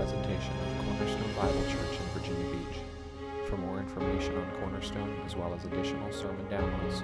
presentation 0.00 0.54
of 0.62 0.86
Cornerstone 0.86 1.34
Bible 1.36 1.62
Church 1.64 2.00
in 2.00 2.18
Virginia 2.18 2.56
Beach. 2.56 2.78
For 3.50 3.58
more 3.58 3.78
information 3.78 4.34
on 4.34 4.50
Cornerstone, 4.52 5.14
as 5.26 5.36
well 5.36 5.52
as 5.52 5.66
additional 5.66 6.10
sermon 6.10 6.46
downloads, 6.46 7.02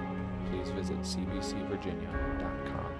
please 0.49 0.71
visit 0.71 0.97
cbcvirginia.com. 1.01 2.91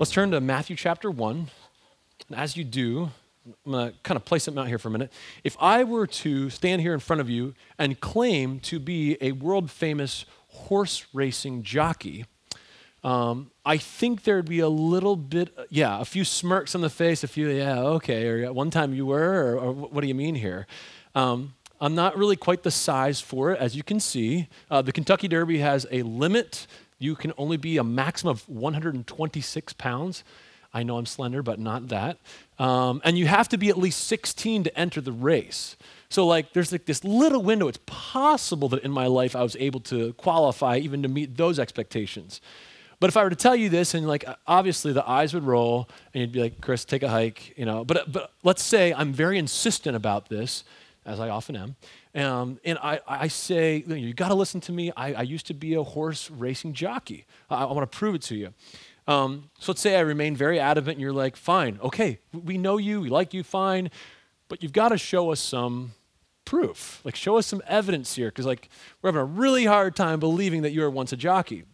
Let's 0.00 0.10
turn 0.10 0.32
to 0.32 0.40
Matthew 0.40 0.74
chapter 0.74 1.12
1. 1.12 1.46
And 2.28 2.36
as 2.36 2.56
you 2.56 2.64
do, 2.64 3.10
I'm 3.46 3.70
going 3.70 3.92
to 3.92 3.98
kind 4.02 4.16
of 4.16 4.24
place 4.24 4.42
something 4.42 4.60
out 4.60 4.66
here 4.66 4.78
for 4.78 4.88
a 4.88 4.90
minute. 4.90 5.12
If 5.44 5.56
I 5.60 5.84
were 5.84 6.08
to 6.08 6.50
stand 6.50 6.82
here 6.82 6.92
in 6.92 6.98
front 6.98 7.20
of 7.20 7.30
you 7.30 7.54
and 7.78 8.00
claim 8.00 8.58
to 8.60 8.80
be 8.80 9.16
a 9.20 9.30
world 9.30 9.70
famous 9.70 10.24
horse 10.48 11.06
racing 11.14 11.62
jockey, 11.62 12.24
um, 13.04 13.50
I 13.64 13.76
think 13.76 14.24
there'd 14.24 14.48
be 14.48 14.60
a 14.60 14.68
little 14.68 15.16
bit, 15.16 15.56
yeah, 15.70 16.00
a 16.00 16.04
few 16.04 16.24
smirks 16.24 16.74
on 16.74 16.80
the 16.80 16.90
face, 16.90 17.22
a 17.22 17.28
few, 17.28 17.48
yeah, 17.48 17.80
okay, 17.80 18.26
or 18.26 18.52
one 18.52 18.70
time 18.70 18.92
you 18.94 19.06
were, 19.06 19.54
or, 19.54 19.58
or 19.58 19.72
what 19.72 20.00
do 20.00 20.06
you 20.08 20.14
mean 20.14 20.34
here? 20.34 20.66
Um, 21.14 21.54
I'm 21.80 21.94
not 21.94 22.16
really 22.16 22.36
quite 22.36 22.64
the 22.64 22.70
size 22.70 23.20
for 23.20 23.52
it, 23.52 23.60
as 23.60 23.76
you 23.76 23.82
can 23.82 24.00
see. 24.00 24.48
Uh, 24.70 24.82
the 24.82 24.92
Kentucky 24.92 25.28
Derby 25.28 25.58
has 25.58 25.86
a 25.92 26.02
limit. 26.02 26.66
You 26.98 27.14
can 27.14 27.32
only 27.38 27.56
be 27.56 27.76
a 27.76 27.84
maximum 27.84 28.32
of 28.32 28.48
126 28.48 29.72
pounds. 29.74 30.24
I 30.74 30.82
know 30.82 30.98
I'm 30.98 31.06
slender, 31.06 31.42
but 31.42 31.58
not 31.58 31.88
that. 31.88 32.18
Um, 32.58 33.00
and 33.04 33.16
you 33.16 33.26
have 33.26 33.48
to 33.50 33.58
be 33.58 33.68
at 33.68 33.78
least 33.78 34.04
16 34.04 34.64
to 34.64 34.78
enter 34.78 35.00
the 35.00 35.12
race. 35.12 35.76
So, 36.10 36.26
like, 36.26 36.52
there's 36.52 36.72
like 36.72 36.86
this 36.86 37.04
little 37.04 37.42
window. 37.42 37.68
It's 37.68 37.78
possible 37.86 38.68
that 38.70 38.82
in 38.82 38.90
my 38.90 39.06
life 39.06 39.36
I 39.36 39.42
was 39.42 39.56
able 39.56 39.80
to 39.80 40.12
qualify 40.14 40.78
even 40.78 41.02
to 41.02 41.08
meet 41.08 41.36
those 41.36 41.58
expectations. 41.58 42.40
But 43.00 43.08
if 43.08 43.16
I 43.16 43.22
were 43.22 43.30
to 43.30 43.36
tell 43.36 43.54
you 43.54 43.68
this, 43.68 43.94
and 43.94 44.06
like 44.06 44.24
obviously 44.46 44.92
the 44.92 45.08
eyes 45.08 45.32
would 45.32 45.44
roll, 45.44 45.88
and 46.12 46.20
you'd 46.20 46.32
be 46.32 46.40
like, 46.40 46.60
"Chris, 46.60 46.84
take 46.84 47.02
a 47.02 47.08
hike," 47.08 47.56
you 47.56 47.64
know. 47.64 47.84
But 47.84 48.10
but 48.10 48.32
let's 48.42 48.62
say 48.62 48.92
I'm 48.92 49.12
very 49.12 49.38
insistent 49.38 49.94
about 49.94 50.28
this, 50.28 50.64
as 51.06 51.20
I 51.20 51.28
often 51.28 51.54
am, 51.56 51.76
um, 52.14 52.58
and 52.64 52.76
I, 52.78 53.00
I 53.06 53.28
say, 53.28 53.84
you 53.86 54.12
got 54.14 54.28
to 54.28 54.34
listen 54.34 54.60
to 54.62 54.72
me. 54.72 54.90
I, 54.96 55.14
I, 55.14 55.22
used 55.22 55.46
to 55.46 55.54
be 55.54 55.74
a 55.74 55.82
horse 55.82 56.30
racing 56.30 56.72
jockey. 56.72 57.24
I, 57.48 57.64
I 57.64 57.72
want 57.72 57.90
to 57.90 57.96
prove 57.98 58.16
it 58.16 58.22
to 58.22 58.34
you. 58.34 58.52
Um, 59.06 59.50
so 59.58 59.72
let's 59.72 59.80
say 59.80 59.96
I 59.96 60.00
remain 60.00 60.34
very 60.34 60.58
adamant, 60.58 60.96
and 60.96 61.00
you're 61.00 61.12
like, 61.12 61.36
"Fine, 61.36 61.78
okay, 61.82 62.18
we 62.32 62.58
know 62.58 62.78
you, 62.78 63.00
we 63.00 63.10
like 63.10 63.32
you, 63.32 63.44
fine, 63.44 63.90
but 64.48 64.62
you've 64.62 64.72
got 64.72 64.88
to 64.88 64.98
show 64.98 65.30
us 65.30 65.40
some." 65.40 65.92
proof 66.44 67.02
like 67.04 67.14
show 67.14 67.36
us 67.36 67.46
some 67.46 67.60
evidence 67.66 68.14
here 68.14 68.28
because 68.28 68.46
like 68.46 68.70
we're 69.02 69.08
having 69.08 69.20
a 69.20 69.24
really 69.24 69.66
hard 69.66 69.94
time 69.94 70.18
believing 70.18 70.62
that 70.62 70.72
you 70.72 70.80
were 70.80 70.88
once 70.88 71.12
a 71.12 71.16
jockey 71.16 71.64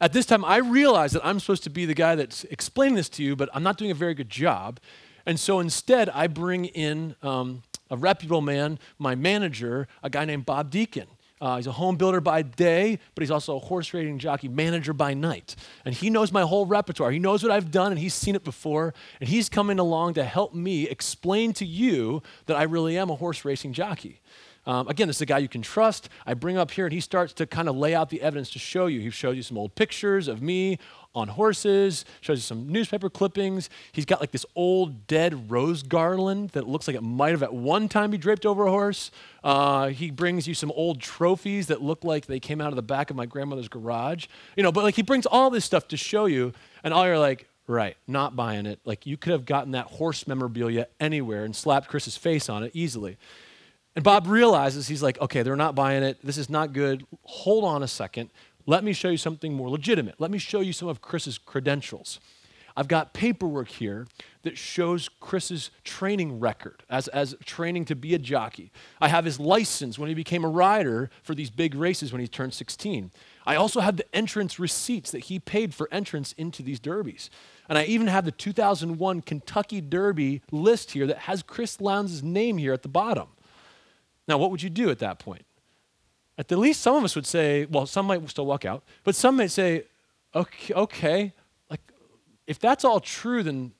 at 0.00 0.12
this 0.12 0.26
time, 0.26 0.44
I 0.44 0.58
realize 0.58 1.12
that 1.12 1.24
I'm 1.24 1.40
supposed 1.40 1.64
to 1.64 1.70
be 1.70 1.86
the 1.86 1.94
guy 1.94 2.14
that's 2.14 2.44
explaining 2.44 2.94
this 2.94 3.08
to 3.10 3.22
you, 3.22 3.36
but 3.36 3.48
I'm 3.54 3.62
not 3.62 3.78
doing 3.78 3.90
a 3.90 3.94
very 3.94 4.14
good 4.14 4.30
job. 4.30 4.80
And 5.26 5.40
so 5.40 5.60
instead, 5.60 6.08
I 6.10 6.26
bring 6.26 6.66
in 6.66 7.16
um, 7.22 7.62
a 7.90 7.96
reputable 7.96 8.42
man, 8.42 8.78
my 8.98 9.14
manager, 9.14 9.88
a 10.02 10.10
guy 10.10 10.24
named 10.24 10.44
Bob 10.46 10.70
Deacon. 10.70 11.06
Uh, 11.40 11.56
he's 11.56 11.66
a 11.66 11.72
home 11.72 11.96
builder 11.96 12.20
by 12.20 12.42
day, 12.42 12.98
but 13.14 13.22
he's 13.22 13.30
also 13.30 13.56
a 13.56 13.58
horse 13.58 13.92
racing 13.92 14.18
jockey 14.18 14.48
manager 14.48 14.92
by 14.92 15.12
night. 15.12 15.56
And 15.84 15.94
he 15.94 16.08
knows 16.08 16.32
my 16.32 16.42
whole 16.42 16.64
repertoire. 16.64 17.10
He 17.10 17.18
knows 17.18 17.42
what 17.42 17.52
I've 17.52 17.70
done, 17.70 17.92
and 17.92 17.98
he's 17.98 18.14
seen 18.14 18.34
it 18.34 18.44
before. 18.44 18.94
And 19.20 19.28
he's 19.28 19.48
coming 19.48 19.78
along 19.78 20.14
to 20.14 20.24
help 20.24 20.54
me 20.54 20.88
explain 20.88 21.52
to 21.54 21.66
you 21.66 22.22
that 22.46 22.56
I 22.56 22.62
really 22.62 22.96
am 22.96 23.10
a 23.10 23.16
horse 23.16 23.44
racing 23.44 23.72
jockey. 23.72 24.20
Um, 24.66 24.88
again, 24.88 25.08
this 25.08 25.16
is 25.16 25.22
a 25.22 25.26
guy 25.26 25.38
you 25.38 25.48
can 25.48 25.62
trust. 25.62 26.08
I 26.26 26.34
bring 26.34 26.56
up 26.56 26.70
here, 26.70 26.86
and 26.86 26.92
he 26.92 27.00
starts 27.00 27.32
to 27.34 27.46
kind 27.46 27.68
of 27.68 27.76
lay 27.76 27.94
out 27.94 28.10
the 28.10 28.22
evidence 28.22 28.50
to 28.50 28.58
show 28.58 28.86
you. 28.86 29.00
He 29.00 29.10
shows 29.10 29.36
you 29.36 29.42
some 29.42 29.58
old 29.58 29.74
pictures 29.74 30.28
of 30.28 30.40
me 30.40 30.78
on 31.14 31.28
horses, 31.28 32.04
shows 32.20 32.38
you 32.38 32.42
some 32.42 32.68
newspaper 32.68 33.08
clippings. 33.08 33.70
He's 33.92 34.04
got 34.04 34.20
like 34.20 34.32
this 34.32 34.46
old 34.56 35.06
dead 35.06 35.50
rose 35.50 35.82
garland 35.82 36.50
that 36.50 36.66
looks 36.66 36.88
like 36.88 36.96
it 36.96 37.02
might 37.02 37.30
have 37.30 37.42
at 37.42 37.54
one 37.54 37.88
time 37.88 38.10
be 38.10 38.18
draped 38.18 38.44
over 38.44 38.66
a 38.66 38.70
horse. 38.70 39.10
Uh, 39.44 39.88
he 39.88 40.10
brings 40.10 40.48
you 40.48 40.54
some 40.54 40.72
old 40.72 41.00
trophies 41.00 41.68
that 41.68 41.82
look 41.82 42.02
like 42.02 42.26
they 42.26 42.40
came 42.40 42.60
out 42.60 42.68
of 42.68 42.76
the 42.76 42.82
back 42.82 43.10
of 43.10 43.16
my 43.16 43.26
grandmother's 43.26 43.68
garage. 43.68 44.26
You 44.56 44.62
know, 44.62 44.72
but 44.72 44.82
like 44.82 44.96
he 44.96 45.02
brings 45.02 45.26
all 45.26 45.50
this 45.50 45.64
stuff 45.64 45.86
to 45.88 45.96
show 45.96 46.26
you, 46.26 46.52
and 46.82 46.92
all 46.92 47.06
you're 47.06 47.18
like, 47.18 47.48
right, 47.66 47.96
not 48.06 48.34
buying 48.34 48.66
it. 48.66 48.80
Like 48.84 49.06
you 49.06 49.16
could 49.16 49.32
have 49.32 49.46
gotten 49.46 49.72
that 49.72 49.86
horse 49.86 50.26
memorabilia 50.26 50.88
anywhere 50.98 51.44
and 51.44 51.54
slapped 51.54 51.88
Chris's 51.88 52.16
face 52.16 52.48
on 52.48 52.62
it 52.64 52.72
easily. 52.74 53.18
And 53.94 54.02
Bob 54.02 54.26
realizes 54.26 54.88
he's 54.88 55.02
like, 55.02 55.20
okay, 55.20 55.42
they're 55.42 55.56
not 55.56 55.74
buying 55.74 56.02
it. 56.02 56.18
This 56.22 56.38
is 56.38 56.50
not 56.50 56.72
good. 56.72 57.06
Hold 57.22 57.64
on 57.64 57.82
a 57.82 57.88
second. 57.88 58.30
Let 58.66 58.82
me 58.82 58.92
show 58.92 59.08
you 59.08 59.16
something 59.16 59.52
more 59.52 59.68
legitimate. 59.68 60.16
Let 60.18 60.30
me 60.30 60.38
show 60.38 60.60
you 60.60 60.72
some 60.72 60.88
of 60.88 61.00
Chris's 61.00 61.38
credentials. 61.38 62.18
I've 62.76 62.88
got 62.88 63.12
paperwork 63.12 63.68
here 63.68 64.06
that 64.42 64.58
shows 64.58 65.08
Chris's 65.20 65.70
training 65.84 66.40
record 66.40 66.82
as, 66.90 67.06
as 67.08 67.36
training 67.44 67.84
to 67.86 67.94
be 67.94 68.14
a 68.14 68.18
jockey. 68.18 68.72
I 69.00 69.08
have 69.08 69.24
his 69.24 69.38
license 69.38 69.96
when 69.96 70.08
he 70.08 70.14
became 70.14 70.44
a 70.44 70.48
rider 70.48 71.08
for 71.22 71.36
these 71.36 71.50
big 71.50 71.76
races 71.76 72.10
when 72.10 72.20
he 72.20 72.26
turned 72.26 72.52
16. 72.52 73.12
I 73.46 73.54
also 73.54 73.80
have 73.80 73.96
the 73.96 74.14
entrance 74.14 74.58
receipts 74.58 75.12
that 75.12 75.20
he 75.20 75.38
paid 75.38 75.72
for 75.72 75.88
entrance 75.92 76.32
into 76.32 76.64
these 76.64 76.80
derbies. 76.80 77.30
And 77.68 77.78
I 77.78 77.84
even 77.84 78.08
have 78.08 78.24
the 78.24 78.32
2001 78.32 79.22
Kentucky 79.22 79.80
Derby 79.80 80.42
list 80.50 80.92
here 80.92 81.06
that 81.06 81.18
has 81.18 81.44
Chris 81.44 81.80
Lowndes' 81.80 82.24
name 82.24 82.58
here 82.58 82.72
at 82.72 82.82
the 82.82 82.88
bottom. 82.88 83.28
Now, 84.26 84.38
what 84.38 84.50
would 84.50 84.62
you 84.62 84.70
do 84.70 84.90
at 84.90 84.98
that 85.00 85.18
point? 85.18 85.44
At 86.36 86.48
the 86.48 86.56
least, 86.56 86.80
some 86.80 86.96
of 86.96 87.04
us 87.04 87.14
would 87.14 87.26
say, 87.26 87.66
well, 87.66 87.86
some 87.86 88.06
might 88.06 88.28
still 88.28 88.46
walk 88.46 88.64
out, 88.64 88.82
but 89.04 89.14
some 89.14 89.36
might 89.36 89.50
say, 89.50 89.84
okay, 90.34 90.74
okay, 90.74 91.32
like 91.70 91.80
if 92.46 92.58
that's 92.58 92.84
all 92.84 93.00
true, 93.00 93.42
then 93.42 93.72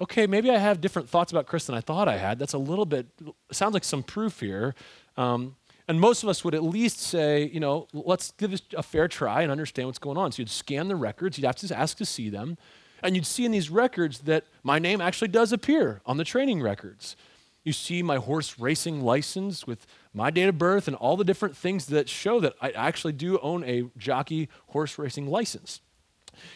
okay, 0.00 0.26
maybe 0.26 0.50
I 0.50 0.58
have 0.58 0.80
different 0.80 1.08
thoughts 1.08 1.32
about 1.32 1.46
Chris 1.46 1.66
than 1.66 1.74
I 1.74 1.80
thought 1.80 2.08
I 2.08 2.18
had. 2.18 2.38
That's 2.38 2.52
a 2.52 2.58
little 2.58 2.84
bit, 2.84 3.06
sounds 3.50 3.74
like 3.74 3.84
some 3.84 4.02
proof 4.02 4.40
here. 4.40 4.74
Um, 5.16 5.56
and 5.88 6.00
most 6.00 6.22
of 6.22 6.28
us 6.28 6.44
would 6.44 6.54
at 6.54 6.62
least 6.62 7.00
say, 7.00 7.44
you 7.44 7.60
know, 7.60 7.86
let's 7.92 8.32
give 8.32 8.50
this 8.50 8.62
a 8.76 8.82
fair 8.82 9.08
try 9.08 9.42
and 9.42 9.50
understand 9.50 9.88
what's 9.88 9.98
going 9.98 10.18
on. 10.18 10.32
So 10.32 10.42
you'd 10.42 10.50
scan 10.50 10.88
the 10.88 10.96
records, 10.96 11.38
you'd 11.38 11.46
have 11.46 11.56
to 11.56 11.78
ask 11.78 11.96
to 11.98 12.04
see 12.04 12.28
them, 12.28 12.58
and 13.02 13.14
you'd 13.14 13.26
see 13.26 13.44
in 13.44 13.52
these 13.52 13.70
records 13.70 14.20
that 14.20 14.44
my 14.62 14.78
name 14.78 15.00
actually 15.00 15.28
does 15.28 15.52
appear 15.52 16.00
on 16.04 16.16
the 16.16 16.24
training 16.24 16.60
records. 16.60 17.16
You 17.66 17.72
see 17.72 18.00
my 18.00 18.18
horse 18.18 18.60
racing 18.60 19.00
license 19.00 19.66
with 19.66 19.88
my 20.14 20.30
date 20.30 20.48
of 20.48 20.56
birth 20.56 20.86
and 20.86 20.96
all 20.96 21.16
the 21.16 21.24
different 21.24 21.56
things 21.56 21.86
that 21.86 22.08
show 22.08 22.38
that 22.38 22.54
I 22.62 22.70
actually 22.70 23.14
do 23.14 23.40
own 23.40 23.64
a 23.64 23.90
jockey 23.98 24.48
horse 24.68 24.96
racing 24.96 25.26
license. 25.26 25.80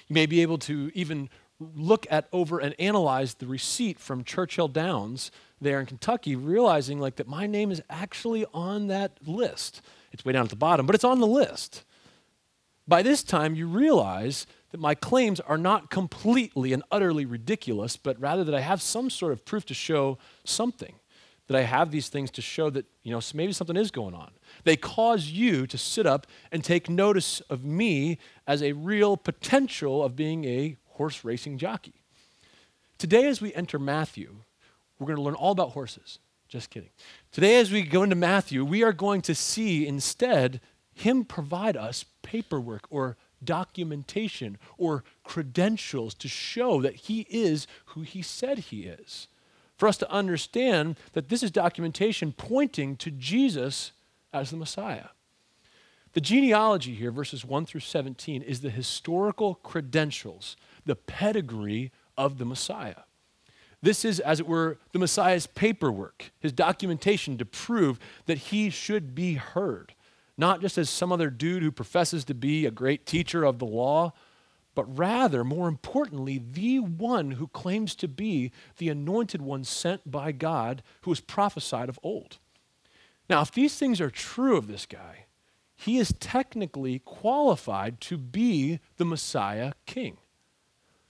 You 0.07 0.15
may 0.15 0.27
be 0.27 0.41
able 0.41 0.59
to 0.59 0.93
even 0.95 1.29
look 1.59 2.07
at 2.13 2.29
over 2.33 2.61
and 2.61 2.77
analyze 2.79 3.35
the 3.35 3.49
receipt 3.49 3.99
from 3.99 4.23
Churchill 4.23 4.69
Downs 4.69 5.33
there 5.61 5.81
in 5.81 5.87
Kentucky, 5.87 6.37
realizing 6.37 7.01
like 7.01 7.17
that 7.17 7.27
my 7.27 7.45
name 7.45 7.73
is 7.73 7.83
actually 7.91 8.47
on 8.55 8.87
that 8.87 9.19
list. 9.27 9.83
It's 10.13 10.25
way 10.25 10.33
down 10.33 10.45
at 10.45 10.51
the 10.51 10.55
bottom, 10.55 10.87
but 10.87 10.95
it's 10.95 11.03
on 11.03 11.19
the 11.19 11.27
list. 11.27 11.83
By 12.87 13.03
this 13.03 13.25
time, 13.25 13.57
you 13.57 13.67
realize 13.67 14.47
that 14.71 14.81
my 14.81 14.95
claims 14.95 15.41
are 15.41 15.59
not 15.59 15.91
completely 15.91 16.73
and 16.73 16.83
utterly 16.91 17.25
ridiculous, 17.25 17.97
but 17.97 18.21
rather 18.21 18.45
that 18.45 18.55
I 18.55 18.61
have 18.61 18.81
some 18.81 19.11
sort 19.11 19.33
of 19.33 19.45
proof 19.45 19.67
to 19.67 19.75
show 19.75 20.19
something 20.45 20.95
that 21.51 21.59
I 21.59 21.63
have 21.63 21.91
these 21.91 22.09
things 22.09 22.31
to 22.33 22.43
show 22.43 22.71
that, 22.71 22.87
you 23.03 23.11
know, 23.11 23.21
maybe 23.35 23.53
something 23.53 23.77
is 23.77 23.91
going 23.91 24.15
on. 24.15 24.31
They 24.63 24.77
cause 24.77 25.27
you 25.27 25.67
to 25.67 25.77
sit 25.77 26.07
up 26.07 26.29
and 26.53 26.63
take 26.63 26.89
notice 26.89 27.41
of 27.51 27.65
me 27.65 28.19
as 28.47 28.63
a 28.63 28.73
real 28.73 29.17
potential 29.17 30.05
of 30.05 30.15
being 30.15 30.45
a 30.45 30.77
horse 30.91 31.25
racing 31.25 31.59
jockey. 31.59 32.05
Today, 32.99 33.27
as 33.27 33.41
we 33.41 33.53
enter 33.55 33.81
Matthew, 33.81 34.37
we're 35.01 35.09
going 35.09 35.17
to 35.17 35.23
learn 35.23 35.35
all 35.35 35.51
about 35.51 35.71
horses. 35.71 36.21
Just 36.49 36.71
kidding. 36.71 36.91
Today, 37.33 37.59
as 37.59 37.73
we 37.73 37.83
go 37.83 38.05
into 38.05 38.15
Matthew, 38.15 38.65
we 38.65 38.85
are 38.85 38.93
going 38.93 39.21
to 39.23 39.35
see 39.35 39.89
instead 39.89 40.61
him 40.95 41.25
provide 41.25 41.77
us 41.77 42.05
paperwork 42.23 42.87
or 42.91 43.17
documentation 43.43 44.59
or 44.79 45.05
credentials 45.25 46.15
to 46.15 46.29
show 46.29 46.81
that 46.83 46.95
he 46.95 47.27
is 47.31 47.67
who 47.87 48.03
he 48.03 48.23
said 48.23 48.59
he 48.59 48.85
is 48.85 49.29
for 49.81 49.89
us 49.89 49.97
to 49.97 50.11
understand 50.11 50.99
that 51.15 51.31
this 51.31 51.43
is 51.43 51.51
documentation 51.51 52.33
pointing 52.33 52.97
to 52.97 53.11
Jesus 53.11 53.93
as 54.31 54.51
the 54.51 54.59
Messiah. 54.59 55.09
The 56.13 56.21
genealogy 56.21 56.95
here, 56.95 57.11
verses 57.11 57.47
1 57.47 57.65
through 57.65 57.81
17, 57.81 58.43
is 58.43 58.61
the 58.61 58.69
historical 58.69 59.55
credentials, 59.55 60.57
the 60.85 60.97
pedigree 60.97 61.93
of 62.19 62.37
the 62.37 62.45
Messiah. 62.45 63.05
This 63.81 64.05
is, 64.05 64.21
as 64.21 64.39
it 64.39 64.47
were, 64.47 64.77
the 64.93 64.99
Messiah's 64.99 65.47
paperwork, 65.47 66.31
his 66.41 66.53
documentation 66.53 67.39
to 67.39 67.47
prove 67.47 67.99
that 68.27 68.37
he 68.37 68.69
should 68.69 69.15
be 69.15 69.35
heard, 69.35 69.95
not 70.41 70.61
just 70.61 70.79
as 70.79 70.91
some 70.91 71.13
other 71.13 71.31
dude 71.31 71.63
who 71.63 71.71
professes 71.71 72.25
to 72.25 72.35
be 72.35 72.67
a 72.67 72.71
great 72.71 73.07
teacher 73.07 73.45
of 73.45 73.59
the 73.59 73.67
law, 73.67 74.13
but 74.75 74.97
rather, 74.97 75.45
more 75.45 75.69
importantly, 75.69 76.39
the 76.39 76.79
one 76.79 77.33
who 77.33 77.47
claims 77.49 77.95
to 77.97 78.09
be 78.09 78.51
the 78.79 78.89
anointed 78.89 79.43
one 79.43 79.65
sent 79.65 80.11
by 80.11 80.33
God 80.33 80.83
who 81.03 81.11
was 81.11 81.21
prophesied 81.21 81.89
of 81.89 82.01
old. 82.03 82.39
Now, 83.29 83.43
if 83.43 83.53
these 83.53 83.77
things 83.77 84.01
are 84.01 84.11
true 84.11 84.57
of 84.57 84.67
this 84.67 84.87
guy, 84.87 85.27
he 85.77 85.99
is 85.99 86.15
technically 86.19 87.01
qualified 87.01 88.01
to 88.03 88.17
be 88.17 88.81
the 88.97 89.05
Messiah 89.05 89.73
king. 89.87 90.17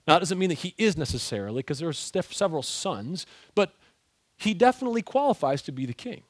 Now, 0.07 0.15
that 0.15 0.21
doesn't 0.21 0.39
mean 0.39 0.49
that 0.49 0.59
he 0.59 0.75
is 0.77 0.97
necessarily, 0.97 1.61
because 1.61 1.79
there 1.79 1.89
are 1.89 1.93
several 1.93 2.63
sons, 2.63 3.27
but 3.55 3.75
he 4.37 4.55
definitely 4.55 5.03
qualifies 5.03 5.63
to 5.63 5.73
be 5.73 5.87
the 5.87 5.95
king. 5.95 6.23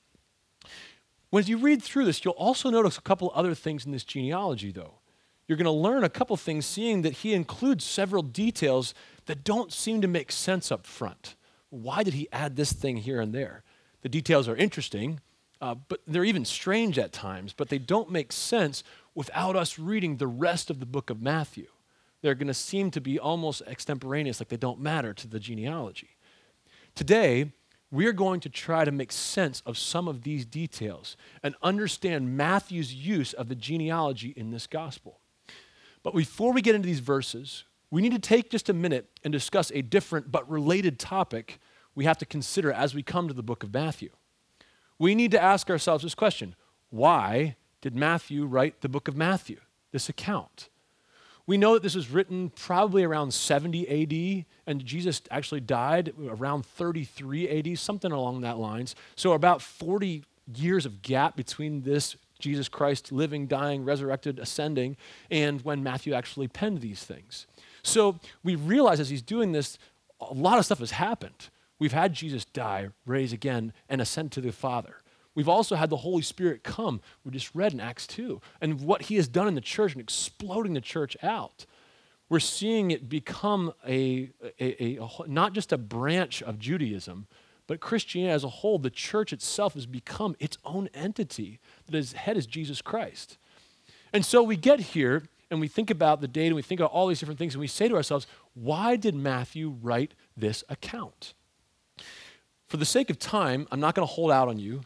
When 1.31 1.47
you 1.47 1.59
read 1.59 1.82
through 1.82 2.05
this, 2.05 2.25
you'll 2.25 2.35
also 2.35 2.71
notice 2.71 2.99
a 2.99 3.03
couple 3.03 3.32
other 3.35 3.55
things 3.55 3.87
in 3.87 3.93
this 3.93 4.05
genealogy, 4.05 4.73
though. 4.73 4.94
You're 5.47 5.56
going 5.56 5.65
to 5.65 5.71
learn 5.71 6.05
a 6.05 6.09
couple 6.09 6.37
things, 6.37 6.67
seeing 6.67 7.03
that 7.03 7.19
he 7.19 7.35
includes 7.35 7.85
several 7.85 8.23
details 8.23 8.94
that 9.27 9.43
don't 9.44 9.73
seem 9.73 10.00
to 10.00 10.09
make 10.09 10.31
sense 10.31 10.71
up 10.71 10.87
front. 10.87 11.37
Why 11.71 12.03
did 12.03 12.15
he 12.15 12.29
add 12.32 12.56
this 12.56 12.73
thing 12.73 12.99
here 12.99 13.21
and 13.21 13.32
there? 13.32 13.62
The 14.03 14.09
details 14.09 14.49
are 14.49 14.56
interesting, 14.56 15.21
uh, 15.61 15.75
but 15.75 16.00
they're 16.06 16.25
even 16.25 16.44
strange 16.44 16.99
at 16.99 17.12
times, 17.12 17.53
but 17.53 17.69
they 17.69 17.79
don't 17.79 18.11
make 18.11 18.33
sense 18.33 18.83
without 19.15 19.56
us 19.56 19.79
reading 19.79 20.17
the 20.17 20.26
rest 20.26 20.71
of 20.71 20.81
the 20.81 20.87
book 20.87 21.11
of 21.11 21.21
Matthew. 21.21 21.67
They're 22.23 22.35
going 22.35 22.49
to 22.49 22.55
seem 22.55 22.91
to 22.93 23.00
be 23.00 23.19
almost 23.19 23.62
extemporaneous, 23.67 24.41
like 24.41 24.49
they 24.49 24.56
don't 24.56 24.81
matter 24.81 25.12
to 25.15 25.29
the 25.29 25.41
genealogy. 25.41 26.11
Today, 26.94 27.53
we're 27.91 28.13
going 28.13 28.41
to 28.41 28.49
try 28.49 28.85
to 28.85 28.93
make 28.93 29.11
sense 29.11 29.63
of 29.67 29.77
some 29.77 30.07
of 30.07 30.23
these 30.23 30.45
details 30.45 31.17
and 31.43 31.55
understand 31.63 32.37
Matthew's 32.37 32.95
use 32.95 33.33
of 33.33 33.49
the 33.49 33.55
genealogy 33.57 34.33
in 34.37 34.51
this 34.51 34.67
gospel. 34.67 35.19
But 36.03 36.15
before 36.15 36.53
we 36.53 36.63
get 36.63 36.75
into 36.75 36.87
these 36.87 37.01
verses, 37.01 37.65
we 37.91 38.01
need 38.01 38.13
to 38.13 38.19
take 38.19 38.51
just 38.51 38.69
a 38.69 38.73
minute 38.73 39.07
and 39.25 39.33
discuss 39.33 39.73
a 39.75 39.83
different 39.83 40.31
but 40.31 40.49
related 40.49 40.99
topic 40.99 41.59
we 41.95 42.05
have 42.05 42.19
to 42.19 42.27
consider 42.27 42.73
as 42.73 42.95
we 42.95 43.03
come 43.03 43.27
to 43.29 43.35
the 43.35 43.43
book 43.43 43.63
of 43.65 43.75
Matthew. 43.75 44.11
We 44.99 45.15
need 45.15 45.33
to 45.33 45.43
ask 45.43 45.69
ourselves 45.69 46.05
this 46.05 46.15
question 46.15 46.55
Why 46.91 47.57
did 47.81 47.97
Matthew 47.97 48.45
write 48.45 48.81
the 48.81 48.89
book 48.89 49.09
of 49.09 49.17
Matthew, 49.17 49.59
this 49.91 50.09
account? 50.09 50.69
We 51.50 51.58
know 51.58 51.75
that 51.75 51.82
this 51.82 51.97
was 51.97 52.11
written 52.11 52.50
probably 52.50 53.02
around 53.02 53.35
70 53.35 53.88
AD, 53.88 54.44
and 54.69 54.87
Jesus 54.87 55.20
actually 55.32 55.58
died 55.58 56.14
around 56.17 56.64
33 56.64 57.49
AD, 57.49 57.76
something 57.76 58.12
along 58.12 58.43
that 58.43 58.58
lines. 58.58 58.94
So 59.17 59.32
about 59.32 59.61
40 59.61 60.23
years 60.55 60.87
of 60.87 61.02
gap 61.02 61.35
between 61.35 61.82
this 61.82 62.14
Jesus 62.38 62.69
Christ 62.69 63.11
living, 63.11 63.49
dying, 63.49 63.85
resurrected, 63.85 64.38
ascending, 64.38 64.97
and 65.29 65.61
when 65.62 65.82
Matthew 65.82 66.12
actually 66.14 66.47
penned 66.47 66.82
these 66.82 67.02
things. 67.02 67.49
So 67.82 68.20
we 68.44 68.55
realize 68.55 69.00
as 69.00 69.11
he's 69.11 69.20
doing 69.20 69.50
this, 69.50 69.76
a 70.20 70.32
lot 70.32 70.61
of 70.61 70.64
stuff 70.64 70.79
has 70.79 70.93
happened. 70.93 71.49
We've 71.81 71.91
had 71.91 72.14
Jesus 72.14 72.44
die, 72.44 72.91
raise 73.06 73.32
again, 73.32 73.73
and 73.88 74.00
ascend 74.00 74.31
to 74.32 74.41
the 74.41 74.52
Father. 74.52 74.99
We've 75.35 75.49
also 75.49 75.77
had 75.77 75.91
the 75.91 75.97
Holy 75.99 76.23
Spirit 76.23 76.65
come. 76.65 77.00
We 77.25 77.31
just 77.31 77.55
read 77.55 77.73
in 77.73 77.81
Acts 77.81 78.06
2. 78.09 78.41
And 78.61 78.81
what 78.81 79.03
he 79.03 79.17
has 79.17 79.29
done 79.29 79.47
in 79.49 79.55
the 79.55 79.61
church 79.61 79.93
and 79.93 80.00
exploding 80.00 80.75
the 80.75 80.81
church 80.81 81.17
out. 81.23 81.67
We're 82.29 82.41
seeing 82.41 82.91
it 82.91 83.09
become 83.09 83.73
a, 83.87 84.31
a, 84.61 84.99
a, 84.99 84.99
a 85.03 85.29
not 85.29 85.53
just 85.53 85.73
a 85.73 85.79
branch 85.79 86.43
of 86.43 86.59
Judaism, 86.59 87.27
but 87.67 87.81
Christianity 87.81 88.32
as 88.32 88.44
a 88.44 88.49
whole, 88.49 88.79
the 88.79 88.91
church 88.91 89.32
itself 89.32 89.75
has 89.75 89.87
become 89.87 90.35
its 90.41 90.59
own 90.65 90.88
entity 90.94 91.61
that 91.87 91.97
its 91.97 92.12
head 92.12 92.37
is 92.37 92.47
Jesus 92.47 92.83
Christ. 92.83 93.38
And 94.12 94.25
so 94.25 94.43
we 94.43 94.56
get 94.56 94.81
here 94.81 95.23
and 95.50 95.61
we 95.61 95.69
think 95.69 95.91
about 95.91 96.21
the 96.21 96.29
date 96.29 96.47
and 96.47 96.56
we 96.56 96.62
think 96.62 96.81
about 96.81 96.93
all 96.93 97.06
these 97.06 97.21
different 97.21 97.38
things 97.38 97.55
and 97.55 97.61
we 97.61 97.67
say 97.67 97.88
to 97.88 97.94
ourselves, 97.94 98.26
why 98.55 98.97
did 98.97 99.15
Matthew 99.15 99.76
write 99.83 100.15
this 100.37 100.65
account? 100.69 101.35
For 102.67 102.76
the 102.76 102.85
sake 102.85 103.11
of 103.11 103.19
time, 103.19 103.67
I'm 103.71 103.81
not 103.81 103.94
going 103.94 104.06
to 104.06 104.12
hold 104.12 104.31
out 104.31 104.49
on 104.49 104.59
you 104.59 104.83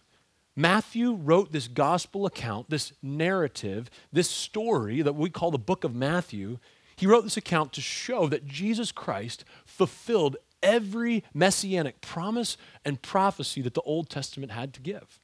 Matthew 0.57 1.15
wrote 1.15 1.51
this 1.51 1.67
gospel 1.67 2.27
account, 2.27 2.71
this 2.71 2.93
narrative, 3.03 3.91
this 4.13 4.31
story 4.31 5.03
that 5.03 5.15
we 5.15 5.29
call 5.29 5.51
the 5.51 5.59
book 5.59 5.83
of 5.83 5.95
Matthew. 5.95 6.59
He 6.95 7.07
wrote 7.07 7.25
this 7.25 7.37
account 7.37 7.73
to 7.73 7.81
show 7.81 8.29
that 8.29 8.47
Jesus 8.47 8.93
Christ 8.93 9.45
fulfilled 9.67 10.37
every 10.63 11.25
messianic 11.35 12.01
promise 12.01 12.57
and 12.85 13.03
prophecy 13.03 13.63
that 13.63 13.75
the 13.75 13.83
Old 13.83 14.09
Testament 14.09 14.53
had 14.53 14.73
to 14.75 14.81
give. 14.81 15.19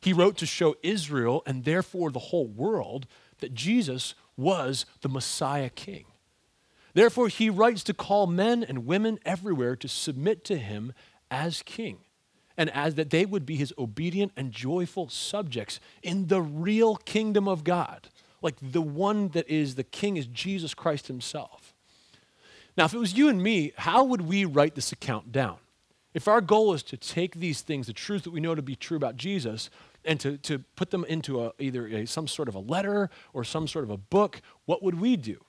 He 0.00 0.14
wrote 0.14 0.38
to 0.38 0.46
show 0.46 0.76
Israel 0.82 1.42
and 1.46 1.64
therefore 1.64 2.10
the 2.10 2.18
whole 2.18 2.46
world 2.46 3.06
that 3.40 3.54
Jesus 3.54 4.14
was 4.36 4.86
the 5.02 5.08
Messiah 5.08 5.70
King. 5.70 6.06
Therefore, 6.94 7.28
he 7.28 7.50
writes 7.50 7.82
to 7.84 7.94
call 7.94 8.26
men 8.26 8.62
and 8.62 8.86
women 8.86 9.18
everywhere 9.24 9.76
to 9.76 9.88
submit 9.88 10.44
to 10.44 10.56
him 10.56 10.92
as 11.30 11.62
king 11.62 12.03
and 12.56 12.70
as 12.70 12.94
that 12.94 13.10
they 13.10 13.24
would 13.24 13.44
be 13.44 13.56
his 13.56 13.72
obedient 13.78 14.32
and 14.36 14.52
joyful 14.52 15.08
subjects 15.08 15.80
in 16.02 16.28
the 16.28 16.40
real 16.40 16.96
kingdom 16.96 17.48
of 17.48 17.64
God. 17.64 18.08
Like 18.42 18.56
the 18.60 18.82
one 18.82 19.28
that 19.28 19.48
is 19.48 19.74
the 19.74 19.84
king 19.84 20.16
is 20.16 20.26
Jesus 20.26 20.74
Christ 20.74 21.06
himself. 21.06 21.72
Now, 22.76 22.84
if 22.84 22.94
it 22.94 22.98
was 22.98 23.14
you 23.14 23.28
and 23.28 23.42
me, 23.42 23.72
how 23.76 24.04
would 24.04 24.22
we 24.22 24.44
write 24.44 24.74
this 24.74 24.92
account 24.92 25.32
down? 25.32 25.56
If 26.12 26.28
our 26.28 26.40
goal 26.40 26.74
is 26.74 26.82
to 26.84 26.96
take 26.96 27.36
these 27.36 27.60
things, 27.60 27.86
the 27.86 27.92
truth 27.92 28.24
that 28.24 28.32
we 28.32 28.40
know 28.40 28.54
to 28.54 28.62
be 28.62 28.76
true 28.76 28.96
about 28.96 29.16
Jesus, 29.16 29.70
and 30.04 30.20
to, 30.20 30.36
to 30.38 30.58
put 30.76 30.90
them 30.90 31.04
into 31.04 31.42
a, 31.42 31.52
either 31.58 31.86
a, 31.86 32.06
some 32.06 32.28
sort 32.28 32.48
of 32.48 32.54
a 32.54 32.60
letter 32.60 33.10
or 33.32 33.42
some 33.42 33.66
sort 33.66 33.84
of 33.84 33.90
a 33.90 33.96
book, 33.96 34.42
what 34.66 34.82
would 34.82 35.00
we 35.00 35.16
do? 35.16 35.42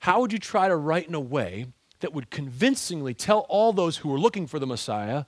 How 0.00 0.20
would 0.20 0.32
you 0.32 0.38
try 0.38 0.68
to 0.68 0.76
write 0.76 1.08
in 1.08 1.14
a 1.14 1.20
way 1.20 1.66
that 2.00 2.12
would 2.12 2.30
convincingly 2.30 3.14
tell 3.14 3.40
all 3.48 3.72
those 3.72 3.98
who 3.98 4.12
are 4.14 4.18
looking 4.18 4.46
for 4.46 4.58
the 4.58 4.66
Messiah 4.66 5.24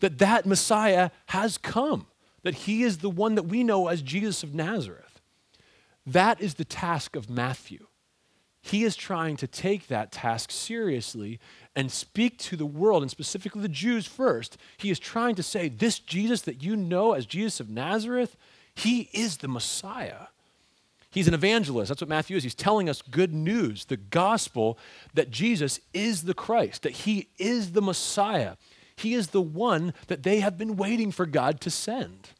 that 0.00 0.18
that 0.18 0.46
Messiah 0.46 1.10
has 1.26 1.58
come, 1.58 2.06
that 2.42 2.54
he 2.54 2.82
is 2.82 2.98
the 2.98 3.10
one 3.10 3.34
that 3.34 3.44
we 3.44 3.64
know 3.64 3.88
as 3.88 4.02
Jesus 4.02 4.42
of 4.42 4.54
Nazareth. 4.54 5.20
That 6.06 6.40
is 6.40 6.54
the 6.54 6.64
task 6.64 7.16
of 7.16 7.28
Matthew. 7.28 7.86
He 8.62 8.82
is 8.84 8.96
trying 8.96 9.36
to 9.36 9.46
take 9.46 9.86
that 9.88 10.10
task 10.10 10.50
seriously 10.50 11.38
and 11.76 11.90
speak 11.90 12.36
to 12.38 12.56
the 12.56 12.66
world, 12.66 13.02
and 13.02 13.10
specifically 13.10 13.62
the 13.62 13.68
Jews 13.68 14.06
first. 14.06 14.56
He 14.76 14.90
is 14.90 14.98
trying 14.98 15.36
to 15.36 15.42
say, 15.42 15.68
This 15.68 16.00
Jesus 16.00 16.42
that 16.42 16.62
you 16.62 16.74
know 16.74 17.12
as 17.12 17.26
Jesus 17.26 17.60
of 17.60 17.70
Nazareth, 17.70 18.36
he 18.74 19.08
is 19.12 19.36
the 19.36 19.48
Messiah. 19.48 20.26
He's 21.10 21.28
an 21.28 21.34
evangelist. 21.34 21.88
That's 21.88 22.02
what 22.02 22.10
Matthew 22.10 22.36
is. 22.36 22.42
He's 22.42 22.54
telling 22.54 22.90
us 22.90 23.02
good 23.02 23.32
news, 23.32 23.86
the 23.86 23.96
gospel 23.96 24.78
that 25.14 25.30
Jesus 25.30 25.80
is 25.94 26.24
the 26.24 26.34
Christ, 26.34 26.82
that 26.82 26.92
he 26.92 27.28
is 27.38 27.72
the 27.72 27.80
Messiah. 27.80 28.56
He 28.96 29.14
is 29.14 29.28
the 29.28 29.42
one 29.42 29.92
that 30.06 30.22
they 30.22 30.40
have 30.40 30.56
been 30.56 30.76
waiting 30.76 31.10
for 31.12 31.26
God 31.26 31.60
to 31.62 31.70
send. 31.70 32.30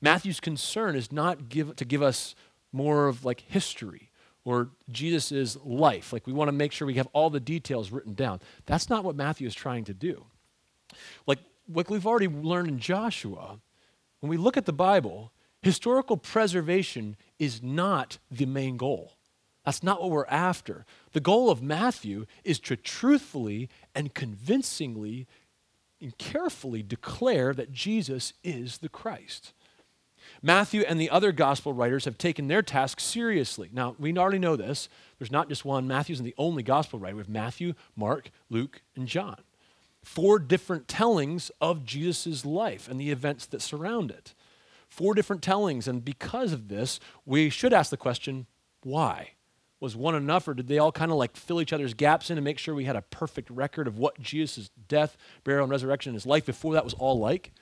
Matthew's 0.00 0.40
concern 0.40 0.96
is 0.96 1.12
not 1.12 1.48
give, 1.48 1.76
to 1.76 1.84
give 1.84 2.02
us 2.02 2.34
more 2.72 3.06
of 3.06 3.24
like 3.24 3.40
history 3.40 4.10
or 4.44 4.70
Jesus' 4.90 5.56
life. 5.64 6.12
Like 6.12 6.26
we 6.26 6.32
want 6.32 6.48
to 6.48 6.52
make 6.52 6.72
sure 6.72 6.86
we 6.86 6.94
have 6.94 7.08
all 7.12 7.30
the 7.30 7.40
details 7.40 7.90
written 7.90 8.14
down. 8.14 8.40
That's 8.66 8.90
not 8.90 9.04
what 9.04 9.16
Matthew 9.16 9.46
is 9.46 9.54
trying 9.54 9.84
to 9.84 9.94
do. 9.94 10.24
Like, 11.26 11.38
like 11.68 11.90
we've 11.90 12.06
already 12.06 12.28
learned 12.28 12.68
in 12.68 12.78
Joshua, 12.78 13.58
when 14.20 14.30
we 14.30 14.36
look 14.36 14.56
at 14.56 14.66
the 14.66 14.72
Bible, 14.72 15.32
historical 15.62 16.16
preservation 16.16 17.16
is 17.38 17.62
not 17.62 18.18
the 18.30 18.46
main 18.46 18.76
goal. 18.76 19.14
That's 19.64 19.82
not 19.82 20.00
what 20.00 20.10
we're 20.10 20.26
after. 20.26 20.86
The 21.12 21.20
goal 21.20 21.50
of 21.50 21.60
Matthew 21.60 22.26
is 22.44 22.60
to 22.60 22.76
truthfully 22.76 23.68
and 23.96 24.14
convincingly 24.14 25.26
and 26.00 26.16
carefully 26.18 26.82
declare 26.82 27.54
that 27.54 27.72
Jesus 27.72 28.32
is 28.44 28.78
the 28.78 28.88
Christ. 28.88 29.52
Matthew 30.42 30.82
and 30.82 31.00
the 31.00 31.10
other 31.10 31.32
gospel 31.32 31.72
writers 31.72 32.04
have 32.04 32.18
taken 32.18 32.48
their 32.48 32.62
task 32.62 33.00
seriously. 33.00 33.70
Now, 33.72 33.96
we 33.98 34.16
already 34.16 34.38
know 34.38 34.56
this. 34.56 34.88
There's 35.18 35.30
not 35.30 35.48
just 35.48 35.64
one. 35.64 35.88
Matthew's 35.88 36.20
the 36.20 36.34
only 36.36 36.62
gospel 36.62 36.98
writer. 36.98 37.16
We 37.16 37.20
have 37.20 37.28
Matthew, 37.28 37.74
Mark, 37.96 38.30
Luke, 38.50 38.82
and 38.94 39.06
John. 39.06 39.38
Four 40.02 40.38
different 40.38 40.88
tellings 40.88 41.50
of 41.60 41.84
Jesus' 41.84 42.44
life 42.44 42.88
and 42.88 43.00
the 43.00 43.10
events 43.10 43.46
that 43.46 43.62
surround 43.62 44.10
it. 44.10 44.34
Four 44.88 45.14
different 45.14 45.42
tellings. 45.42 45.88
And 45.88 46.04
because 46.04 46.52
of 46.52 46.68
this, 46.68 47.00
we 47.24 47.50
should 47.50 47.72
ask 47.72 47.90
the 47.90 47.96
question 47.96 48.46
why? 48.82 49.30
Was 49.78 49.94
one 49.94 50.14
enough, 50.14 50.48
or 50.48 50.54
did 50.54 50.68
they 50.68 50.78
all 50.78 50.92
kind 50.92 51.10
of 51.10 51.18
like 51.18 51.36
fill 51.36 51.60
each 51.60 51.72
other's 51.72 51.92
gaps 51.92 52.30
in 52.30 52.38
and 52.38 52.44
make 52.44 52.58
sure 52.58 52.74
we 52.74 52.86
had 52.86 52.96
a 52.96 53.02
perfect 53.02 53.50
record 53.50 53.86
of 53.86 53.98
what 53.98 54.18
Jesus' 54.20 54.70
death, 54.88 55.16
burial, 55.44 55.64
and 55.64 55.70
resurrection 55.70 56.10
in 56.10 56.14
his 56.14 56.24
life 56.24 56.46
before 56.46 56.72
that 56.74 56.84
was 56.84 56.94
all 56.94 57.18
like? 57.18 57.52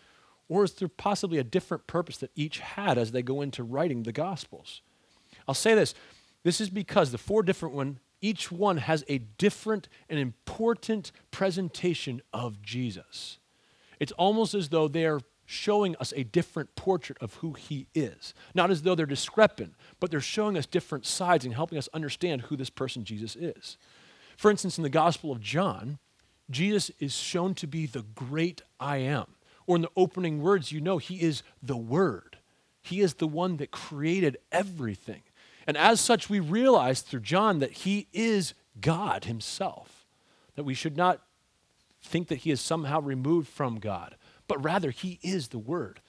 Or 0.49 0.65
is 0.65 0.75
there 0.75 0.89
possibly 0.89 1.39
a 1.39 1.45
different 1.45 1.87
purpose 1.87 2.19
that 2.19 2.31
each 2.37 2.61
had 2.61 2.99
as 2.99 3.13
they 3.13 3.23
go 3.23 3.41
into 3.41 3.65
writing 3.65 4.03
the 4.03 4.13
Gospels? 4.13 4.83
I'll 5.49 5.55
say 5.55 5.75
this 5.75 5.95
this 6.45 6.61
is 6.61 6.71
because 6.71 7.11
the 7.11 7.19
four 7.19 7.43
different 7.43 7.75
one, 7.75 7.99
each 8.21 8.53
one 8.53 8.77
has 8.77 9.05
a 9.09 9.19
different 9.19 9.89
and 10.09 10.19
important 10.19 11.11
presentation 11.31 12.23
of 12.33 12.63
Jesus. 12.63 13.39
It's 13.99 14.13
almost 14.13 14.55
as 14.55 14.69
though 14.69 14.87
they 14.87 15.07
are 15.07 15.21
showing 15.47 15.95
us 15.97 16.13
a 16.17 16.25
different 16.25 16.75
portrait 16.75 17.19
of 17.21 17.35
who 17.35 17.53
he 17.53 17.87
is. 17.95 18.35
Not 18.55 18.71
as 18.71 18.83
though 18.83 18.95
they're 18.95 19.07
discrepant, 19.07 19.75
but 20.01 20.11
they're 20.11 20.21
showing 20.21 20.57
us 20.57 20.67
different 20.67 21.07
sides 21.07 21.45
and 21.45 21.55
helping 21.55 21.79
us 21.79 21.89
understand 21.93 22.43
who 22.43 22.57
this 22.57 22.71
person 22.71 23.05
Jesus 23.05 23.37
is. 23.37 23.77
For 24.37 24.51
instance, 24.51 24.79
in 24.79 24.83
the 24.83 24.89
Gospel 24.91 25.31
of 25.31 25.41
John, 25.41 25.99
Jesus 26.51 26.91
is 26.99 27.15
shown 27.15 27.55
to 27.55 27.67
be 27.67 27.87
the 27.87 28.05
great 28.15 28.63
I 28.81 28.99
am. 28.99 29.27
Or 29.67 29.77
in 29.77 29.83
the 29.83 29.91
opening 29.97 30.43
words, 30.43 30.73
you 30.73 30.81
know, 30.81 30.99
he 30.99 31.23
is 31.23 31.43
the 31.63 31.77
Word. 31.77 32.39
He 32.83 33.01
is 33.01 33.15
the 33.15 33.27
one 33.29 33.57
that 33.59 33.71
created 33.71 34.37
everything. 34.53 35.23
And 35.67 35.77
as 35.77 36.01
such, 36.01 36.29
we 36.29 36.41
realize 36.41 37.01
through 37.01 37.21
John 37.21 37.61
that 37.61 37.73
he 37.73 38.09
is 38.13 38.53
God 38.81 39.25
himself. 39.25 40.05
that 40.57 40.65
we 40.65 40.75
should 40.75 40.97
not 40.97 41.21
think 42.03 42.29
that 42.29 42.41
he 42.41 42.51
is 42.51 42.61
somehow 42.61 43.01
removed 43.01 43.49
from 43.49 43.79
God, 43.79 44.17
but 44.49 44.63
rather 44.63 44.91
he 44.91 45.19
is 45.23 45.49
the 45.49 45.59
Word. 45.59 46.01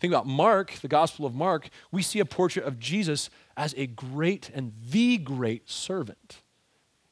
Think 0.00 0.12
about 0.12 0.26
Mark, 0.26 0.72
the 0.82 0.88
Gospel 0.88 1.24
of 1.24 1.34
Mark, 1.34 1.68
we 1.90 2.02
see 2.02 2.20
a 2.20 2.24
portrait 2.24 2.66
of 2.66 2.78
Jesus 2.78 3.30
as 3.56 3.74
a 3.76 3.86
great 3.86 4.50
and 4.52 4.72
the 4.90 5.18
great 5.18 5.70
servant. 5.70 6.42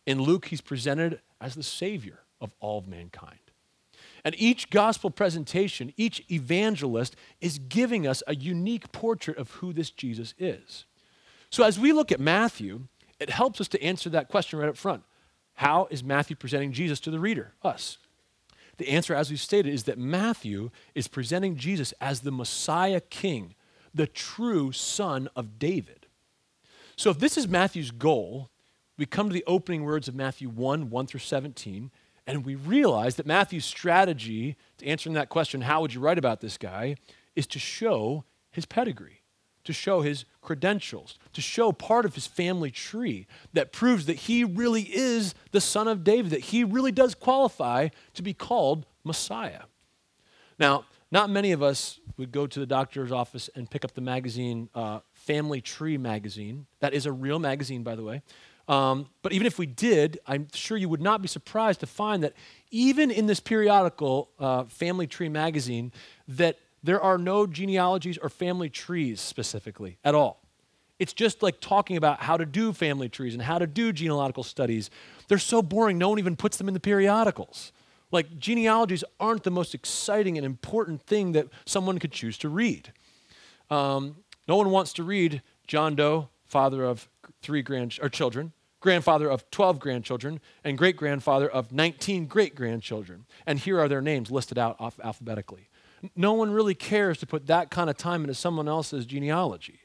In 0.04 0.20
Luke, 0.20 0.46
he's 0.46 0.60
presented 0.60 1.20
as 1.40 1.54
the 1.54 1.62
Savior 1.62 2.20
of 2.40 2.52
all 2.60 2.78
of 2.78 2.88
mankind. 2.88 3.38
And 4.24 4.34
each 4.38 4.70
gospel 4.70 5.10
presentation, 5.10 5.92
each 5.96 6.24
evangelist 6.30 7.16
is 7.40 7.58
giving 7.58 8.06
us 8.06 8.22
a 8.26 8.34
unique 8.34 8.92
portrait 8.92 9.36
of 9.36 9.50
who 9.52 9.72
this 9.72 9.90
Jesus 9.90 10.34
is. 10.38 10.84
So 11.50 11.64
as 11.64 11.78
we 11.78 11.92
look 11.92 12.12
at 12.12 12.20
Matthew, 12.20 12.86
it 13.18 13.30
helps 13.30 13.60
us 13.60 13.68
to 13.68 13.82
answer 13.82 14.10
that 14.10 14.28
question 14.28 14.58
right 14.58 14.68
up 14.68 14.76
front. 14.76 15.02
How 15.54 15.86
is 15.90 16.02
Matthew 16.02 16.36
presenting 16.36 16.72
Jesus 16.72 17.00
to 17.00 17.10
the 17.10 17.20
reader, 17.20 17.52
us? 17.62 17.98
The 18.82 18.88
answer, 18.88 19.14
as 19.14 19.30
we've 19.30 19.38
stated, 19.38 19.72
is 19.72 19.84
that 19.84 19.96
Matthew 19.96 20.70
is 20.92 21.06
presenting 21.06 21.54
Jesus 21.54 21.94
as 22.00 22.22
the 22.22 22.32
Messiah 22.32 23.00
King, 23.00 23.54
the 23.94 24.08
true 24.08 24.72
son 24.72 25.28
of 25.36 25.56
David. 25.60 26.08
So 26.96 27.08
if 27.08 27.20
this 27.20 27.38
is 27.38 27.46
Matthew's 27.46 27.92
goal, 27.92 28.50
we 28.98 29.06
come 29.06 29.28
to 29.28 29.32
the 29.32 29.44
opening 29.46 29.84
words 29.84 30.08
of 30.08 30.16
Matthew 30.16 30.48
1 30.48 30.90
1 30.90 31.06
through 31.06 31.20
17, 31.20 31.92
and 32.26 32.44
we 32.44 32.56
realize 32.56 33.14
that 33.14 33.26
Matthew's 33.26 33.64
strategy 33.64 34.56
to 34.78 34.86
answering 34.88 35.14
that 35.14 35.28
question, 35.28 35.60
how 35.60 35.80
would 35.80 35.94
you 35.94 36.00
write 36.00 36.18
about 36.18 36.40
this 36.40 36.58
guy, 36.58 36.96
is 37.36 37.46
to 37.46 37.60
show 37.60 38.24
his 38.50 38.66
pedigree, 38.66 39.21
to 39.64 39.72
show 39.72 40.00
his 40.00 40.24
credentials, 40.40 41.18
to 41.32 41.40
show 41.40 41.72
part 41.72 42.04
of 42.04 42.14
his 42.14 42.26
family 42.26 42.70
tree 42.70 43.26
that 43.52 43.72
proves 43.72 44.06
that 44.06 44.16
he 44.16 44.44
really 44.44 44.82
is 44.82 45.34
the 45.52 45.60
son 45.60 45.88
of 45.88 46.04
David, 46.04 46.32
that 46.32 46.40
he 46.40 46.64
really 46.64 46.92
does 46.92 47.14
qualify 47.14 47.88
to 48.14 48.22
be 48.22 48.34
called 48.34 48.86
Messiah. 49.04 49.62
Now, 50.58 50.84
not 51.10 51.30
many 51.30 51.52
of 51.52 51.62
us 51.62 52.00
would 52.16 52.32
go 52.32 52.46
to 52.46 52.58
the 52.58 52.66
doctor's 52.66 53.12
office 53.12 53.50
and 53.54 53.70
pick 53.70 53.84
up 53.84 53.94
the 53.94 54.00
magazine, 54.00 54.68
uh, 54.74 55.00
Family 55.12 55.60
Tree 55.60 55.98
magazine. 55.98 56.66
That 56.80 56.94
is 56.94 57.06
a 57.06 57.12
real 57.12 57.38
magazine, 57.38 57.82
by 57.82 57.94
the 57.94 58.02
way. 58.02 58.22
Um, 58.68 59.08
but 59.22 59.32
even 59.32 59.46
if 59.46 59.58
we 59.58 59.66
did, 59.66 60.20
I'm 60.26 60.48
sure 60.52 60.76
you 60.76 60.88
would 60.88 61.00
not 61.02 61.20
be 61.20 61.28
surprised 61.28 61.80
to 61.80 61.86
find 61.86 62.22
that 62.22 62.32
even 62.70 63.10
in 63.10 63.26
this 63.26 63.40
periodical, 63.40 64.30
uh, 64.38 64.64
Family 64.64 65.06
Tree 65.06 65.28
magazine, 65.28 65.92
that 66.28 66.58
there 66.82 67.00
are 67.00 67.18
no 67.18 67.46
genealogies 67.46 68.18
or 68.18 68.28
family 68.28 68.68
trees 68.68 69.20
specifically 69.20 69.98
at 70.04 70.14
all. 70.14 70.42
It's 70.98 71.12
just 71.12 71.42
like 71.42 71.60
talking 71.60 71.96
about 71.96 72.20
how 72.20 72.36
to 72.36 72.46
do 72.46 72.72
family 72.72 73.08
trees 73.08 73.34
and 73.34 73.42
how 73.42 73.58
to 73.58 73.66
do 73.66 73.92
genealogical 73.92 74.44
studies. 74.44 74.90
They're 75.28 75.38
so 75.38 75.62
boring, 75.62 75.98
no 75.98 76.08
one 76.08 76.18
even 76.18 76.36
puts 76.36 76.56
them 76.58 76.68
in 76.68 76.74
the 76.74 76.80
periodicals. 76.80 77.72
Like, 78.12 78.38
genealogies 78.38 79.02
aren't 79.18 79.42
the 79.42 79.50
most 79.50 79.74
exciting 79.74 80.36
and 80.36 80.44
important 80.44 81.02
thing 81.02 81.32
that 81.32 81.48
someone 81.64 81.98
could 81.98 82.12
choose 82.12 82.36
to 82.38 82.48
read. 82.48 82.92
Um, 83.70 84.16
no 84.46 84.56
one 84.56 84.70
wants 84.70 84.92
to 84.94 85.02
read 85.02 85.42
John 85.66 85.94
Doe, 85.96 86.28
father 86.44 86.84
of 86.84 87.08
three 87.40 87.62
grand 87.62 87.98
or 88.02 88.10
children, 88.10 88.52
grandfather 88.80 89.30
of 89.30 89.50
12 89.50 89.78
grandchildren, 89.80 90.40
and 90.62 90.76
great 90.76 90.96
grandfather 90.96 91.48
of 91.48 91.72
19 91.72 92.26
great 92.26 92.54
grandchildren. 92.54 93.24
And 93.46 93.58
here 93.58 93.80
are 93.80 93.88
their 93.88 94.02
names 94.02 94.30
listed 94.30 94.58
out 94.58 94.76
alphabetically. 95.02 95.70
No 96.16 96.32
one 96.32 96.50
really 96.50 96.74
cares 96.74 97.18
to 97.18 97.26
put 97.26 97.46
that 97.46 97.70
kind 97.70 97.88
of 97.88 97.96
time 97.96 98.22
into 98.22 98.34
someone 98.34 98.68
else's 98.68 99.06
genealogy. 99.06 99.80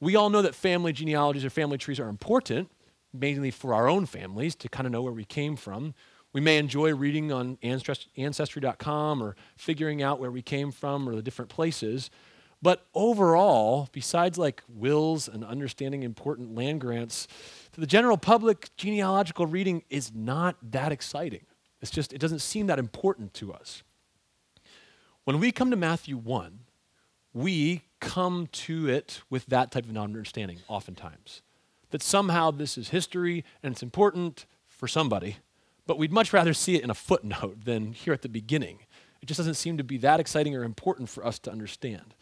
We 0.00 0.16
all 0.16 0.30
know 0.30 0.42
that 0.42 0.54
family 0.54 0.92
genealogies 0.92 1.44
or 1.44 1.50
family 1.50 1.78
trees 1.78 2.00
are 2.00 2.08
important, 2.08 2.70
mainly 3.12 3.50
for 3.50 3.74
our 3.74 3.88
own 3.88 4.06
families 4.06 4.54
to 4.56 4.68
kind 4.68 4.86
of 4.86 4.92
know 4.92 5.02
where 5.02 5.12
we 5.12 5.24
came 5.24 5.56
from. 5.56 5.94
We 6.32 6.40
may 6.40 6.56
enjoy 6.56 6.94
reading 6.94 7.30
on 7.30 7.58
ancestry.com 7.62 9.22
or 9.22 9.36
figuring 9.56 10.02
out 10.02 10.18
where 10.18 10.30
we 10.30 10.42
came 10.42 10.72
from 10.72 11.08
or 11.08 11.14
the 11.14 11.22
different 11.22 11.50
places. 11.50 12.10
But 12.62 12.86
overall, 12.94 13.88
besides 13.92 14.38
like 14.38 14.62
wills 14.68 15.28
and 15.28 15.44
understanding 15.44 16.04
important 16.04 16.54
land 16.54 16.80
grants, 16.80 17.26
to 17.72 17.80
the 17.80 17.86
general 17.86 18.16
public, 18.16 18.70
genealogical 18.76 19.46
reading 19.46 19.82
is 19.90 20.14
not 20.14 20.56
that 20.70 20.92
exciting. 20.92 21.44
It's 21.80 21.90
just, 21.90 22.12
it 22.12 22.18
doesn't 22.18 22.38
seem 22.38 22.68
that 22.68 22.78
important 22.78 23.34
to 23.34 23.52
us. 23.52 23.82
When 25.24 25.38
we 25.38 25.52
come 25.52 25.70
to 25.70 25.76
Matthew 25.76 26.16
1, 26.16 26.60
we 27.32 27.82
come 28.00 28.48
to 28.50 28.88
it 28.88 29.22
with 29.30 29.46
that 29.46 29.70
type 29.70 29.84
of 29.84 29.92
non 29.92 30.04
understanding 30.04 30.58
oftentimes. 30.68 31.42
That 31.90 32.02
somehow 32.02 32.50
this 32.50 32.76
is 32.76 32.88
history 32.88 33.44
and 33.62 33.72
it's 33.72 33.82
important 33.82 34.46
for 34.66 34.88
somebody, 34.88 35.36
but 35.86 35.98
we'd 35.98 36.10
much 36.12 36.32
rather 36.32 36.52
see 36.52 36.74
it 36.74 36.82
in 36.82 36.90
a 36.90 36.94
footnote 36.94 37.64
than 37.64 37.92
here 37.92 38.12
at 38.12 38.22
the 38.22 38.28
beginning. 38.28 38.80
It 39.20 39.26
just 39.26 39.38
doesn't 39.38 39.54
seem 39.54 39.76
to 39.76 39.84
be 39.84 39.98
that 39.98 40.18
exciting 40.18 40.56
or 40.56 40.64
important 40.64 41.08
for 41.08 41.24
us 41.24 41.38
to 41.40 41.52
understand. 41.52 42.14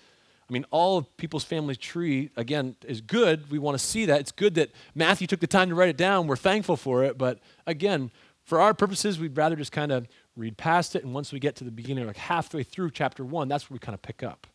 I 0.49 0.53
mean, 0.53 0.67
all 0.71 0.99
of 0.99 1.17
people's 1.17 1.45
family 1.45 1.77
tree, 1.77 2.31
again, 2.37 2.75
is 2.85 3.01
good. 3.01 3.51
We 3.51 3.59
want 3.59 3.79
to 3.79 3.85
see 3.85 4.05
that. 4.07 4.21
It's 4.21 4.33
good 4.33 4.57
that 4.57 4.73
Matthew 4.95 5.27
took 5.27 5.41
the 5.41 5.47
time 5.47 5.69
to 5.69 5.75
write 5.75 5.89
it 5.89 5.97
down. 5.97 6.27
We're 6.27 6.37
thankful 6.37 6.77
for 6.77 7.05
it. 7.05 7.17
But 7.17 7.39
again, 7.67 8.11
for 8.43 8.61
our 8.61 8.75
purposes, 8.75 9.19
we'd 9.19 9.37
rather 9.37 9.55
just 9.55 9.71
kind 9.71 9.93
of 9.93 10.09
read 10.37 10.57
past 10.57 10.97
it. 10.97 11.05
And 11.05 11.15
once 11.15 11.33
we 11.33 11.39
get 11.39 11.57
to 11.57 11.65
the 11.65 11.71
beginning, 11.71 12.07
like 12.07 12.17
halfway 12.17 12.63
through 12.63 12.91
chapter 12.91 13.25
one, 13.25 13.49
that's 13.49 13.69
where 13.69 13.75
we 13.75 13.81
kind 13.81 13.95
of 13.95 14.03
pick 14.03 14.23
up. 14.23 14.47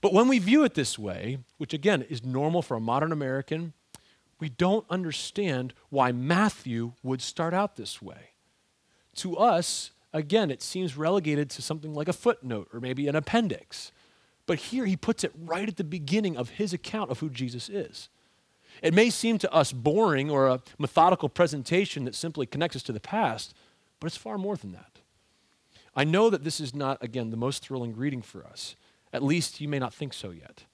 But 0.00 0.12
when 0.12 0.28
we 0.28 0.38
view 0.38 0.64
it 0.64 0.74
this 0.74 0.98
way, 0.98 1.38
which 1.58 1.72
again 1.72 2.02
is 2.02 2.24
normal 2.24 2.60
for 2.62 2.76
a 2.76 2.80
modern 2.80 3.12
American, 3.12 3.72
we 4.38 4.48
don't 4.50 4.84
understand 4.90 5.72
why 5.88 6.12
Matthew 6.12 6.92
would 7.02 7.22
start 7.22 7.54
out 7.54 7.76
this 7.76 8.02
way. 8.02 8.32
To 9.16 9.36
us, 9.36 9.92
again, 10.12 10.50
it 10.50 10.60
seems 10.60 10.96
relegated 10.96 11.48
to 11.50 11.62
something 11.62 11.94
like 11.94 12.08
a 12.08 12.12
footnote 12.12 12.68
or 12.72 12.80
maybe 12.80 13.08
an 13.08 13.16
appendix. 13.16 13.92
But 14.46 14.58
here 14.58 14.84
he 14.84 14.96
puts 14.96 15.24
it 15.24 15.32
right 15.36 15.68
at 15.68 15.76
the 15.76 15.84
beginning 15.84 16.36
of 16.36 16.50
his 16.50 16.72
account 16.72 17.10
of 17.10 17.20
who 17.20 17.30
Jesus 17.30 17.68
is. 17.68 18.08
It 18.82 18.92
may 18.92 19.08
seem 19.08 19.38
to 19.38 19.52
us 19.52 19.72
boring 19.72 20.30
or 20.30 20.48
a 20.48 20.60
methodical 20.78 21.28
presentation 21.28 22.04
that 22.04 22.14
simply 22.14 22.44
connects 22.44 22.76
us 22.76 22.82
to 22.82 22.92
the 22.92 23.00
past, 23.00 23.54
but 24.00 24.08
it's 24.08 24.16
far 24.16 24.36
more 24.36 24.56
than 24.56 24.72
that. 24.72 24.93
I 25.96 26.04
know 26.04 26.30
that 26.30 26.44
this 26.44 26.60
is 26.60 26.74
not, 26.74 27.02
again, 27.02 27.30
the 27.30 27.36
most 27.36 27.62
thrilling 27.62 27.96
reading 27.96 28.22
for 28.22 28.44
us. 28.46 28.76
At 29.12 29.22
least 29.22 29.60
you 29.60 29.68
may 29.68 29.78
not 29.78 29.94
think 29.94 30.12
so 30.12 30.30
yet. 30.30 30.64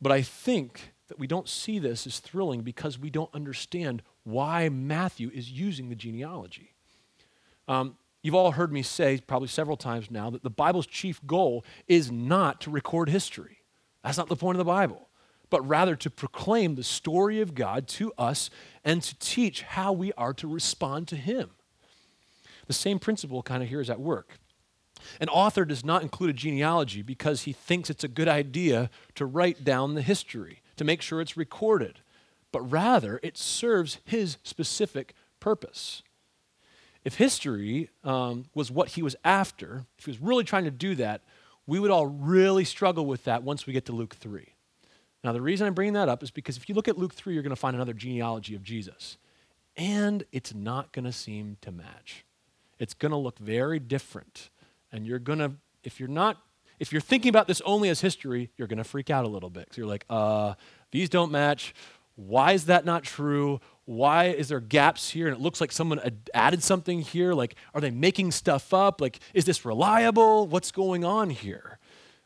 But 0.00 0.12
I 0.12 0.22
think 0.22 0.92
that 1.08 1.18
we 1.18 1.26
don't 1.26 1.48
see 1.48 1.78
this 1.78 2.06
as 2.06 2.20
thrilling 2.20 2.62
because 2.62 2.98
we 2.98 3.10
don't 3.10 3.34
understand 3.34 4.02
why 4.22 4.68
Matthew 4.68 5.30
is 5.34 5.50
using 5.50 5.88
the 5.88 5.96
genealogy. 5.96 6.74
Um, 7.66 7.96
You've 8.22 8.34
all 8.34 8.52
heard 8.52 8.72
me 8.72 8.82
say, 8.82 9.18
probably 9.26 9.48
several 9.48 9.76
times 9.76 10.10
now, 10.10 10.30
that 10.30 10.42
the 10.42 10.50
Bible's 10.50 10.86
chief 10.86 11.24
goal 11.26 11.64
is 11.88 12.10
not 12.10 12.60
to 12.62 12.70
record 12.70 13.08
history. 13.08 13.62
That's 14.04 14.18
not 14.18 14.28
the 14.28 14.36
point 14.36 14.56
of 14.56 14.58
the 14.58 14.70
Bible, 14.70 15.08
but 15.48 15.66
rather 15.66 15.96
to 15.96 16.10
proclaim 16.10 16.74
the 16.74 16.84
story 16.84 17.40
of 17.40 17.54
God 17.54 17.88
to 17.88 18.12
us 18.18 18.50
and 18.84 19.02
to 19.02 19.18
teach 19.18 19.62
how 19.62 19.92
we 19.92 20.12
are 20.14 20.34
to 20.34 20.46
respond 20.46 21.08
to 21.08 21.16
Him. 21.16 21.50
The 22.66 22.72
same 22.74 22.98
principle 22.98 23.42
kind 23.42 23.62
of 23.62 23.68
here 23.68 23.80
is 23.80 23.90
at 23.90 24.00
work. 24.00 24.38
An 25.20 25.28
author 25.28 25.64
does 25.64 25.84
not 25.84 26.02
include 26.02 26.30
a 26.30 26.34
genealogy 26.34 27.02
because 27.02 27.42
he 27.42 27.52
thinks 27.52 27.90
it's 27.90 28.04
a 28.04 28.08
good 28.08 28.28
idea 28.28 28.90
to 29.14 29.26
write 29.26 29.64
down 29.64 29.94
the 29.94 30.02
history, 30.02 30.60
to 30.76 30.84
make 30.84 31.02
sure 31.02 31.20
it's 31.20 31.36
recorded, 31.36 32.00
but 32.52 32.60
rather 32.60 33.20
it 33.22 33.38
serves 33.38 33.98
his 34.04 34.38
specific 34.42 35.14
purpose. 35.40 36.02
If 37.04 37.14
history 37.14 37.88
um, 38.04 38.46
was 38.54 38.70
what 38.70 38.90
he 38.90 39.02
was 39.02 39.16
after, 39.24 39.86
if 39.98 40.04
he 40.04 40.10
was 40.10 40.20
really 40.20 40.44
trying 40.44 40.64
to 40.64 40.70
do 40.70 40.94
that, 40.96 41.22
we 41.66 41.80
would 41.80 41.90
all 41.90 42.06
really 42.06 42.64
struggle 42.64 43.06
with 43.06 43.24
that 43.24 43.42
once 43.42 43.66
we 43.66 43.72
get 43.72 43.86
to 43.86 43.92
Luke 43.92 44.14
3. 44.14 44.46
Now, 45.22 45.32
the 45.32 45.40
reason 45.40 45.66
I'm 45.66 45.74
bringing 45.74 45.94
that 45.94 46.08
up 46.08 46.22
is 46.22 46.30
because 46.30 46.56
if 46.56 46.68
you 46.68 46.74
look 46.74 46.88
at 46.88 46.98
Luke 46.98 47.14
3, 47.14 47.34
you're 47.34 47.42
going 47.42 47.50
to 47.50 47.56
find 47.56 47.76
another 47.76 47.92
genealogy 47.92 48.54
of 48.54 48.62
Jesus. 48.62 49.18
And 49.76 50.24
it's 50.32 50.54
not 50.54 50.92
going 50.92 51.04
to 51.04 51.12
seem 51.12 51.58
to 51.60 51.70
match. 51.70 52.24
It's 52.78 52.94
going 52.94 53.12
to 53.12 53.18
look 53.18 53.38
very 53.38 53.78
different. 53.78 54.50
And 54.92 55.06
you're 55.06 55.18
going 55.18 55.38
to, 55.38 55.52
if 55.84 56.00
you're 56.00 56.08
not, 56.08 56.38
if 56.78 56.92
you're 56.92 57.00
thinking 57.00 57.28
about 57.28 57.46
this 57.46 57.60
only 57.62 57.88
as 57.88 58.00
history, 58.00 58.50
you're 58.56 58.68
going 58.68 58.78
to 58.78 58.84
freak 58.84 59.10
out 59.10 59.24
a 59.24 59.28
little 59.28 59.50
bit. 59.50 59.64
Because 59.64 59.78
you're 59.78 59.86
like, 59.86 60.04
uh, 60.08 60.54
these 60.90 61.08
don't 61.08 61.30
match. 61.30 61.74
Why 62.16 62.52
is 62.52 62.66
that 62.66 62.84
not 62.84 63.02
true? 63.02 63.60
why 63.90 64.26
is 64.26 64.50
there 64.50 64.60
gaps 64.60 65.10
here 65.10 65.26
and 65.26 65.36
it 65.36 65.42
looks 65.42 65.60
like 65.60 65.72
someone 65.72 66.00
added 66.32 66.62
something 66.62 67.00
here 67.00 67.34
like 67.34 67.56
are 67.74 67.80
they 67.80 67.90
making 67.90 68.30
stuff 68.30 68.72
up 68.72 69.00
like 69.00 69.18
is 69.34 69.44
this 69.44 69.64
reliable 69.64 70.46
what's 70.46 70.70
going 70.70 71.04
on 71.04 71.28
here 71.28 71.80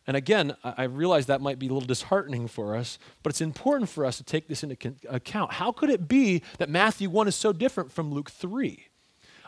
and 0.06 0.14
again 0.14 0.54
i 0.62 0.84
realize 0.84 1.24
that 1.24 1.40
might 1.40 1.58
be 1.58 1.66
a 1.66 1.72
little 1.72 1.86
disheartening 1.86 2.46
for 2.46 2.76
us 2.76 2.98
but 3.22 3.30
it's 3.30 3.40
important 3.40 3.88
for 3.88 4.04
us 4.04 4.18
to 4.18 4.22
take 4.22 4.46
this 4.46 4.62
into 4.62 4.94
account 5.08 5.54
how 5.54 5.72
could 5.72 5.88
it 5.88 6.06
be 6.06 6.42
that 6.58 6.68
matthew 6.68 7.08
1 7.08 7.28
is 7.28 7.34
so 7.34 7.50
different 7.50 7.90
from 7.90 8.12
luke 8.12 8.30
3 8.30 8.88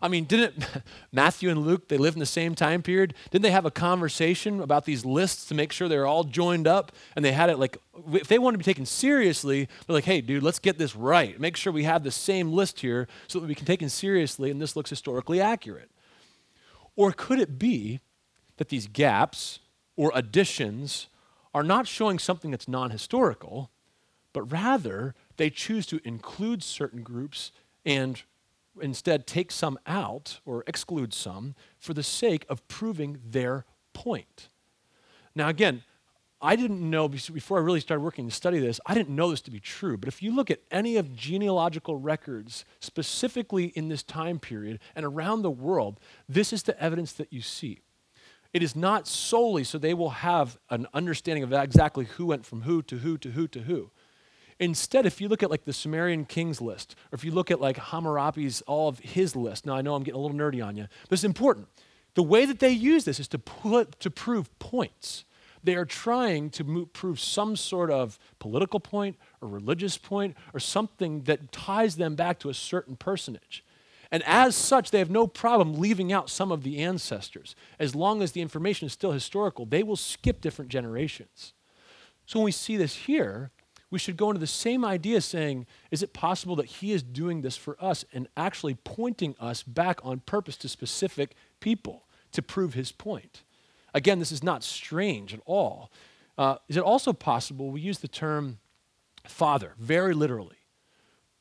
I 0.02 0.08
mean, 0.08 0.24
didn't 0.24 0.66
Matthew 1.12 1.50
and 1.50 1.64
Luke, 1.64 1.88
they 1.88 1.98
lived 1.98 2.16
in 2.16 2.20
the 2.20 2.26
same 2.26 2.54
time 2.54 2.82
period? 2.82 3.14
Didn't 3.30 3.42
they 3.42 3.50
have 3.50 3.64
a 3.64 3.70
conversation 3.70 4.60
about 4.60 4.84
these 4.84 5.04
lists 5.04 5.46
to 5.46 5.54
make 5.54 5.72
sure 5.72 5.88
they're 5.88 6.06
all 6.06 6.24
joined 6.24 6.66
up? 6.66 6.92
And 7.14 7.24
they 7.24 7.32
had 7.32 7.50
it 7.50 7.58
like, 7.58 7.78
if 8.12 8.28
they 8.28 8.38
wanted 8.38 8.54
to 8.54 8.58
be 8.58 8.64
taken 8.64 8.86
seriously, 8.86 9.68
they're 9.86 9.94
like, 9.94 10.04
hey, 10.04 10.20
dude, 10.20 10.42
let's 10.42 10.58
get 10.58 10.78
this 10.78 10.94
right. 10.94 11.38
Make 11.40 11.56
sure 11.56 11.72
we 11.72 11.84
have 11.84 12.02
the 12.02 12.10
same 12.10 12.52
list 12.52 12.80
here 12.80 13.08
so 13.26 13.40
that 13.40 13.46
we 13.46 13.54
can 13.54 13.66
take 13.66 13.82
it 13.82 13.90
seriously 13.90 14.50
and 14.50 14.60
this 14.60 14.76
looks 14.76 14.90
historically 14.90 15.40
accurate. 15.40 15.90
Or 16.94 17.12
could 17.12 17.38
it 17.38 17.58
be 17.58 18.00
that 18.56 18.68
these 18.68 18.86
gaps 18.86 19.60
or 19.96 20.12
additions 20.14 21.08
are 21.54 21.62
not 21.62 21.86
showing 21.86 22.18
something 22.18 22.50
that's 22.50 22.68
non 22.68 22.90
historical, 22.90 23.70
but 24.32 24.42
rather 24.52 25.14
they 25.36 25.48
choose 25.48 25.86
to 25.86 26.00
include 26.04 26.62
certain 26.62 27.02
groups 27.02 27.52
and 27.84 28.22
instead 28.80 29.26
take 29.26 29.50
some 29.50 29.78
out 29.86 30.40
or 30.44 30.64
exclude 30.66 31.12
some 31.12 31.54
for 31.78 31.94
the 31.94 32.02
sake 32.02 32.44
of 32.48 32.66
proving 32.68 33.18
their 33.24 33.64
point. 33.92 34.48
Now, 35.34 35.48
again, 35.48 35.82
I 36.40 36.54
didn't 36.54 36.88
know 36.88 37.08
before 37.08 37.58
I 37.58 37.62
really 37.62 37.80
started 37.80 38.02
working 38.02 38.28
to 38.28 38.34
study 38.34 38.58
this, 38.58 38.78
I 38.84 38.94
didn't 38.94 39.14
know 39.14 39.30
this 39.30 39.40
to 39.42 39.50
be 39.50 39.60
true. 39.60 39.96
But 39.96 40.08
if 40.08 40.22
you 40.22 40.34
look 40.34 40.50
at 40.50 40.60
any 40.70 40.96
of 40.96 41.16
genealogical 41.16 41.96
records, 41.96 42.64
specifically 42.80 43.66
in 43.74 43.88
this 43.88 44.02
time 44.02 44.38
period 44.38 44.80
and 44.94 45.06
around 45.06 45.42
the 45.42 45.50
world, 45.50 45.98
this 46.28 46.52
is 46.52 46.62
the 46.62 46.80
evidence 46.80 47.12
that 47.14 47.32
you 47.32 47.40
see. 47.40 47.80
It 48.52 48.62
is 48.62 48.76
not 48.76 49.06
solely 49.06 49.64
so 49.64 49.78
they 49.78 49.94
will 49.94 50.10
have 50.10 50.58
an 50.70 50.86
understanding 50.94 51.42
of 51.42 51.52
exactly 51.52 52.04
who 52.04 52.26
went 52.26 52.46
from 52.46 52.62
who 52.62 52.82
to 52.82 52.98
who 52.98 53.18
to 53.18 53.30
who 53.30 53.48
to 53.48 53.60
who. 53.60 53.90
Instead, 54.58 55.04
if 55.04 55.20
you 55.20 55.28
look 55.28 55.42
at 55.42 55.50
like 55.50 55.64
the 55.64 55.72
Sumerian 55.72 56.24
kings 56.24 56.60
list, 56.60 56.96
or 57.12 57.16
if 57.16 57.24
you 57.24 57.30
look 57.30 57.50
at 57.50 57.60
like 57.60 57.76
Hammurabi's, 57.76 58.62
all 58.62 58.88
of 58.88 58.98
his 59.00 59.36
list, 59.36 59.66
now 59.66 59.74
I 59.74 59.82
know 59.82 59.94
I'm 59.94 60.02
getting 60.02 60.18
a 60.18 60.22
little 60.22 60.36
nerdy 60.36 60.64
on 60.64 60.76
you, 60.76 60.86
but 61.08 61.12
it's 61.12 61.24
important. 61.24 61.68
The 62.14 62.22
way 62.22 62.46
that 62.46 62.60
they 62.60 62.70
use 62.70 63.04
this 63.04 63.20
is 63.20 63.28
to 63.28 63.38
put 63.38 64.00
to 64.00 64.10
prove 64.10 64.58
points. 64.58 65.24
They 65.62 65.74
are 65.74 65.84
trying 65.84 66.50
to 66.50 66.64
move, 66.64 66.92
prove 66.92 67.20
some 67.20 67.56
sort 67.56 67.90
of 67.90 68.18
political 68.38 68.80
point 68.80 69.16
or 69.42 69.48
religious 69.48 69.98
point 69.98 70.36
or 70.54 70.60
something 70.60 71.22
that 71.22 71.52
ties 71.52 71.96
them 71.96 72.14
back 72.14 72.38
to 72.40 72.48
a 72.48 72.54
certain 72.54 72.96
personage. 72.96 73.64
And 74.10 74.22
as 74.24 74.54
such, 74.54 74.90
they 74.92 75.00
have 75.00 75.10
no 75.10 75.26
problem 75.26 75.74
leaving 75.74 76.12
out 76.12 76.30
some 76.30 76.52
of 76.52 76.62
the 76.62 76.78
ancestors. 76.78 77.56
As 77.78 77.94
long 77.94 78.22
as 78.22 78.32
the 78.32 78.40
information 78.40 78.86
is 78.86 78.92
still 78.92 79.12
historical, 79.12 79.66
they 79.66 79.82
will 79.82 79.96
skip 79.96 80.40
different 80.40 80.70
generations. 80.70 81.52
So 82.24 82.38
when 82.38 82.44
we 82.44 82.52
see 82.52 82.76
this 82.76 82.94
here, 82.94 83.50
we 83.90 83.98
should 83.98 84.16
go 84.16 84.30
into 84.30 84.40
the 84.40 84.46
same 84.46 84.84
idea 84.84 85.20
saying, 85.20 85.66
is 85.90 86.02
it 86.02 86.12
possible 86.12 86.56
that 86.56 86.66
he 86.66 86.92
is 86.92 87.02
doing 87.02 87.42
this 87.42 87.56
for 87.56 87.76
us 87.82 88.04
and 88.12 88.28
actually 88.36 88.74
pointing 88.74 89.36
us 89.38 89.62
back 89.62 90.00
on 90.02 90.20
purpose 90.20 90.56
to 90.58 90.68
specific 90.68 91.34
people 91.60 92.04
to 92.32 92.42
prove 92.42 92.74
his 92.74 92.90
point? 92.90 93.42
Again, 93.94 94.18
this 94.18 94.32
is 94.32 94.42
not 94.42 94.64
strange 94.64 95.32
at 95.32 95.40
all. 95.46 95.90
Uh, 96.36 96.56
is 96.68 96.76
it 96.76 96.82
also 96.82 97.12
possible 97.12 97.70
we 97.70 97.80
use 97.80 97.98
the 97.98 98.08
term 98.08 98.58
father 99.26 99.74
very 99.78 100.14
literally? 100.14 100.56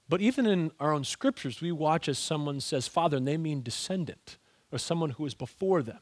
But 0.07 0.21
even 0.21 0.45
in 0.45 0.71
our 0.79 0.93
own 0.93 1.03
scriptures, 1.03 1.61
we 1.61 1.71
watch 1.71 2.07
as 2.07 2.19
someone 2.19 2.59
says 2.59 2.87
father 2.87 3.17
and 3.17 3.27
they 3.27 3.37
mean 3.37 3.63
descendant 3.63 4.37
or 4.71 4.77
someone 4.77 5.11
who 5.11 5.25
is 5.25 5.33
before 5.33 5.81
them. 5.81 5.99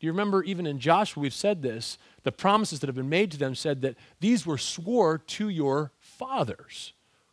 Do 0.00 0.06
you 0.06 0.12
remember, 0.12 0.42
even 0.42 0.66
in 0.66 0.80
Joshua, 0.80 1.20
we've 1.20 1.32
said 1.32 1.62
this, 1.62 1.96
the 2.24 2.32
promises 2.32 2.80
that 2.80 2.88
have 2.88 2.96
been 2.96 3.08
made 3.08 3.30
to 3.30 3.38
them 3.38 3.54
said 3.54 3.82
that 3.82 3.96
these 4.20 4.44
were 4.44 4.58
swore 4.58 5.18
to 5.18 5.48
your 5.48 5.92
fathers. 6.00 6.92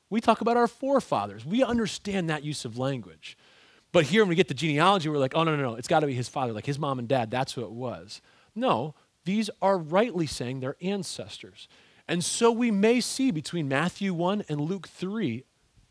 We 0.10 0.22
talk 0.22 0.42
about 0.42 0.58
our 0.58 0.68
forefathers. 0.68 1.46
We 1.46 1.64
understand 1.64 2.30
that 2.30 2.44
use 2.44 2.66
of 2.66 2.78
language. 2.78 3.38
But 3.94 4.06
here, 4.06 4.22
when 4.22 4.30
we 4.30 4.36
get 4.36 4.48
the 4.48 4.54
genealogy, 4.54 5.10
we're 5.10 5.18
like, 5.18 5.36
oh, 5.36 5.44
no, 5.44 5.56
no, 5.56 5.64
no, 5.64 5.76
it's 5.76 5.88
got 5.88 6.02
to 6.02 6.08
be 6.08 6.14
his 6.14 6.30
father, 6.30 6.54
like 6.54 6.66
his 6.66 6.80
mom 6.80 7.00
and 7.00 7.08
dad. 7.08 7.32
That's 7.32 7.54
who 7.54 7.64
it 7.64 7.72
was. 7.72 8.22
No, 8.54 8.96
these 9.26 9.50
are 9.62 9.78
rightly 9.78 10.28
saying 10.28 10.60
their 10.60 10.76
ancestors. 10.82 11.68
And 12.08 12.24
so 12.24 12.52
we 12.52 12.72
may 12.72 13.00
see 13.00 13.32
between 13.32 13.68
Matthew 13.68 14.14
1 14.14 14.44
and 14.50 14.60
Luke 14.60 14.88
3, 14.88 15.46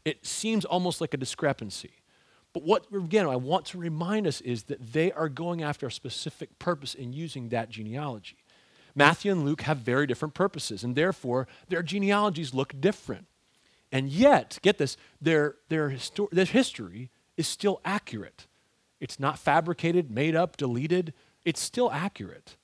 it 0.05 0.27
seems 0.27 0.65
almost 0.65 1.01
like 1.01 1.15
a 1.15 1.19
discrepancy. 1.19 1.93
But 2.53 2.65
what, 2.65 2.87
again, 2.93 3.27
I 3.27 3.37
want 3.37 3.67
to 3.67 3.79
remind 3.79 4.27
us 4.27 4.41
is 4.41 4.65
that 4.65 4.93
they 4.93 5.13
are 5.13 5.29
going 5.29 5.63
after 5.63 5.87
a 5.87 5.93
specific 5.93 6.59
purpose 6.59 6.95
in 6.95 7.13
using 7.13 7.51
that 7.51 7.71
genealogy. 7.71 8.39
Matthew 9.01 9.33
and 9.33 9.47
Luke 9.47 9.63
have 9.63 9.79
very 9.79 10.07
different 10.07 10.35
purposes, 10.35 10.85
and 10.85 10.95
therefore 10.95 11.49
their 11.71 11.83
genealogies 11.83 12.53
look 12.53 12.79
different. 12.79 13.27
And 13.91 14.11
yet, 14.11 14.59
get 14.61 14.77
this, 14.77 14.99
their, 15.23 15.55
their, 15.71 15.89
histor- 15.89 16.29
their 16.31 16.45
history 16.45 17.09
is 17.39 17.49
still 17.49 17.81
accurate. 17.83 18.47
It's 19.01 19.19
not 19.19 19.39
fabricated, 19.39 20.11
made 20.11 20.37
up, 20.37 20.59
deleted. 20.59 21.15
It's 21.47 21.63
still 21.63 21.91
accurate. 21.91 22.59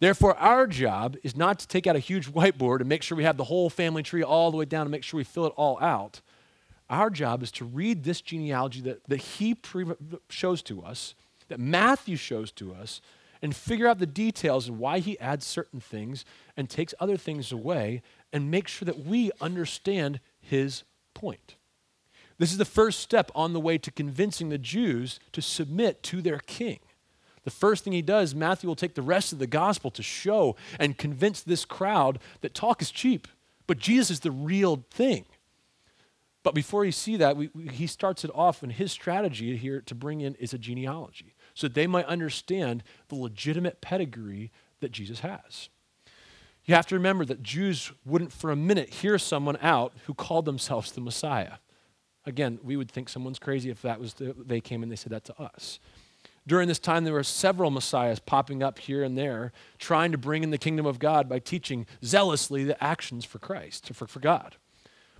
Therefore, 0.00 0.36
our 0.38 0.66
job 0.66 1.16
is 1.22 1.36
not 1.36 1.60
to 1.60 1.68
take 1.68 1.86
out 1.86 1.94
a 1.94 2.00
huge 2.00 2.32
whiteboard 2.32 2.80
and 2.80 2.88
make 2.88 3.04
sure 3.04 3.16
we 3.16 3.22
have 3.22 3.36
the 3.36 3.44
whole 3.44 3.70
family 3.70 4.02
tree 4.02 4.24
all 4.24 4.50
the 4.50 4.56
way 4.56 4.64
down 4.64 4.82
and 4.82 4.90
make 4.90 5.04
sure 5.04 5.18
we 5.18 5.22
fill 5.24 5.46
it 5.46 5.52
all 5.54 5.80
out. 5.80 6.20
Our 6.90 7.10
job 7.10 7.44
is 7.44 7.52
to 7.52 7.64
read 7.64 8.02
this 8.02 8.20
genealogy 8.20 8.80
that, 8.80 9.04
that 9.06 9.20
he 9.20 9.54
pre- 9.54 9.94
shows 10.30 10.62
to 10.62 10.82
us, 10.82 11.14
that 11.46 11.60
Matthew 11.60 12.16
shows 12.16 12.50
to 12.52 12.74
us, 12.74 13.00
and 13.42 13.54
figure 13.54 13.86
out 13.86 13.98
the 13.98 14.06
details 14.06 14.68
and 14.68 14.78
why 14.78 14.98
he 14.98 15.18
adds 15.18 15.46
certain 15.46 15.80
things 15.80 16.24
and 16.56 16.68
takes 16.68 16.94
other 16.98 17.16
things 17.16 17.52
away, 17.52 18.02
and 18.32 18.50
make 18.50 18.68
sure 18.68 18.86
that 18.86 19.04
we 19.04 19.30
understand 19.40 20.20
his 20.40 20.84
point. 21.14 21.56
This 22.38 22.52
is 22.52 22.58
the 22.58 22.64
first 22.64 23.00
step 23.00 23.30
on 23.34 23.52
the 23.52 23.60
way 23.60 23.78
to 23.78 23.90
convincing 23.90 24.48
the 24.48 24.58
Jews 24.58 25.18
to 25.32 25.40
submit 25.40 26.02
to 26.04 26.20
their 26.20 26.38
king. 26.40 26.80
The 27.44 27.50
first 27.50 27.84
thing 27.84 27.92
he 27.92 28.02
does, 28.02 28.34
Matthew 28.34 28.68
will 28.68 28.74
take 28.74 28.94
the 28.94 29.02
rest 29.02 29.32
of 29.32 29.38
the 29.38 29.46
gospel 29.46 29.90
to 29.92 30.02
show 30.02 30.56
and 30.80 30.98
convince 30.98 31.42
this 31.42 31.64
crowd 31.64 32.18
that 32.40 32.54
talk 32.54 32.82
is 32.82 32.90
cheap, 32.90 33.28
but 33.66 33.78
Jesus 33.78 34.10
is 34.10 34.20
the 34.20 34.32
real 34.32 34.84
thing. 34.90 35.24
But 36.42 36.54
before 36.54 36.84
you 36.84 36.92
see 36.92 37.16
that, 37.16 37.36
we, 37.36 37.50
we, 37.54 37.68
he 37.68 37.86
starts 37.86 38.24
it 38.24 38.30
off, 38.34 38.62
and 38.62 38.72
his 38.72 38.92
strategy 38.92 39.56
here 39.56 39.80
to 39.82 39.94
bring 39.94 40.20
in 40.20 40.34
is 40.36 40.52
a 40.52 40.58
genealogy, 40.58 41.35
so 41.56 41.66
they 41.66 41.86
might 41.86 42.04
understand 42.04 42.84
the 43.08 43.14
legitimate 43.16 43.80
pedigree 43.80 44.52
that 44.80 44.92
Jesus 44.92 45.20
has. 45.20 45.70
You 46.66 46.74
have 46.74 46.86
to 46.88 46.94
remember 46.94 47.24
that 47.24 47.42
Jews 47.42 47.92
wouldn't 48.04 48.30
for 48.30 48.50
a 48.50 48.56
minute 48.56 48.90
hear 48.90 49.18
someone 49.18 49.56
out 49.62 49.94
who 50.04 50.12
called 50.12 50.44
themselves 50.44 50.92
the 50.92 51.00
Messiah. 51.00 51.54
Again, 52.26 52.58
we 52.62 52.76
would 52.76 52.90
think 52.90 53.08
someone's 53.08 53.38
crazy 53.38 53.70
if 53.70 53.80
that 53.82 53.98
was 53.98 54.14
the, 54.14 54.34
they 54.38 54.60
came 54.60 54.82
and 54.82 54.92
they 54.92 54.96
said 54.96 55.12
that 55.12 55.24
to 55.24 55.42
us. 55.42 55.80
During 56.46 56.68
this 56.68 56.78
time, 56.78 57.04
there 57.04 57.14
were 57.14 57.22
several 57.22 57.70
messiahs 57.70 58.18
popping 58.18 58.62
up 58.62 58.78
here 58.78 59.02
and 59.02 59.16
there, 59.16 59.52
trying 59.78 60.12
to 60.12 60.18
bring 60.18 60.42
in 60.42 60.50
the 60.50 60.58
kingdom 60.58 60.84
of 60.84 60.98
God 60.98 61.26
by 61.26 61.38
teaching 61.38 61.86
zealously 62.04 62.64
the 62.64 62.82
actions 62.84 63.24
for 63.24 63.38
Christ, 63.38 63.94
for, 63.94 64.06
for 64.06 64.20
God. 64.20 64.56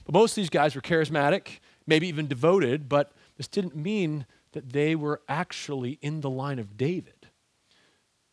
But 0.04 0.12
most 0.12 0.32
of 0.32 0.36
these 0.36 0.50
guys 0.50 0.74
were 0.74 0.82
charismatic, 0.82 1.60
maybe 1.86 2.06
even 2.08 2.26
devoted, 2.26 2.88
but 2.90 3.12
this 3.38 3.48
didn't 3.48 3.74
mean 3.74 4.26
that 4.56 4.72
they 4.72 4.96
were 4.96 5.20
actually 5.28 5.98
in 6.00 6.22
the 6.22 6.30
line 6.30 6.58
of 6.58 6.78
David. 6.78 7.28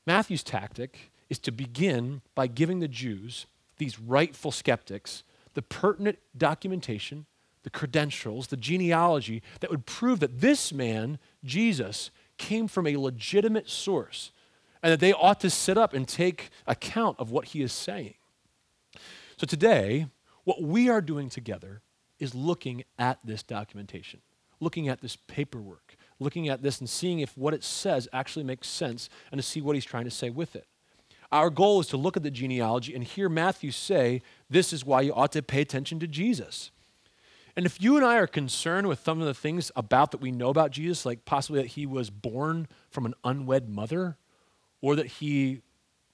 Matthew's 0.08 0.42
tactic 0.42 1.12
is 1.30 1.38
to 1.40 1.52
begin 1.52 2.22
by 2.34 2.48
giving 2.48 2.80
the 2.80 2.88
Jews, 2.88 3.46
these 3.78 4.00
rightful 4.00 4.50
skeptics, 4.50 5.24
the 5.54 5.62
pertinent 5.62 6.20
documentation, 6.38 7.26
the 7.64 7.70
credentials, 7.70 8.48
the 8.48 8.56
genealogy 8.56 9.44
that 9.60 9.70
would 9.70 9.86
prove 9.86 10.22
that 10.22 10.40
this 10.40 10.72
man, 10.72 11.20
Jesus, 11.44 12.10
came 12.38 12.70
from 12.70 12.88
a 12.88 12.96
legitimate 12.96 13.70
source 13.70 14.32
and 14.82 14.94
that 14.94 15.02
they 15.02 15.12
ought 15.12 15.42
to 15.42 15.50
sit 15.50 15.78
up 15.78 15.94
and 15.94 16.08
take 16.08 16.52
account 16.66 17.20
of 17.20 17.32
what 17.32 17.48
he 17.48 17.62
is 17.62 17.74
saying. 17.74 18.14
So 19.36 19.46
today, 19.46 20.08
what 20.46 20.62
we 20.62 20.88
are 20.88 21.02
doing 21.02 21.28
together 21.28 21.82
is 22.18 22.34
looking 22.34 22.86
at 22.98 23.20
this 23.26 23.44
documentation, 23.44 24.22
looking 24.62 24.88
at 24.88 25.02
this 25.02 25.18
paperwork, 25.18 25.98
looking 26.20 26.50
at 26.50 26.62
this 26.62 26.80
and 26.80 26.90
seeing 26.90 27.20
if 27.20 27.38
what 27.38 27.54
it 27.54 27.64
says 27.64 28.08
actually 28.14 28.44
makes 28.44 28.68
sense 28.68 29.10
and 29.32 29.40
to 29.40 29.44
see 29.44 29.62
what 29.62 29.76
he's 29.76 29.86
trying 29.86 30.06
to 30.06 30.12
say 30.12 30.30
with 30.30 30.56
it. 30.56 30.68
Our 31.32 31.50
goal 31.50 31.80
is 31.80 31.88
to 31.88 31.98
look 31.98 32.16
at 32.16 32.24
the 32.24 32.32
genealogy 32.32 32.94
and 32.94 33.04
hear 33.04 33.28
Matthew 33.28 33.72
say, 33.72 34.22
This 34.50 34.72
is 34.72 34.86
why 34.86 35.02
you 35.02 35.14
ought 35.14 35.32
to 35.32 35.42
pay 35.42 35.62
attention 35.62 36.00
to 36.00 36.08
Jesus. 36.08 36.72
And 37.56 37.66
if 37.66 37.82
you 37.82 37.96
and 37.96 38.06
I 38.06 38.18
are 38.18 38.28
concerned 38.28 38.88
with 38.88 39.04
some 39.04 39.20
of 39.20 39.28
the 39.28 39.34
things 39.34 39.72
about 39.76 40.12
that 40.12 40.22
we 40.22 40.32
know 40.32 40.50
about 40.50 40.72
Jesus, 40.72 41.06
like 41.06 41.26
possibly 41.26 41.62
that 41.62 41.70
he 41.70 41.86
was 41.86 42.10
born 42.10 42.68
from 42.90 43.06
an 43.06 43.14
unwed 43.24 43.70
mother, 43.70 44.18
or 44.82 44.96
that 44.96 45.06
he 45.06 45.62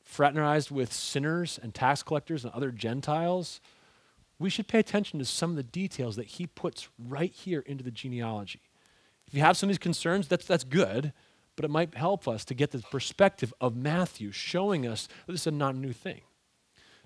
fraternized 0.03 0.71
with 0.71 0.91
sinners 0.91 1.59
and 1.61 1.73
tax 1.73 2.03
collectors 2.03 2.43
and 2.43 2.53
other 2.53 2.71
Gentiles, 2.71 3.61
we 4.37 4.49
should 4.49 4.67
pay 4.67 4.79
attention 4.79 5.19
to 5.19 5.25
some 5.25 5.51
of 5.51 5.55
the 5.55 5.63
details 5.63 6.15
that 6.15 6.27
he 6.27 6.47
puts 6.47 6.89
right 6.97 7.31
here 7.31 7.61
into 7.61 7.83
the 7.83 7.91
genealogy. 7.91 8.61
If 9.29 9.35
you 9.35 9.41
have 9.41 9.57
some 9.57 9.69
of 9.69 9.73
these 9.73 9.77
concerns, 9.77 10.27
that's, 10.27 10.47
that's 10.47 10.63
good, 10.63 11.13
but 11.55 11.63
it 11.63 11.69
might 11.69 11.93
help 11.93 12.27
us 12.27 12.43
to 12.45 12.55
get 12.55 12.71
the 12.71 12.79
perspective 12.79 13.53
of 13.61 13.75
Matthew 13.75 14.31
showing 14.31 14.87
us 14.87 15.07
that 15.27 15.33
this 15.33 15.45
is 15.45 15.53
not 15.53 15.75
a 15.75 15.77
new 15.77 15.93
thing. 15.93 16.21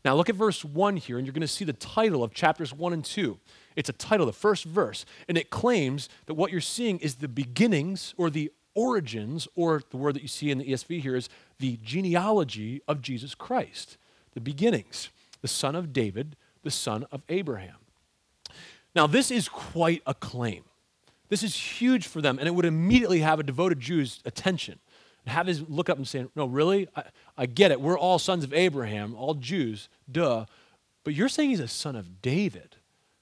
Now, 0.06 0.16
look 0.16 0.30
at 0.30 0.36
verse 0.36 0.64
1 0.64 0.96
here, 0.96 1.18
and 1.18 1.28
you're 1.28 1.34
going 1.34 1.42
to 1.42 1.48
see 1.50 1.66
the 1.66 1.74
title 1.74 2.24
of 2.24 2.34
chapters 2.34 2.74
1 2.74 2.94
and 2.94 3.04
2. 3.04 3.38
It's 3.76 3.90
a 3.90 3.94
title, 3.94 4.26
the 4.26 4.32
first 4.32 4.64
verse, 4.64 5.06
and 5.28 5.38
it 5.38 5.50
claims 5.50 6.08
that 6.28 6.36
what 6.36 6.50
you're 6.50 6.62
seeing 6.62 6.98
is 7.00 7.16
the 7.16 7.28
beginnings 7.28 8.14
or 8.16 8.30
the 8.30 8.54
origins, 8.74 9.46
or 9.56 9.82
the 9.90 9.98
word 9.98 10.16
that 10.16 10.22
you 10.22 10.30
see 10.30 10.50
in 10.50 10.60
the 10.60 10.66
ESV 10.66 11.02
here 11.02 11.18
is 11.18 11.28
the 11.60 11.78
genealogy 11.84 12.82
of 12.88 13.02
Jesus 13.02 13.36
Christ, 13.36 13.98
the 14.32 14.40
beginnings, 14.40 15.10
the 15.42 15.50
son 15.50 15.76
of 15.76 15.92
David, 15.92 16.38
the 16.64 16.72
son 16.72 17.06
of 17.12 17.22
Abraham. 17.28 17.76
Now, 18.96 19.08
this 19.08 19.30
is 19.30 19.50
quite 19.50 20.02
a 20.08 20.14
claim. 20.14 20.64
This 21.30 21.44
is 21.44 21.56
huge 21.56 22.08
for 22.08 22.22
them, 22.22 22.38
and 22.38 22.48
it 22.48 22.52
would 22.52 22.66
immediately 22.66 23.20
have 23.20 23.40
a 23.40 23.44
devoted 23.44 23.80
Jew's 23.80 24.20
attention. 24.26 24.80
And 25.26 25.34
have 25.34 25.48
his 25.48 25.62
look 25.70 25.90
up 25.90 25.98
and 25.98 26.08
say, 26.08 26.26
No, 26.36 26.46
really? 26.46 26.88
I, 26.96 27.04
I 27.38 27.46
get 27.46 27.72
it. 27.72 27.80
We're 27.80 27.98
all 27.98 28.20
sons 28.20 28.44
of 28.44 28.54
Abraham, 28.54 29.16
all 29.16 29.34
Jews, 29.36 29.90
duh. 30.12 30.46
But 31.04 31.14
you're 31.14 31.30
saying 31.30 31.50
he's 31.52 31.60
a 31.60 31.68
son 31.68 31.96
of 31.96 32.22
David. 32.22 32.78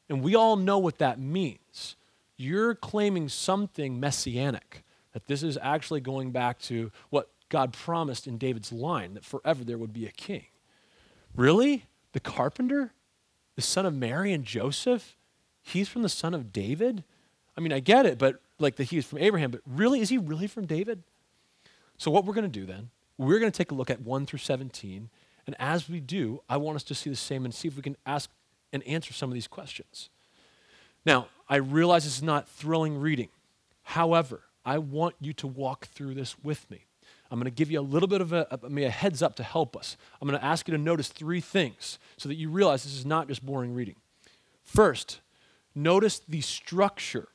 And 0.09 0.21
we 0.21 0.35
all 0.35 0.55
know 0.55 0.77
what 0.77 0.97
that 0.97 1.19
means. 1.19 1.95
You're 2.37 2.75
claiming 2.75 3.29
something 3.29 3.99
messianic, 3.99 4.83
that 5.13 5.27
this 5.27 5.43
is 5.43 5.57
actually 5.61 6.01
going 6.01 6.31
back 6.31 6.59
to 6.63 6.91
what 7.09 7.29
God 7.49 7.71
promised 7.71 8.27
in 8.27 8.37
David's 8.37 8.71
line, 8.71 9.13
that 9.13 9.23
forever 9.23 9.63
there 9.63 9.77
would 9.77 9.93
be 9.93 10.05
a 10.05 10.11
king. 10.11 10.45
Really? 11.35 11.85
The 12.13 12.19
carpenter? 12.19 12.93
The 13.55 13.61
son 13.61 13.85
of 13.85 13.93
Mary 13.93 14.33
and 14.33 14.43
Joseph? 14.43 15.15
He's 15.61 15.87
from 15.87 16.01
the 16.01 16.09
son 16.09 16.33
of 16.33 16.51
David? 16.51 17.03
I 17.57 17.61
mean, 17.61 17.73
I 17.73 17.79
get 17.79 18.05
it, 18.05 18.17
but 18.17 18.41
like 18.59 18.75
that 18.77 18.85
he's 18.85 19.05
from 19.05 19.19
Abraham, 19.19 19.51
but 19.51 19.61
really, 19.65 19.99
is 19.99 20.09
he 20.09 20.17
really 20.17 20.47
from 20.47 20.65
David? 20.65 21.03
So, 21.97 22.09
what 22.11 22.25
we're 22.25 22.33
going 22.33 22.49
to 22.51 22.59
do 22.59 22.65
then, 22.65 22.89
we're 23.17 23.39
going 23.39 23.51
to 23.51 23.57
take 23.57 23.71
a 23.71 23.75
look 23.75 23.89
at 23.89 24.01
1 24.01 24.25
through 24.25 24.39
17. 24.39 25.09
And 25.47 25.55
as 25.59 25.89
we 25.89 25.99
do, 25.99 26.41
I 26.47 26.57
want 26.57 26.75
us 26.75 26.83
to 26.83 26.95
see 26.95 27.09
the 27.09 27.15
same 27.15 27.45
and 27.45 27.53
see 27.53 27.67
if 27.67 27.75
we 27.75 27.81
can 27.81 27.97
ask 28.05 28.29
and 28.71 28.83
answer 28.83 29.13
some 29.13 29.29
of 29.29 29.33
these 29.33 29.47
questions. 29.47 30.09
Now, 31.05 31.27
I 31.49 31.57
realize 31.57 32.03
this 32.03 32.17
is 32.17 32.23
not 32.23 32.47
thrilling 32.47 32.97
reading. 32.97 33.29
However, 33.83 34.43
I 34.63 34.77
want 34.77 35.15
you 35.19 35.33
to 35.33 35.47
walk 35.47 35.87
through 35.87 36.13
this 36.13 36.35
with 36.43 36.69
me. 36.69 36.85
I'm 37.29 37.39
going 37.39 37.45
to 37.45 37.51
give 37.51 37.71
you 37.71 37.79
a 37.79 37.81
little 37.81 38.07
bit 38.07 38.21
of 38.21 38.33
a, 38.33 38.45
a, 38.51 38.83
a 38.83 38.89
heads 38.89 39.21
up 39.21 39.35
to 39.37 39.43
help 39.43 39.75
us. 39.75 39.95
I'm 40.21 40.27
going 40.27 40.39
to 40.39 40.45
ask 40.45 40.67
you 40.67 40.73
to 40.73 40.81
notice 40.81 41.07
three 41.07 41.41
things 41.41 41.97
so 42.17 42.29
that 42.29 42.35
you 42.35 42.49
realize 42.49 42.83
this 42.83 42.93
is 42.93 43.05
not 43.05 43.27
just 43.27 43.43
boring 43.43 43.73
reading. 43.73 43.95
First, 44.63 45.21
notice 45.73 46.19
the 46.19 46.41
structure 46.41 47.29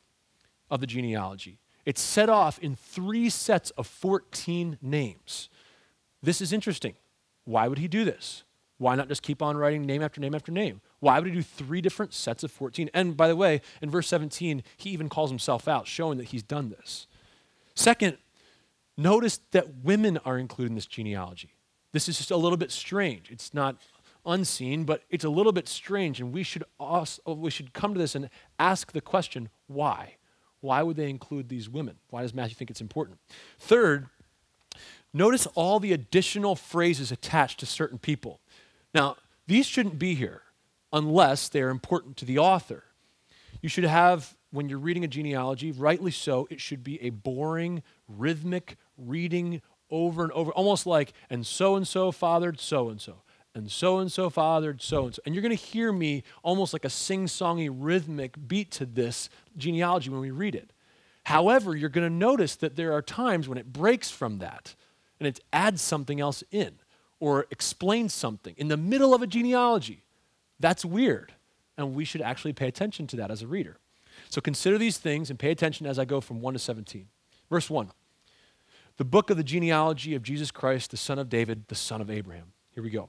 of 0.71 0.81
the 0.81 0.87
genealogy. 0.87 1.59
It's 1.85 2.01
set 2.01 2.29
off 2.29 2.59
in 2.59 2.75
three 2.75 3.31
sets 3.31 3.71
of 3.71 3.87
14 3.87 4.79
names. 4.83 5.49
This 6.23 6.41
is 6.41 6.53
interesting. 6.53 6.95
Why 7.45 7.69
would 7.69 7.79
he 7.79 7.89
do 7.89 8.05
this? 8.05 8.43
Why 8.79 8.95
not 8.95 9.09
just 9.09 9.23
keep 9.23 9.41
on 9.41 9.57
writing 9.57 9.87
name 9.87 10.03
after 10.03 10.21
name 10.21 10.35
after 10.35 10.53
name? 10.53 10.81
Why 11.01 11.19
would 11.19 11.29
he 11.29 11.35
do 11.35 11.43
three 11.43 11.81
different 11.81 12.13
sets 12.13 12.43
of 12.43 12.51
14? 12.51 12.91
And 12.93 13.17
by 13.17 13.29
the 13.29 13.37
way, 13.37 13.63
in 13.81 13.91
verse 13.91 14.09
17, 14.09 14.63
he 14.77 14.91
even 14.91 15.09
calls 15.09 15.31
himself 15.31 15.69
out, 15.69 15.87
showing 15.87 16.19
that 16.19 16.29
he's 16.29 16.43
done 16.43 16.71
this. 16.71 17.07
Second, 17.75 18.19
notice 18.99 19.41
that 19.53 19.85
women 19.85 20.19
are 20.25 20.39
included 20.39 20.73
in 20.73 20.75
this 20.75 20.87
genealogy. 20.87 21.55
This 21.93 22.09
is 22.09 22.19
just 22.19 22.31
a 22.31 22.37
little 22.37 22.59
bit 22.59 22.71
strange. 22.71 23.31
It's 23.31 23.55
not 23.55 23.77
unseen, 24.27 24.85
but 24.85 25.05
it's 25.09 25.25
a 25.25 25.31
little 25.31 25.53
bit 25.53 25.69
strange, 25.69 26.21
and 26.21 26.33
we 26.33 26.43
should, 26.43 26.65
also, 26.79 27.23
we 27.33 27.51
should 27.51 27.73
come 27.73 27.95
to 27.95 27.99
this 27.99 28.15
and 28.15 28.29
ask 28.59 28.93
the 28.93 29.01
question 29.01 29.49
why? 29.69 30.16
Why 30.67 30.83
would 30.83 30.97
they 30.97 31.09
include 31.09 31.49
these 31.49 31.69
women? 31.69 31.95
Why 32.11 32.23
does 32.23 32.35
Matthew 32.35 32.57
think 32.57 32.71
it's 32.71 32.81
important? 32.81 33.21
Third, 33.61 34.09
notice 35.15 35.47
all 35.55 35.79
the 35.79 35.93
additional 35.93 36.57
phrases 36.57 37.13
attached 37.13 37.61
to 37.61 37.67
certain 37.67 37.99
people. 37.99 38.41
Now, 38.93 39.17
these 39.47 39.67
shouldn't 39.67 39.97
be 39.97 40.17
here 40.17 40.43
unless 40.93 41.49
they're 41.49 41.71
important 41.71 42.17
to 42.17 42.25
the 42.25 42.39
author. 42.39 42.83
You 43.63 43.69
should 43.69 43.85
have, 43.85 44.37
when 44.51 44.69
you're 44.69 44.81
reading 44.81 45.05
a 45.05 45.09
genealogy, 45.09 45.71
rightly 45.71 46.11
so, 46.11 46.49
it 46.51 46.61
should 46.61 46.83
be 46.83 47.01
a 47.01 47.11
boring, 47.11 47.85
rhythmic 48.09 48.77
reading 48.99 49.63
over 49.89 50.25
and 50.25 50.33
over, 50.33 50.51
almost 50.51 50.85
like, 50.85 51.13
and 51.31 51.47
so 51.47 51.77
and 51.77 51.87
so 51.87 52.11
fathered 52.11 52.59
so 52.59 52.89
and 52.89 53.01
so, 53.01 53.23
and 53.57 53.71
so 53.71 53.99
and 53.99 54.13
so 54.13 54.31
fathered 54.31 54.83
so 54.83 55.07
and 55.07 55.15
so. 55.15 55.23
And 55.25 55.35
you're 55.35 55.43
going 55.43 55.57
to 55.57 55.63
hear 55.63 55.93
me 55.93 56.23
almost 56.43 56.73
like 56.73 56.85
a 56.85 56.91
sing 56.91 57.27
songy, 57.27 57.69
rhythmic 57.73 58.37
beat 58.47 58.71
to 58.73 58.87
this 58.87 59.29
genealogy 59.57 60.11
when 60.11 60.21
we 60.21 60.31
read 60.31 60.55
it. 60.55 60.73
However, 61.25 61.75
you're 61.75 61.89
going 61.89 62.09
to 62.09 62.15
notice 62.15 62.55
that 62.57 62.77
there 62.77 62.93
are 62.93 63.03
times 63.03 63.49
when 63.49 63.59
it 63.59 63.73
breaks 63.73 64.11
from 64.11 64.39
that 64.39 64.75
and 65.19 65.27
it 65.27 65.41
adds 65.53 65.83
something 65.83 66.21
else 66.21 66.45
in 66.51 66.77
or 67.19 67.47
explains 67.51 68.15
something 68.15 68.55
in 68.57 68.69
the 68.69 68.77
middle 68.77 69.15
of 69.15 69.23
a 69.23 69.27
genealogy. 69.27 70.05
That's 70.61 70.85
weird. 70.85 71.33
And 71.77 71.95
we 71.95 72.05
should 72.05 72.23
actually 72.23 72.53
pay 72.53 72.69
attention 72.69 73.07
to 73.09 73.17
that 73.17 73.31
as 73.31 73.43
a 73.43 73.47
reader. 73.47 73.79
So 74.31 74.41
consider 74.41 74.79
these 74.79 74.99
things 74.99 75.31
and 75.31 75.39
pay 75.39 75.51
attention 75.51 75.87
as 75.87 75.99
I 75.99 76.05
go 76.05 76.21
from 76.21 76.41
1 76.41 76.55
to 76.55 76.59
17. 76.59 77.09
Verse 77.51 77.69
1 77.69 77.91
The 78.97 79.05
book 79.05 79.31
of 79.31 79.37
the 79.37 79.45
genealogy 79.45 80.15
of 80.15 80.23
Jesus 80.23 80.51
Christ, 80.51 80.91
the 80.91 80.97
son 80.97 81.19
of 81.19 81.29
David, 81.29 81.69
the 81.69 81.75
son 81.75 82.01
of 82.01 82.11
Abraham. 82.11 82.53
Here 82.71 82.83
we 82.83 82.91
go. 82.91 83.09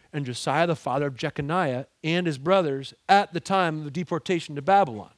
and 0.13 0.25
Josiah 0.25 0.67
the 0.67 0.75
father 0.75 1.07
of 1.07 1.15
Jeconiah 1.15 1.85
and 2.03 2.27
his 2.27 2.37
brothers 2.37 2.93
at 3.07 3.33
the 3.33 3.39
time 3.39 3.79
of 3.79 3.83
the 3.85 3.91
deportation 3.91 4.55
to 4.55 4.61
Babylon. 4.61 5.11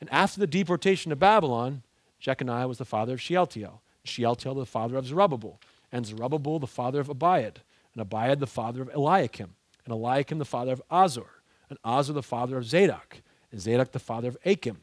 And 0.00 0.12
after 0.12 0.40
the 0.40 0.46
deportation 0.46 1.10
to 1.10 1.16
Babylon, 1.16 1.82
Jeconiah 2.20 2.68
was 2.68 2.78
the 2.78 2.84
father 2.84 3.14
of 3.14 3.20
Shealtiel, 3.20 3.82
Shealtiel 4.04 4.54
the 4.54 4.66
father 4.66 4.96
of 4.96 5.06
Zerubbabel, 5.06 5.60
and 5.92 6.06
Zerubbabel 6.06 6.58
the 6.58 6.66
father 6.66 7.00
of 7.00 7.08
Abiud, 7.08 7.56
and 7.94 8.10
Abiud 8.10 8.38
the 8.38 8.46
father 8.46 8.82
of 8.82 8.90
Eliakim, 8.94 9.54
and 9.84 9.92
Eliakim 9.92 10.38
the 10.38 10.44
father 10.44 10.72
of 10.72 10.82
Azor, 10.90 11.42
and 11.68 11.78
Azor 11.84 12.12
the 12.12 12.22
father 12.22 12.56
of 12.56 12.64
Zadok, 12.64 13.22
and 13.50 13.60
Zadok 13.60 13.92
the 13.92 13.98
father 13.98 14.28
of 14.28 14.38
Achim, 14.44 14.78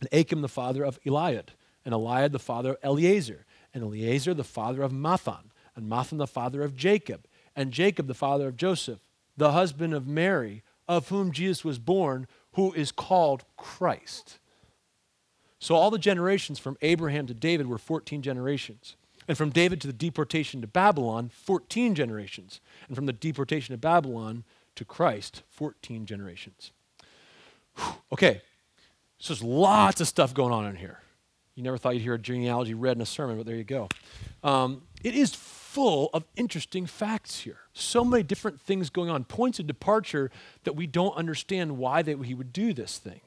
and 0.00 0.08
Achim 0.12 0.42
the 0.42 0.48
father 0.48 0.84
of 0.84 1.00
Eliud, 1.02 1.48
and 1.84 1.94
Eliud 1.94 2.32
the 2.32 2.38
father 2.38 2.70
of 2.72 2.78
Eleazar, 2.82 3.44
and 3.72 3.82
Eleazar 3.82 4.34
the 4.34 4.44
father 4.44 4.82
of 4.82 4.92
Matthan, 4.92 5.50
and 5.74 5.90
Matthan 5.90 6.18
the 6.18 6.26
father 6.26 6.62
of 6.62 6.76
Jacob, 6.76 7.26
and 7.56 7.72
Jacob 7.72 8.06
the 8.06 8.14
father 8.14 8.48
of 8.48 8.56
Joseph, 8.56 9.00
the 9.36 9.52
husband 9.52 9.94
of 9.94 10.06
Mary, 10.06 10.62
of 10.88 11.08
whom 11.08 11.32
Jesus 11.32 11.64
was 11.64 11.78
born, 11.78 12.26
who 12.52 12.72
is 12.72 12.92
called 12.92 13.44
Christ. 13.56 14.38
So 15.58 15.74
all 15.74 15.90
the 15.90 15.98
generations 15.98 16.58
from 16.58 16.76
Abraham 16.82 17.26
to 17.26 17.34
David 17.34 17.66
were 17.66 17.78
14 17.78 18.22
generations. 18.22 18.96
And 19.26 19.38
from 19.38 19.50
David 19.50 19.80
to 19.80 19.86
the 19.86 19.92
deportation 19.94 20.60
to 20.60 20.66
Babylon, 20.66 21.30
14 21.32 21.94
generations. 21.94 22.60
And 22.86 22.94
from 22.94 23.06
the 23.06 23.12
deportation 23.12 23.72
to 23.72 23.78
Babylon 23.78 24.44
to 24.76 24.84
Christ, 24.84 25.42
14 25.48 26.04
generations. 26.04 26.72
Whew. 27.76 27.94
Okay, 28.12 28.42
so 29.18 29.32
there's 29.32 29.42
lots 29.42 30.00
of 30.00 30.08
stuff 30.08 30.34
going 30.34 30.52
on 30.52 30.66
in 30.66 30.76
here. 30.76 31.00
You 31.54 31.62
never 31.62 31.78
thought 31.78 31.94
you'd 31.94 32.02
hear 32.02 32.14
a 32.14 32.18
genealogy 32.18 32.74
read 32.74 32.96
in 32.96 33.00
a 33.00 33.06
sermon, 33.06 33.36
but 33.36 33.46
there 33.46 33.56
you 33.56 33.64
go. 33.64 33.88
Um, 34.42 34.82
it 35.02 35.14
is 35.14 35.34
full 35.74 36.08
of 36.14 36.24
interesting 36.36 36.86
facts 36.86 37.40
here. 37.40 37.58
So 37.72 38.04
many 38.04 38.22
different 38.22 38.60
things 38.60 38.90
going 38.90 39.10
on, 39.10 39.24
points 39.24 39.58
of 39.58 39.66
departure 39.66 40.30
that 40.62 40.76
we 40.76 40.86
don't 40.86 41.16
understand 41.16 41.78
why 41.78 42.00
they, 42.00 42.14
he 42.14 42.32
would 42.32 42.52
do 42.52 42.72
this 42.72 42.98
thing. 42.98 43.20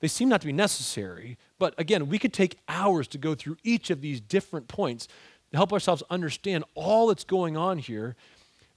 They 0.00 0.08
seem 0.08 0.30
not 0.30 0.40
to 0.40 0.46
be 0.46 0.52
necessary, 0.52 1.36
but 1.58 1.74
again, 1.76 2.08
we 2.08 2.18
could 2.18 2.32
take 2.32 2.58
hours 2.70 3.06
to 3.08 3.18
go 3.18 3.34
through 3.34 3.58
each 3.62 3.90
of 3.90 4.00
these 4.00 4.18
different 4.18 4.66
points 4.66 5.08
to 5.50 5.58
help 5.58 5.74
ourselves 5.74 6.02
understand 6.08 6.64
all 6.74 7.08
that's 7.08 7.22
going 7.22 7.54
on 7.54 7.76
here. 7.76 8.16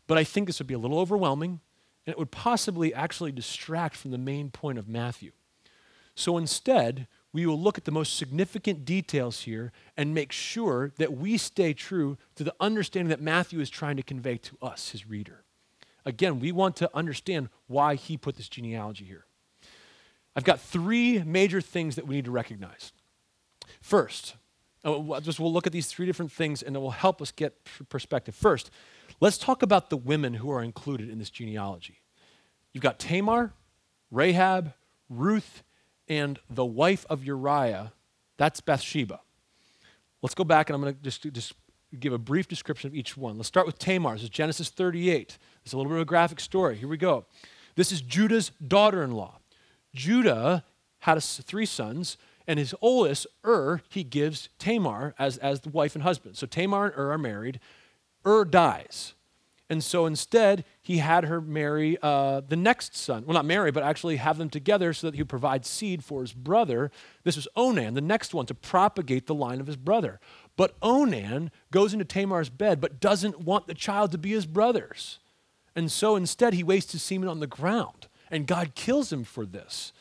But 0.06 0.17
I 0.17 0.26
think 0.26 0.48
this 0.48 0.60
would 0.60 0.67
be 0.67 0.74
a 0.74 0.78
little 0.78 1.00
overwhelming, 1.00 1.62
and 2.06 2.12
it 2.12 2.20
would 2.20 2.32
possibly 2.32 2.93
actually 2.93 3.32
distract 3.32 3.96
from 3.96 4.12
the 4.12 4.17
main 4.17 4.52
point 4.52 4.78
of 4.78 4.89
Matthew. 4.89 5.32
So 6.13 6.38
instead, 6.38 7.08
we 7.33 7.45
will 7.45 7.59
look 7.59 7.77
at 7.77 7.85
the 7.85 7.91
most 7.91 8.17
significant 8.17 8.85
details 8.85 9.41
here 9.41 9.71
and 9.95 10.13
make 10.13 10.31
sure 10.31 10.91
that 10.97 11.13
we 11.13 11.37
stay 11.37 11.73
true 11.73 12.17
to 12.35 12.43
the 12.43 12.55
understanding 12.59 13.09
that 13.09 13.21
Matthew 13.21 13.59
is 13.59 13.69
trying 13.69 13.97
to 13.97 14.03
convey 14.03 14.37
to 14.37 14.57
us, 14.61 14.91
his 14.91 15.07
reader. 15.07 15.43
Again, 16.05 16.39
we 16.39 16.51
want 16.51 16.77
to 16.77 16.89
understand 16.95 17.49
why 17.67 17.95
he 17.95 18.17
put 18.17 18.37
this 18.37 18.47
genealogy 18.47 19.05
here. 19.05 19.25
I've 20.35 20.45
got 20.45 20.61
three 20.61 21.21
major 21.23 21.61
things 21.61 21.95
that 21.95 22.07
we 22.07 22.15
need 22.15 22.25
to 22.25 22.31
recognize. 22.31 22.93
First, 23.81 24.35
uh, 24.85 25.19
just 25.19 25.39
we'll 25.39 25.51
look 25.51 25.67
at 25.67 25.73
these 25.73 25.87
three 25.87 26.05
different 26.05 26.31
things 26.31 26.63
and 26.63 26.75
it 26.75 26.79
will 26.79 26.91
help 26.91 27.21
us 27.21 27.31
get 27.31 27.55
perspective. 27.89 28.35
First, 28.35 28.71
let's 29.19 29.37
talk 29.37 29.61
about 29.61 29.89
the 29.89 29.97
women 29.97 30.35
who 30.35 30.49
are 30.49 30.63
included 30.63 31.09
in 31.09 31.19
this 31.19 31.29
genealogy. 31.29 32.01
You've 32.71 32.83
got 32.83 32.99
Tamar, 32.99 33.53
Rahab, 34.11 34.73
Ruth, 35.09 35.63
and 36.08 36.39
the 36.50 36.65
wife 36.65 37.06
of 37.10 37.24
Uriah. 37.24 37.93
That's 38.38 38.62
Bathsheba. 38.62 39.20
Let's 40.22 40.36
go 40.36 40.43
back 40.43 40.70
and 40.70 40.76
I'm 40.76 40.82
going 40.82 40.96
to 40.96 41.02
just, 41.02 41.32
just 41.34 41.54
give 42.00 42.13
a 42.13 42.17
brief 42.17 42.48
description 42.48 42.88
of 42.88 42.96
each 42.96 43.17
one. 43.17 43.38
Let's 43.38 43.48
start 43.48 43.65
with 43.65 43.80
Tamar. 43.80 44.13
This 44.13 44.24
is 44.24 44.30
Genesis 44.30 44.70
38. 44.70 45.38
It's 45.63 45.74
a 45.74 45.78
little 45.78 45.89
bit 45.89 45.98
of 45.98 46.02
a 46.02 46.06
graphic 46.06 46.39
story. 46.39 46.76
Here 46.76 46.88
we 46.88 46.98
go. 46.98 47.26
This 47.76 47.91
is 47.91 48.02
Judah's 48.02 48.52
daughter 48.65 49.04
in 49.04 49.12
law. 49.12 49.39
Judah 49.93 50.63
had 51.00 51.22
three 51.22 51.65
sons, 51.65 52.17
and 52.48 52.60
his 52.60 52.74
oldest, 52.82 53.28
Ur, 53.46 53.82
he 53.89 54.04
gives 54.04 54.50
Tamar 54.58 55.13
as, 55.20 55.38
as 55.38 55.62
the 55.62 55.70
wife 55.70 55.96
and 55.96 56.04
husband. 56.04 56.38
So 56.38 56.48
Tamar 56.48 56.88
and 56.88 56.98
Ur 56.98 57.12
are 57.12 57.17
married. 57.17 57.60
Ur 58.26 58.46
dies. 58.46 59.13
And 59.69 59.84
so 59.84 60.06
instead, 60.06 60.63
he 60.82 60.99
had 60.99 61.25
her 61.25 61.41
marry 61.41 61.97
uh, 62.01 62.41
the 62.41 62.56
next 62.56 62.95
son. 62.95 63.25
Well, 63.25 63.34
not 63.34 63.45
marry, 63.45 63.69
but 63.69 63.84
actually 63.84 64.15
have 64.15 64.38
them 64.38 64.49
together 64.49 64.93
so 64.93 65.08
that 65.08 65.15
he 65.15 65.21
would 65.21 65.30
provide 65.30 65.65
seed 65.65 66.06
for 66.06 66.21
his 66.21 66.32
brother. 66.32 66.89
This 67.23 67.36
was 67.36 67.49
Onan, 67.56 67.93
the 67.93 68.01
next 68.01 68.34
one, 68.34 68.45
to 68.45 68.53
propagate 68.53 69.27
the 69.27 69.36
line 69.36 69.60
of 69.60 69.67
his 69.67 69.75
brother. 69.75 70.21
But 70.56 70.75
Onan 70.82 71.51
goes 71.69 71.91
into 71.91 72.06
Tamar's 72.06 72.49
bed, 72.49 72.80
but 72.80 73.01
doesn't 73.01 73.41
want 73.41 73.67
the 73.67 73.73
child 73.73 74.12
to 74.12 74.17
be 74.17 74.32
his 74.32 74.45
brother's. 74.45 75.19
And 75.75 75.91
so 75.91 76.15
instead, 76.15 76.53
he 76.53 76.63
wastes 76.63 76.93
his 76.93 77.03
semen 77.03 77.27
on 77.27 77.41
the 77.41 77.47
ground. 77.47 78.08
And 78.32 78.47
God 78.47 78.73
kills 78.73 79.12
him 79.12 79.25
for 79.25 79.45
this. 79.45 79.91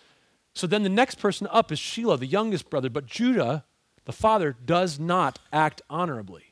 So 0.55 0.67
then 0.67 0.85
the 0.85 0.89
next 0.89 1.17
person 1.17 1.49
up 1.51 1.73
is 1.73 1.79
Shelah, 1.81 2.19
the 2.19 2.27
youngest 2.27 2.71
brother. 2.71 2.89
But 2.89 3.07
Judah, 3.07 3.65
the 4.05 4.13
father, 4.13 4.57
does 4.65 4.99
not 5.01 5.41
act 5.53 5.83
honorably. 5.91 6.46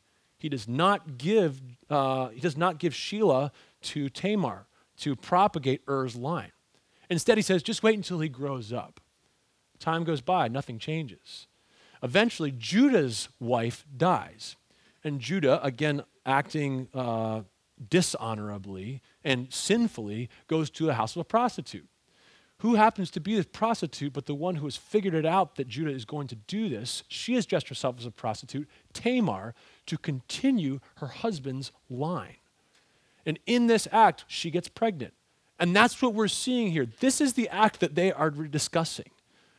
He 0.44 0.50
does 0.50 0.68
not 0.68 1.16
give, 1.16 1.62
uh, 1.88 2.28
he 2.28 2.38
does 2.38 2.54
not 2.54 2.78
give 2.78 2.92
Shelah 2.92 3.50
to 3.80 4.10
Tamar 4.10 4.66
to 4.98 5.16
propagate 5.16 5.80
Er's 5.88 6.16
line. 6.16 6.52
Instead, 7.08 7.38
he 7.38 7.42
says, 7.42 7.62
just 7.62 7.82
wait 7.82 7.96
until 7.96 8.20
he 8.20 8.28
grows 8.28 8.70
up. 8.70 9.00
Time 9.78 10.04
goes 10.04 10.20
by, 10.20 10.48
nothing 10.48 10.78
changes. 10.78 11.46
Eventually, 12.02 12.50
Judah's 12.50 13.30
wife 13.40 13.86
dies. 13.96 14.56
And 15.02 15.18
Judah, 15.18 15.64
again 15.64 16.02
acting 16.26 16.88
uh, 16.92 17.44
dishonorably 17.88 19.00
and 19.24 19.50
sinfully, 19.50 20.28
goes 20.46 20.68
to 20.72 20.84
the 20.84 20.92
house 20.92 21.16
of 21.16 21.20
a 21.20 21.24
prostitute. 21.24 21.88
Who 22.58 22.74
happens 22.74 23.10
to 23.12 23.20
be 23.20 23.36
the 23.36 23.44
prostitute, 23.44 24.12
but 24.12 24.26
the 24.26 24.34
one 24.34 24.56
who 24.56 24.66
has 24.66 24.76
figured 24.76 25.14
it 25.14 25.26
out 25.26 25.56
that 25.56 25.68
Judah 25.68 25.90
is 25.90 26.04
going 26.04 26.28
to 26.28 26.36
do 26.36 26.68
this? 26.68 27.02
She 27.08 27.34
has 27.34 27.46
dressed 27.46 27.68
herself 27.68 27.96
as 27.98 28.06
a 28.06 28.10
prostitute, 28.10 28.68
Tamar, 28.92 29.54
to 29.86 29.98
continue 29.98 30.80
her 30.96 31.08
husband's 31.08 31.72
line. 31.88 32.36
And 33.26 33.38
in 33.46 33.66
this 33.66 33.88
act, 33.90 34.24
she 34.26 34.50
gets 34.50 34.68
pregnant. 34.68 35.14
And 35.58 35.74
that's 35.74 36.00
what 36.02 36.14
we're 36.14 36.28
seeing 36.28 36.72
here. 36.72 36.86
This 37.00 37.20
is 37.20 37.34
the 37.34 37.48
act 37.48 37.80
that 37.80 37.94
they 37.94 38.12
are 38.12 38.30
discussing. 38.30 39.10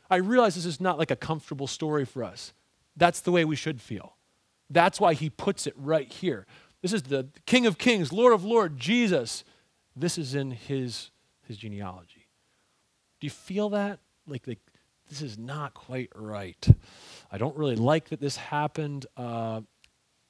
I 0.10 0.18
realize 0.18 0.56
this 0.56 0.66
is 0.66 0.82
not 0.82 1.00
like 1.00 1.12
a 1.12 1.16
comfortable 1.16 1.68
story 1.68 2.06
for 2.06 2.24
us. 2.24 2.54
That's 2.96 3.22
the 3.22 3.32
way 3.32 3.46
we 3.46 3.56
should 3.56 3.82
feel. 3.82 4.16
That's 4.70 5.00
why 5.00 5.14
he 5.14 5.30
puts 5.30 5.68
it 5.68 5.74
right 5.78 6.12
here. 6.12 6.46
This 6.82 6.94
is 6.94 7.04
the 7.04 7.28
King 7.46 7.66
of 7.66 7.78
Kings, 7.78 8.14
Lord 8.14 8.34
of 8.34 8.44
Lords, 8.44 8.76
Jesus. 8.78 9.44
This 9.96 10.18
is 10.18 10.36
in 10.36 10.52
his, 10.52 11.12
his 11.48 11.58
genealogy. 11.58 12.28
Do 13.20 13.28
you 13.28 13.32
feel 13.32 13.70
that? 13.70 14.00
Like, 14.28 14.46
like 14.48 14.60
this 15.10 15.22
is 15.22 15.38
not 15.38 15.74
quite 15.74 16.10
right. 16.16 16.68
I 17.32 17.38
don't 17.38 17.56
really 17.56 17.76
like 17.76 18.10
that 18.10 18.20
this 18.20 18.38
happened. 18.38 19.06
Uh, 19.16 19.62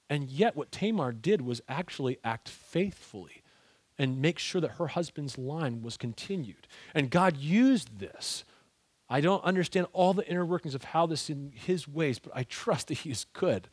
and 0.10 0.30
yet, 0.30 0.56
what 0.56 0.72
Tamar 0.72 1.12
did 1.12 1.42
was 1.42 1.62
actually 1.68 2.18
act 2.24 2.48
faithfully 2.50 3.42
and 3.98 4.22
make 4.22 4.38
sure 4.38 4.62
that 4.62 4.72
her 4.72 4.88
husband's 4.88 5.38
line 5.38 5.82
was 5.82 5.98
continued. 5.98 6.68
And 6.94 7.10
God 7.10 7.38
used 7.38 8.00
this. 8.00 8.44
I 9.08 9.22
don't 9.22 9.44
understand 9.44 9.88
all 9.94 10.14
the 10.14 10.28
inner 10.28 10.46
workings 10.46 10.76
of 10.76 10.84
how 10.84 11.06
this 11.06 11.30
in 11.30 11.52
his 11.54 11.88
ways, 11.88 12.18
but 12.18 12.32
I 12.36 12.44
trust 12.44 12.88
that 12.88 13.00
he 13.00 13.12
is 13.12 13.26
good. 13.34 13.68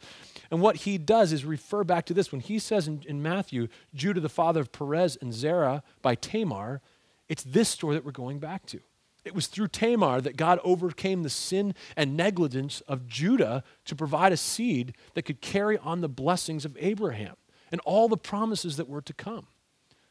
And 0.50 0.60
what 0.60 0.76
he 0.76 0.98
does 0.98 1.32
is 1.32 1.44
refer 1.44 1.84
back 1.84 2.04
to 2.06 2.14
this. 2.14 2.30
When 2.30 2.42
he 2.42 2.58
says 2.58 2.86
in, 2.86 3.02
in 3.06 3.22
Matthew, 3.22 3.68
Judah, 3.94 4.20
the 4.20 4.28
father 4.28 4.60
of 4.60 4.72
Perez 4.72 5.16
and 5.20 5.32
Zerah 5.32 5.82
by 6.02 6.14
Tamar, 6.14 6.82
it's 7.28 7.44
this 7.44 7.70
story 7.70 7.94
that 7.94 8.04
we're 8.04 8.12
going 8.12 8.38
back 8.38 8.66
to. 8.66 8.80
It 9.24 9.34
was 9.34 9.46
through 9.46 9.68
Tamar 9.68 10.20
that 10.20 10.36
God 10.36 10.58
overcame 10.64 11.22
the 11.22 11.30
sin 11.30 11.74
and 11.96 12.16
negligence 12.16 12.80
of 12.82 13.06
Judah 13.06 13.62
to 13.84 13.94
provide 13.94 14.32
a 14.32 14.36
seed 14.36 14.94
that 15.14 15.22
could 15.22 15.40
carry 15.40 15.78
on 15.78 16.00
the 16.00 16.08
blessings 16.08 16.64
of 16.64 16.76
Abraham 16.80 17.36
and 17.70 17.80
all 17.84 18.08
the 18.08 18.16
promises 18.16 18.76
that 18.76 18.88
were 18.88 19.02
to 19.02 19.12
come. 19.12 19.46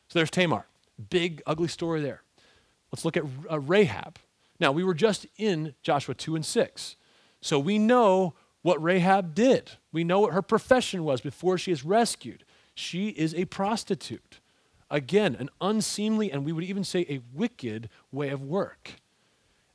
So 0.08 0.20
there's 0.20 0.32
Tamar. 0.32 0.68
Big, 1.10 1.42
ugly 1.46 1.68
story 1.68 2.02
there. 2.02 2.22
Let's 2.92 3.06
look 3.06 3.18
at 3.18 3.24
uh, 3.50 3.60
Rahab. 3.60 4.20
Now, 4.60 4.72
we 4.72 4.84
were 4.84 4.94
just 4.94 5.26
in 5.38 5.74
Joshua 5.82 6.14
2 6.14 6.36
and 6.36 6.46
6. 6.46 6.96
So 7.42 7.60
we 7.60 7.80
know 7.80 8.36
what 8.62 8.82
Rahab 8.82 9.34
did. 9.34 9.72
We 9.92 10.04
know 10.04 10.20
what 10.22 10.34
her 10.34 10.42
profession 10.42 11.04
was 11.04 11.22
before 11.22 11.58
she 11.58 11.72
is 11.72 11.84
rescued. 11.84 12.44
She 12.76 13.10
is 13.10 13.34
a 13.34 13.46
prostitute. 13.46 14.40
Again, 14.90 15.36
an 15.40 15.50
unseemly 15.60 16.32
and 16.32 16.46
we 16.46 16.52
would 16.52 16.64
even 16.64 16.84
say 16.84 17.06
a 17.10 17.22
wicked 17.34 17.90
way 18.12 18.30
of 18.30 18.42
work. 18.42 19.01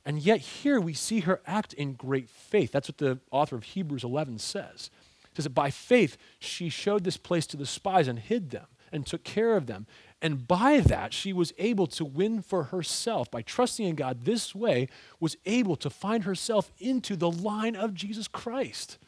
And 0.07 0.21
yet, 0.21 0.39
here 0.39 0.81
we 0.81 0.95
see 0.95 1.21
her 1.21 1.41
act 1.49 1.73
in 1.73 1.95
great 1.95 2.31
faith. 2.31 2.71
That's 2.71 2.89
what 2.89 2.99
the 2.99 3.19
author 3.33 3.57
of 3.57 3.65
Hebrews 3.65 4.05
11 4.05 4.39
says. 4.39 4.89
It 5.25 5.37
says 5.37 5.45
that 5.45 5.51
by 5.51 5.71
faith, 5.71 6.17
she 6.39 6.69
showed 6.69 7.03
this 7.03 7.17
place 7.17 7.45
to 7.49 7.57
the 7.57 7.67
spies 7.67 8.07
and 8.07 8.21
hid 8.21 8.51
them 8.51 8.67
and 8.93 9.05
took 9.05 9.25
care 9.25 9.57
of 9.57 9.67
them. 9.67 9.89
And 10.23 10.47
by 10.47 10.79
that, 10.79 11.13
she 11.13 11.33
was 11.33 11.53
able 11.59 11.89
to 11.89 12.05
win 12.05 12.41
for 12.41 12.65
herself, 12.65 13.29
by 13.33 13.43
trusting 13.43 13.85
in 13.85 13.97
God 13.97 14.25
this 14.25 14.55
way, 14.55 14.89
was 15.19 15.37
able 15.45 15.75
to 15.75 15.91
find 15.91 16.23
herself 16.23 16.71
into 16.79 17.17
the 17.17 17.31
line 17.31 17.75
of 17.75 17.93
Jesus 17.93 18.29
Christ. 18.29 18.99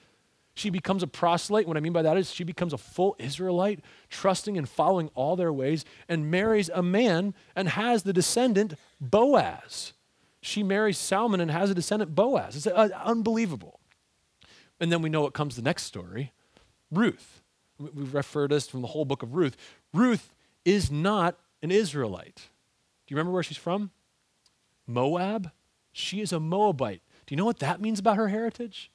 She 0.54 0.68
becomes 0.68 1.04
a 1.04 1.06
proselyte. 1.06 1.68
What 1.68 1.76
I 1.76 1.80
mean 1.80 1.92
by 1.92 2.02
that 2.02 2.16
is 2.16 2.32
she 2.32 2.42
becomes 2.42 2.72
a 2.72 2.78
full 2.78 3.14
Israelite, 3.20 3.84
trusting 4.10 4.58
and 4.58 4.68
following 4.68 5.10
all 5.14 5.36
their 5.36 5.52
ways, 5.52 5.84
and 6.08 6.28
marries 6.28 6.68
a 6.70 6.82
man 6.82 7.34
and 7.54 7.68
has 7.68 8.02
the 8.02 8.12
descendant 8.12 8.74
Boaz 9.00 9.92
she 10.40 10.62
marries 10.62 10.98
Salmon 10.98 11.40
and 11.40 11.50
has 11.50 11.70
a 11.70 11.74
descendant, 11.74 12.14
Boaz. 12.14 12.56
It's 12.56 12.66
uh, 12.66 12.88
unbelievable. 13.04 13.80
And 14.80 14.92
then 14.92 15.02
we 15.02 15.10
know 15.10 15.22
what 15.22 15.34
comes 15.34 15.56
the 15.56 15.62
next 15.62 15.84
story 15.84 16.32
Ruth. 16.90 17.42
We've 17.78 18.14
referred 18.14 18.52
us 18.52 18.66
from 18.66 18.82
the 18.82 18.88
whole 18.88 19.04
book 19.04 19.22
of 19.22 19.34
Ruth. 19.34 19.56
Ruth 19.92 20.34
is 20.64 20.90
not 20.90 21.38
an 21.62 21.70
Israelite. 21.70 22.36
Do 23.06 23.12
you 23.12 23.16
remember 23.16 23.32
where 23.32 23.42
she's 23.42 23.56
from? 23.56 23.90
Moab. 24.86 25.50
She 25.92 26.20
is 26.20 26.32
a 26.32 26.40
Moabite. 26.40 27.02
Do 27.26 27.34
you 27.34 27.36
know 27.36 27.44
what 27.44 27.58
that 27.60 27.80
means 27.80 27.98
about 27.98 28.16
her 28.16 28.28
heritage? 28.28 28.90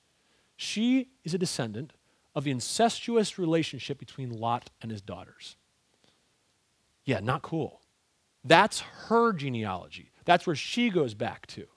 She 0.55 1.09
is 1.23 1.33
a 1.33 1.37
descendant 1.37 1.93
of 2.35 2.43
the 2.43 2.51
incestuous 2.51 3.37
relationship 3.37 3.99
between 3.99 4.29
Lot 4.29 4.69
and 4.81 4.91
his 4.91 5.01
daughters. 5.01 5.55
Yeah, 7.05 7.19
not 7.19 7.41
cool. 7.41 7.81
That's 8.43 8.81
her 9.07 9.33
genealogy. 9.33 10.11
That's 10.25 10.47
where 10.47 10.55
she 10.55 10.89
goes 10.89 11.13
back 11.13 11.47
to. 11.47 11.67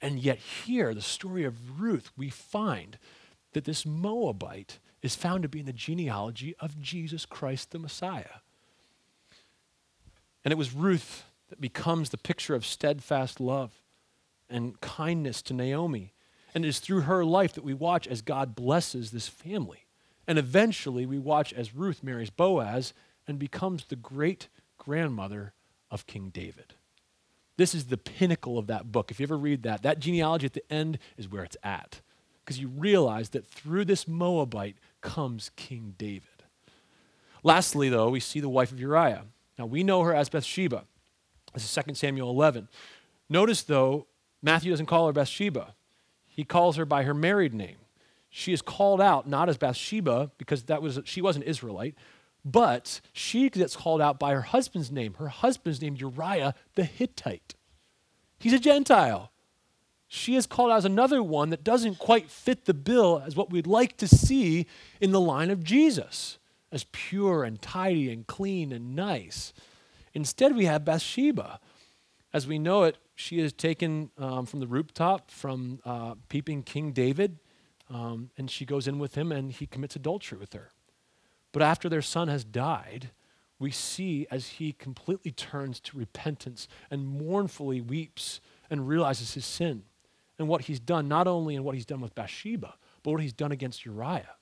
And 0.00 0.18
yet, 0.18 0.38
here, 0.38 0.92
the 0.92 1.00
story 1.00 1.44
of 1.44 1.80
Ruth, 1.80 2.10
we 2.16 2.28
find 2.28 2.98
that 3.52 3.64
this 3.64 3.86
Moabite 3.86 4.78
is 5.02 5.14
found 5.14 5.42
to 5.42 5.48
be 5.48 5.60
in 5.60 5.66
the 5.66 5.72
genealogy 5.72 6.54
of 6.60 6.80
Jesus 6.80 7.24
Christ 7.24 7.70
the 7.70 7.78
Messiah. 7.78 8.40
And 10.44 10.52
it 10.52 10.58
was 10.58 10.74
Ruth 10.74 11.24
that 11.48 11.60
becomes 11.60 12.10
the 12.10 12.18
picture 12.18 12.54
of 12.54 12.66
steadfast 12.66 13.40
love 13.40 13.72
and 14.50 14.80
kindness 14.80 15.40
to 15.42 15.54
Naomi. 15.54 16.12
And 16.54 16.64
it 16.64 16.68
is 16.68 16.80
through 16.80 17.02
her 17.02 17.24
life 17.24 17.54
that 17.54 17.64
we 17.64 17.74
watch 17.74 18.06
as 18.06 18.20
God 18.20 18.54
blesses 18.54 19.10
this 19.10 19.28
family. 19.28 19.86
And 20.26 20.38
eventually, 20.38 21.06
we 21.06 21.18
watch 21.18 21.52
as 21.52 21.74
Ruth 21.74 22.02
marries 22.02 22.30
Boaz 22.30 22.92
and 23.26 23.38
becomes 23.38 23.84
the 23.84 23.96
great 23.96 24.48
grandmother 24.78 25.54
of 25.90 26.06
King 26.06 26.30
David. 26.30 26.74
This 27.56 27.74
is 27.74 27.86
the 27.86 27.96
pinnacle 27.96 28.58
of 28.58 28.66
that 28.66 28.90
book. 28.90 29.10
If 29.10 29.20
you 29.20 29.24
ever 29.24 29.38
read 29.38 29.62
that, 29.62 29.82
that 29.82 30.00
genealogy 30.00 30.46
at 30.46 30.54
the 30.54 30.72
end 30.72 30.98
is 31.16 31.28
where 31.28 31.44
it's 31.44 31.56
at. 31.62 32.00
Because 32.44 32.58
you 32.58 32.68
realize 32.68 33.30
that 33.30 33.46
through 33.46 33.84
this 33.84 34.06
Moabite 34.08 34.76
comes 35.00 35.50
King 35.56 35.94
David. 35.96 36.28
Lastly, 37.42 37.88
though, 37.88 38.10
we 38.10 38.20
see 38.20 38.40
the 38.40 38.48
wife 38.48 38.72
of 38.72 38.80
Uriah. 38.80 39.24
Now, 39.58 39.66
we 39.66 39.84
know 39.84 40.02
her 40.02 40.14
as 40.14 40.28
Bathsheba. 40.28 40.84
This 41.52 41.64
is 41.64 41.84
2 41.84 41.94
Samuel 41.94 42.30
11. 42.30 42.68
Notice, 43.28 43.62
though, 43.62 44.06
Matthew 44.42 44.70
doesn't 44.70 44.86
call 44.86 45.06
her 45.06 45.12
Bathsheba. 45.12 45.74
he 46.26 46.44
calls 46.44 46.76
her 46.76 46.84
by 46.84 47.04
her 47.04 47.14
married 47.14 47.54
name. 47.54 47.76
She 48.28 48.52
is 48.52 48.60
called 48.60 49.00
out 49.00 49.28
not 49.28 49.48
as 49.48 49.56
Bathsheba 49.56 50.32
because 50.38 50.64
that 50.64 50.82
was 50.82 50.98
she 51.04 51.22
was 51.22 51.36
an 51.36 51.42
Israelite, 51.42 51.94
but 52.44 53.00
she 53.12 53.48
gets 53.48 53.76
called 53.76 54.00
out 54.00 54.18
by 54.18 54.32
her 54.34 54.42
husband's 54.42 54.90
name. 54.90 55.14
Her 55.14 55.28
husband's 55.28 55.80
name 55.80 55.96
Uriah 55.96 56.54
the 56.74 56.84
Hittite. 56.84 57.54
He's 58.38 58.52
a 58.52 58.58
Gentile. 58.58 59.30
She 60.06 60.36
is 60.36 60.46
called 60.46 60.70
out 60.70 60.76
as 60.76 60.84
another 60.84 61.22
one 61.22 61.50
that 61.50 61.64
doesn't 61.64 61.98
quite 61.98 62.30
fit 62.30 62.66
the 62.66 62.74
bill 62.74 63.22
as 63.26 63.34
what 63.34 63.50
we'd 63.50 63.66
like 63.66 63.96
to 63.96 64.06
see 64.06 64.66
in 65.00 65.12
the 65.12 65.20
line 65.20 65.50
of 65.50 65.64
Jesus, 65.64 66.38
as 66.70 66.84
pure 66.92 67.42
and 67.42 67.60
tidy 67.60 68.12
and 68.12 68.26
clean 68.26 68.70
and 68.70 68.94
nice. 68.94 69.52
Instead, 70.12 70.54
we 70.54 70.66
have 70.66 70.84
Bathsheba. 70.84 71.58
As 72.32 72.46
we 72.46 72.58
know 72.58 72.82
it, 72.84 72.98
she 73.14 73.40
is 73.40 73.52
taken 73.52 74.10
um, 74.18 74.44
from 74.44 74.60
the 74.60 74.66
rooftop 74.66 75.30
from 75.30 75.80
uh, 75.84 76.14
peeping 76.28 76.62
King 76.62 76.92
David, 76.92 77.38
um, 77.88 78.30
and 78.36 78.50
she 78.50 78.64
goes 78.64 78.86
in 78.86 78.98
with 78.98 79.14
him 79.14 79.32
and 79.32 79.52
he 79.52 79.66
commits 79.66 79.96
adultery 79.96 80.38
with 80.38 80.52
her. 80.52 80.70
But 81.54 81.62
after 81.62 81.88
their 81.88 82.02
son 82.02 82.26
has 82.26 82.42
died, 82.44 83.12
we 83.60 83.70
see 83.70 84.26
as 84.28 84.48
he 84.48 84.72
completely 84.72 85.30
turns 85.30 85.78
to 85.80 85.96
repentance 85.96 86.66
and 86.90 87.06
mournfully 87.06 87.80
weeps 87.80 88.40
and 88.68 88.88
realizes 88.88 89.34
his 89.34 89.46
sin 89.46 89.84
and 90.36 90.48
what 90.48 90.62
he's 90.62 90.80
done, 90.80 91.06
not 91.06 91.28
only 91.28 91.54
in 91.54 91.62
what 91.62 91.76
he's 91.76 91.86
done 91.86 92.00
with 92.00 92.16
Bathsheba, 92.16 92.74
but 93.04 93.12
what 93.12 93.20
he's 93.20 93.32
done 93.32 93.52
against 93.52 93.84
Uriah. 93.84 94.34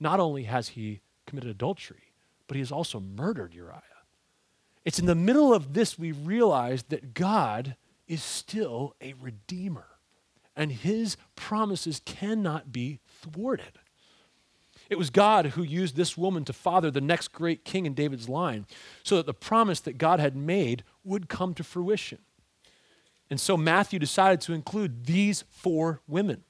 Not 0.00 0.18
only 0.18 0.44
has 0.44 0.68
he 0.68 1.02
committed 1.26 1.50
adultery, 1.50 2.14
but 2.46 2.54
he 2.54 2.62
has 2.62 2.72
also 2.72 3.00
murdered 3.00 3.52
Uriah. 3.52 3.82
It's 4.82 4.98
in 4.98 5.04
the 5.04 5.14
middle 5.14 5.52
of 5.52 5.74
this 5.74 5.98
we 5.98 6.12
realize 6.12 6.84
that 6.84 7.12
God 7.12 7.76
is 8.08 8.22
still 8.22 8.94
a 9.02 9.12
redeemer, 9.20 9.88
and 10.56 10.72
his 10.72 11.18
promises 11.34 12.00
cannot 12.06 12.72
be 12.72 13.00
thwarted. 13.06 13.78
It 14.88 14.98
was 14.98 15.10
God 15.10 15.46
who 15.46 15.62
used 15.62 15.96
this 15.96 16.16
woman 16.16 16.44
to 16.44 16.52
father 16.52 16.90
the 16.90 17.00
next 17.00 17.28
great 17.28 17.64
king 17.64 17.86
in 17.86 17.94
David's 17.94 18.28
line 18.28 18.66
so 19.02 19.16
that 19.16 19.26
the 19.26 19.34
promise 19.34 19.80
that 19.80 19.98
God 19.98 20.20
had 20.20 20.36
made 20.36 20.84
would 21.04 21.28
come 21.28 21.54
to 21.54 21.64
fruition. 21.64 22.18
And 23.28 23.40
so 23.40 23.56
Matthew 23.56 23.98
decided 23.98 24.40
to 24.42 24.52
include 24.52 25.06
these 25.06 25.44
four 25.48 26.00
women. 26.06 26.44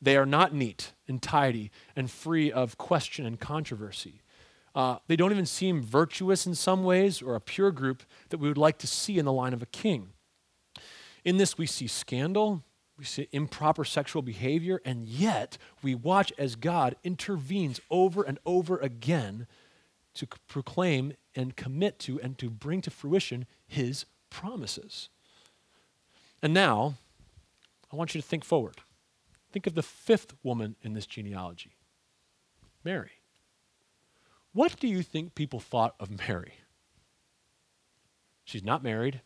They 0.00 0.16
are 0.16 0.26
not 0.26 0.54
neat 0.54 0.92
and 1.08 1.20
tidy 1.20 1.70
and 1.94 2.10
free 2.10 2.50
of 2.50 2.78
question 2.78 3.26
and 3.26 3.38
controversy. 3.38 4.22
Uh, 4.74 4.96
they 5.06 5.16
don't 5.16 5.32
even 5.32 5.46
seem 5.46 5.82
virtuous 5.82 6.46
in 6.46 6.54
some 6.54 6.82
ways 6.82 7.20
or 7.20 7.34
a 7.34 7.40
pure 7.40 7.70
group 7.70 8.02
that 8.30 8.38
we 8.38 8.48
would 8.48 8.58
like 8.58 8.78
to 8.78 8.86
see 8.86 9.18
in 9.18 9.24
the 9.24 9.32
line 9.32 9.52
of 9.52 9.62
a 9.62 9.66
king. 9.66 10.10
In 11.24 11.36
this, 11.36 11.58
we 11.58 11.66
see 11.66 11.86
scandal, 11.86 12.64
we 13.02 13.06
see 13.06 13.28
improper 13.32 13.84
sexual 13.84 14.22
behavior, 14.22 14.80
and 14.84 15.08
yet 15.08 15.58
we 15.82 15.92
watch 15.92 16.32
as 16.38 16.54
God 16.54 16.94
intervenes 17.02 17.80
over 17.90 18.22
and 18.22 18.38
over 18.46 18.78
again 18.78 19.48
to 20.14 20.28
proclaim 20.46 21.14
and 21.34 21.56
commit 21.56 21.98
to 21.98 22.20
and 22.20 22.38
to 22.38 22.48
bring 22.48 22.80
to 22.82 22.92
fruition 22.92 23.46
his 23.66 24.04
promises. 24.30 25.08
And 26.40 26.54
now, 26.54 26.94
I 27.92 27.96
want 27.96 28.14
you 28.14 28.20
to 28.20 28.26
think 28.26 28.44
forward. 28.44 28.76
Think 29.50 29.66
of 29.66 29.74
the 29.74 29.82
fifth 29.82 30.34
woman 30.44 30.76
in 30.82 30.92
this 30.92 31.06
genealogy 31.06 31.74
Mary. 32.84 33.10
What 34.52 34.78
do 34.78 34.86
you 34.86 35.02
think 35.02 35.34
people 35.34 35.58
thought 35.58 35.96
of 35.98 36.28
Mary? 36.28 36.54
She's 38.44 38.62
not 38.62 38.84
married. 38.84 39.22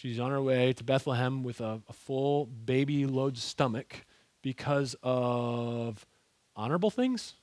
She's 0.00 0.18
on 0.18 0.30
her 0.30 0.40
way 0.40 0.72
to 0.72 0.82
Bethlehem 0.82 1.42
with 1.42 1.60
a, 1.60 1.82
a 1.86 1.92
full 1.92 2.46
baby 2.46 3.04
load 3.04 3.36
stomach 3.36 4.06
because 4.40 4.96
of 5.02 6.06
honorable 6.56 6.90
things? 6.90 7.34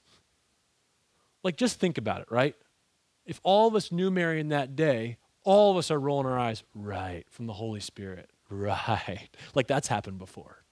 Like, 1.43 1.56
just 1.56 1.80
think 1.80 2.00
about 2.00 2.22
it, 2.22 2.32
right? 2.32 2.56
If 3.28 3.39
all 3.43 3.67
of 3.67 3.76
us 3.76 3.91
knew 3.91 4.10
Mary 4.10 4.39
in 4.39 4.50
that 4.50 4.76
day, 4.76 5.17
all 5.43 5.70
of 5.70 5.78
us 5.78 5.91
are 5.91 6.00
rolling 6.00 6.26
our 6.26 6.39
eyes, 6.39 6.63
right, 6.74 7.26
from 7.30 7.46
the 7.46 7.54
Holy 7.54 7.80
Spirit, 7.80 8.32
right. 8.50 9.30
Like, 9.54 9.67
that's 9.67 9.88
happened 9.88 10.17
before. 10.17 10.63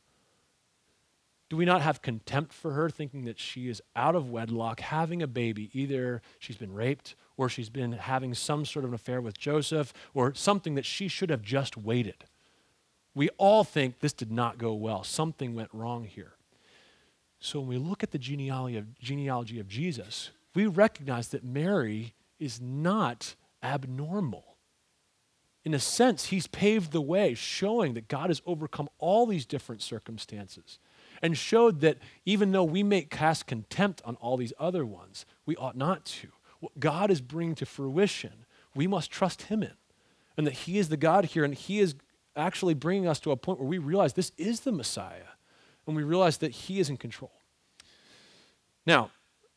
Do 1.50 1.58
we 1.58 1.66
not 1.66 1.82
have 1.82 2.02
contempt 2.02 2.54
for 2.54 2.72
her, 2.72 2.90
thinking 2.90 3.26
that 3.26 3.40
she 3.40 3.70
is 3.70 3.82
out 3.96 4.16
of 4.16 4.30
wedlock, 4.30 4.80
having 4.80 5.22
a 5.22 5.28
baby? 5.28 5.70
Either 5.74 6.22
she's 6.40 6.58
been 6.58 6.74
raped, 6.74 7.16
or 7.38 7.50
she's 7.50 7.70
been 7.70 7.92
having 7.92 8.34
some 8.34 8.66
sort 8.66 8.84
of 8.84 8.92
an 8.92 8.96
affair 8.96 9.22
with 9.22 9.38
Joseph, 9.38 9.94
or 10.14 10.34
something 10.34 10.74
that 10.76 10.86
she 10.86 11.08
should 11.08 11.30
have 11.30 11.44
just 11.44 11.78
waited. 11.78 12.26
We 13.14 13.30
all 13.38 13.64
think 13.64 14.00
this 14.00 14.14
did 14.14 14.32
not 14.32 14.58
go 14.58 14.74
well. 14.74 15.04
Something 15.04 15.54
went 15.54 15.70
wrong 15.72 16.06
here. 16.06 16.34
So 17.40 17.60
when 17.60 17.70
we 17.70 17.78
look 17.78 18.02
at 18.02 18.12
the 18.12 18.18
genealogy 18.18 18.78
of, 18.78 18.98
genealogy 18.98 19.60
of 19.60 19.68
Jesus, 19.68 20.32
we 20.56 20.66
recognize 20.66 21.28
that 21.28 21.44
Mary 21.44 22.14
is 22.40 22.60
not 22.60 23.36
abnormal. 23.62 24.56
In 25.64 25.74
a 25.74 25.80
sense, 25.80 26.28
he's 26.28 26.48
paved 26.48 26.92
the 26.92 27.02
way, 27.02 27.34
showing 27.36 27.94
that 27.94 28.08
God 28.08 28.30
has 28.30 28.42
overcome 28.46 28.90
all 28.98 29.26
these 29.26 29.46
different 29.46 29.82
circumstances 29.82 30.80
and 31.22 31.38
showed 31.38 31.82
that 31.82 31.98
even 32.26 32.52
though 32.52 32.64
we 32.64 32.84
may 32.84 33.02
cast 33.02 33.48
contempt 33.48 34.02
on 34.06 34.16
all 34.18 34.38
these 34.38 34.54
other 34.60 34.86
ones, 34.86 35.26
we 35.46 35.56
ought 35.56 35.78
not 35.78 36.06
to. 36.06 36.30
What 36.60 36.80
God 36.80 37.12
is 37.12 37.22
bringing 37.22 37.56
to 37.56 37.66
fruition, 37.66 38.46
we 38.74 38.88
must 38.88 39.12
trust 39.12 39.44
Him 39.44 39.64
in. 39.64 39.74
And 40.38 40.46
that 40.48 40.54
He 40.54 40.78
is 40.78 40.90
the 40.90 40.98
God 40.98 41.26
here, 41.26 41.44
and 41.44 41.54
He 41.54 41.80
is 41.80 41.96
actually 42.36 42.74
bringing 42.74 43.08
us 43.08 43.20
to 43.22 43.32
a 43.32 43.38
point 43.38 43.60
where 43.60 43.68
we 43.68 43.78
realize 43.78 44.14
this 44.14 44.32
is 44.38 44.62
the 44.62 44.72
Messiah, 44.72 45.34
and 45.88 45.96
we 45.96 46.04
realize 46.04 46.38
that 46.38 46.52
He 46.52 46.80
is 46.80 46.90
in 46.90 46.98
control. 46.98 47.32
Now, 48.86 49.12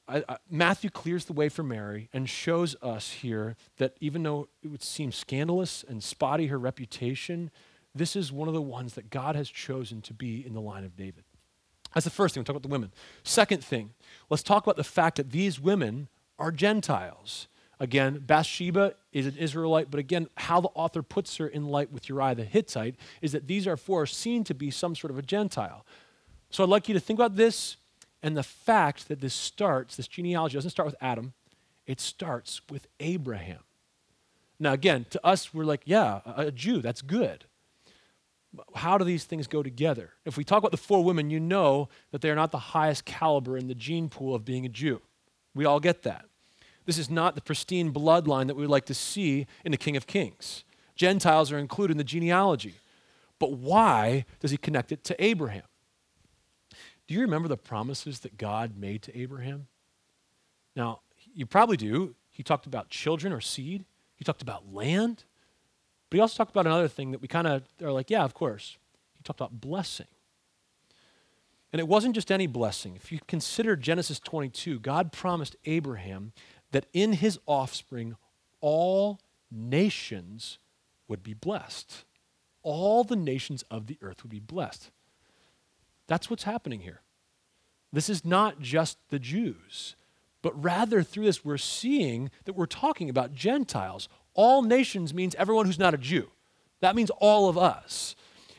I, 0.08 0.24
I, 0.28 0.36
Matthew 0.50 0.90
clears 0.90 1.26
the 1.26 1.32
way 1.34 1.48
for 1.48 1.62
Mary 1.62 2.08
and 2.12 2.28
shows 2.28 2.74
us 2.82 3.10
here 3.10 3.56
that 3.76 3.96
even 4.00 4.22
though 4.22 4.48
it 4.62 4.68
would 4.68 4.82
seem 4.82 5.12
scandalous 5.12 5.84
and 5.86 6.02
spotty 6.02 6.46
her 6.46 6.58
reputation, 6.58 7.50
this 7.94 8.16
is 8.16 8.32
one 8.32 8.48
of 8.48 8.54
the 8.54 8.62
ones 8.62 8.94
that 8.94 9.10
God 9.10 9.36
has 9.36 9.50
chosen 9.50 10.00
to 10.02 10.14
be 10.14 10.44
in 10.44 10.54
the 10.54 10.60
line 10.60 10.84
of 10.84 10.96
David. 10.96 11.24
That's 11.94 12.04
the 12.04 12.10
first 12.10 12.34
thing. 12.34 12.42
we 12.42 12.44
talk 12.44 12.56
about 12.56 12.62
the 12.62 12.68
women. 12.68 12.92
Second 13.22 13.64
thing, 13.64 13.90
let's 14.30 14.42
talk 14.42 14.64
about 14.64 14.76
the 14.76 14.84
fact 14.84 15.16
that 15.16 15.30
these 15.30 15.58
women 15.58 16.08
are 16.38 16.52
Gentiles. 16.52 17.48
Again, 17.80 18.22
Bathsheba 18.26 18.94
is 19.12 19.26
an 19.26 19.36
Israelite, 19.36 19.90
but 19.90 20.00
again, 20.00 20.28
how 20.36 20.60
the 20.60 20.68
author 20.68 21.02
puts 21.02 21.36
her 21.36 21.46
in 21.46 21.66
light 21.66 21.92
with 21.92 22.08
Uriah 22.08 22.34
the 22.34 22.44
Hittite 22.44 22.96
is 23.22 23.32
that 23.32 23.46
these 23.46 23.66
are 23.66 23.76
four 23.76 24.04
seen 24.04 24.44
to 24.44 24.54
be 24.54 24.70
some 24.70 24.96
sort 24.96 25.10
of 25.12 25.18
a 25.18 25.22
Gentile. 25.22 25.86
So 26.50 26.64
I'd 26.64 26.68
like 26.68 26.88
you 26.88 26.94
to 26.94 27.00
think 27.00 27.18
about 27.18 27.36
this 27.36 27.76
and 28.22 28.36
the 28.36 28.42
fact 28.42 29.08
that 29.08 29.20
this 29.20 29.34
starts, 29.34 29.96
this 29.96 30.08
genealogy 30.08 30.54
doesn't 30.54 30.70
start 30.70 30.86
with 30.86 30.96
Adam, 31.00 31.34
it 31.86 32.00
starts 32.00 32.60
with 32.68 32.88
Abraham. 32.98 33.60
Now, 34.58 34.72
again, 34.72 35.06
to 35.10 35.24
us, 35.24 35.54
we're 35.54 35.64
like, 35.64 35.82
yeah, 35.84 36.20
a 36.26 36.50
Jew, 36.50 36.82
that's 36.82 37.00
good 37.00 37.44
how 38.74 38.98
do 38.98 39.04
these 39.04 39.24
things 39.24 39.46
go 39.46 39.62
together? 39.62 40.10
If 40.24 40.36
we 40.36 40.44
talk 40.44 40.58
about 40.58 40.70
the 40.70 40.76
four 40.76 41.04
women, 41.04 41.30
you 41.30 41.40
know 41.40 41.88
that 42.12 42.22
they 42.22 42.30
are 42.30 42.34
not 42.34 42.50
the 42.50 42.58
highest 42.58 43.04
caliber 43.04 43.56
in 43.56 43.68
the 43.68 43.74
gene 43.74 44.08
pool 44.08 44.34
of 44.34 44.44
being 44.44 44.64
a 44.64 44.68
Jew. 44.68 45.02
We 45.54 45.64
all 45.64 45.80
get 45.80 46.02
that. 46.02 46.24
This 46.86 46.98
is 46.98 47.10
not 47.10 47.34
the 47.34 47.42
pristine 47.42 47.92
bloodline 47.92 48.46
that 48.46 48.54
we 48.54 48.62
would 48.62 48.70
like 48.70 48.86
to 48.86 48.94
see 48.94 49.46
in 49.64 49.72
the 49.72 49.76
King 49.76 49.96
of 49.96 50.06
Kings. 50.06 50.64
Gentiles 50.96 51.52
are 51.52 51.58
included 51.58 51.92
in 51.92 51.98
the 51.98 52.04
genealogy. 52.04 52.76
But 53.38 53.52
why 53.52 54.24
does 54.40 54.50
he 54.50 54.56
connect 54.56 54.90
it 54.90 55.04
to 55.04 55.24
Abraham? 55.24 55.64
Do 57.06 57.14
you 57.14 57.20
remember 57.20 57.48
the 57.48 57.56
promises 57.56 58.20
that 58.20 58.36
God 58.36 58.76
made 58.76 59.02
to 59.02 59.18
Abraham? 59.18 59.66
Now, 60.74 61.00
you 61.34 61.46
probably 61.46 61.76
do. 61.76 62.14
He 62.30 62.42
talked 62.42 62.66
about 62.66 62.88
children 62.88 63.32
or 63.32 63.40
seed, 63.40 63.84
he 64.14 64.24
talked 64.24 64.42
about 64.42 64.72
land, 64.72 65.24
but 66.10 66.16
he 66.16 66.20
also 66.20 66.36
talked 66.36 66.50
about 66.50 66.66
another 66.66 66.88
thing 66.88 67.10
that 67.10 67.20
we 67.20 67.28
kind 67.28 67.46
of 67.46 67.62
are 67.82 67.92
like, 67.92 68.10
yeah, 68.10 68.24
of 68.24 68.34
course. 68.34 68.78
He 69.14 69.22
talked 69.22 69.40
about 69.40 69.60
blessing. 69.60 70.06
And 71.72 71.80
it 71.80 71.88
wasn't 71.88 72.14
just 72.14 72.32
any 72.32 72.46
blessing. 72.46 72.96
If 72.96 73.12
you 73.12 73.20
consider 73.28 73.76
Genesis 73.76 74.18
22, 74.20 74.80
God 74.80 75.12
promised 75.12 75.56
Abraham 75.66 76.32
that 76.72 76.86
in 76.92 77.14
his 77.14 77.38
offspring, 77.46 78.16
all 78.60 79.20
nations 79.50 80.58
would 81.08 81.22
be 81.22 81.34
blessed. 81.34 82.04
All 82.62 83.04
the 83.04 83.16
nations 83.16 83.64
of 83.70 83.86
the 83.86 83.98
earth 84.00 84.22
would 84.22 84.30
be 84.30 84.40
blessed. 84.40 84.90
That's 86.06 86.30
what's 86.30 86.44
happening 86.44 86.80
here. 86.80 87.02
This 87.92 88.08
is 88.08 88.24
not 88.24 88.60
just 88.60 88.98
the 89.10 89.18
Jews, 89.18 89.96
but 90.42 90.62
rather 90.62 91.02
through 91.02 91.24
this, 91.24 91.44
we're 91.44 91.56
seeing 91.56 92.30
that 92.44 92.54
we're 92.54 92.66
talking 92.66 93.08
about 93.08 93.34
Gentiles, 93.34 94.08
all 94.38 94.62
nations 94.62 95.12
means 95.12 95.34
everyone 95.34 95.66
who's 95.66 95.80
not 95.80 95.94
a 95.94 95.98
Jew. 95.98 96.30
That 96.80 96.94
means 96.94 97.10
all 97.18 97.48
of 97.48 97.58
us. 97.58 98.14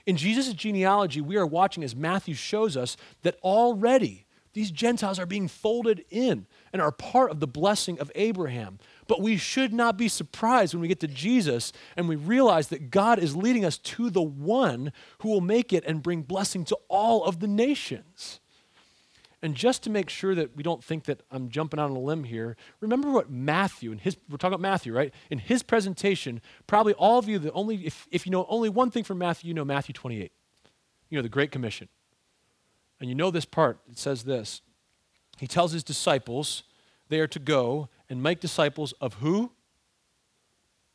In 0.05 0.17
Jesus' 0.17 0.53
genealogy, 0.53 1.21
we 1.21 1.37
are 1.37 1.45
watching 1.45 1.85
as 1.85 1.95
Matthew 1.95 2.33
shows 2.35 2.75
us 2.75 2.97
that 3.21 3.37
already 3.43 4.25
these 4.51 4.71
Gentiles 4.71 5.19
are 5.19 5.25
being 5.25 5.47
folded 5.47 6.03
in 6.09 6.47
and 6.73 6.81
are 6.81 6.91
part 6.91 7.31
of 7.31 7.39
the 7.39 7.47
blessing 7.47 7.97
of 7.97 8.11
Abraham. 8.13 8.79
But 9.07 9.21
we 9.21 9.37
should 9.37 9.71
not 9.71 9.95
be 9.95 10.09
surprised 10.09 10.73
when 10.73 10.81
we 10.81 10.89
get 10.89 10.99
to 10.99 11.07
Jesus 11.07 11.71
and 11.95 12.09
we 12.09 12.17
realize 12.17 12.67
that 12.67 12.91
God 12.91 13.17
is 13.17 13.37
leading 13.37 13.63
us 13.63 13.77
to 13.77 14.09
the 14.09 14.21
one 14.21 14.91
who 15.19 15.29
will 15.29 15.39
make 15.39 15.71
it 15.71 15.85
and 15.85 16.03
bring 16.03 16.23
blessing 16.23 16.65
to 16.65 16.77
all 16.89 17.23
of 17.23 17.39
the 17.39 17.47
nations. 17.47 18.41
And 19.41 19.55
just 19.55 19.83
to 19.83 19.89
make 19.89 20.09
sure 20.09 20.35
that 20.35 20.55
we 20.55 20.63
don't 20.63 20.83
think 20.83 21.05
that 21.05 21.21
I'm 21.31 21.49
jumping 21.49 21.79
out 21.79 21.89
on 21.89 21.95
a 21.95 21.99
limb 21.99 22.25
here, 22.25 22.57
remember 22.81 23.09
what 23.09 23.29
Matthew, 23.29 23.91
and 23.91 24.01
his, 24.01 24.17
we're 24.29 24.37
talking 24.37 24.53
about 24.53 24.61
Matthew, 24.61 24.93
right? 24.93 25.13
In 25.29 25.39
his 25.39 25.63
presentation, 25.63 26.41
probably 26.67 26.93
all 26.93 27.17
of 27.17 27.29
you, 27.29 27.39
the 27.39 27.51
only, 27.53 27.85
if, 27.85 28.05
if 28.11 28.25
you 28.25 28.31
know 28.31 28.45
only 28.49 28.67
one 28.67 28.91
thing 28.91 29.05
from 29.05 29.17
Matthew, 29.17 29.47
you 29.47 29.53
know 29.53 29.63
Matthew 29.63 29.93
28. 29.93 30.31
You 31.09 31.17
know, 31.17 31.21
the 31.21 31.29
Great 31.29 31.51
Commission. 31.51 31.87
And 32.99 33.07
you 33.07 33.15
know 33.15 33.31
this 33.31 33.45
part, 33.45 33.79
it 33.89 33.97
says 33.97 34.23
this. 34.23 34.61
He 35.37 35.47
tells 35.47 35.71
his 35.71 35.83
disciples 35.83 36.63
they 37.07 37.19
are 37.19 37.27
to 37.27 37.39
go 37.39 37.87
and 38.09 38.21
make 38.21 38.41
disciples 38.41 38.93
of 38.99 39.15
who? 39.15 39.51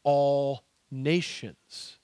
All 0.03 0.65
nations. 0.91 1.99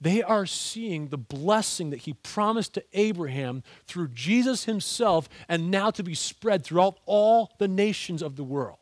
They 0.00 0.22
are 0.22 0.46
seeing 0.46 1.08
the 1.08 1.18
blessing 1.18 1.90
that 1.90 2.00
he 2.00 2.14
promised 2.14 2.74
to 2.74 2.84
Abraham 2.94 3.62
through 3.86 4.08
Jesus 4.08 4.64
himself 4.64 5.28
and 5.48 5.70
now 5.70 5.90
to 5.90 6.02
be 6.02 6.14
spread 6.14 6.64
throughout 6.64 6.98
all 7.04 7.52
the 7.58 7.68
nations 7.68 8.22
of 8.22 8.36
the 8.36 8.44
world. 8.44 8.78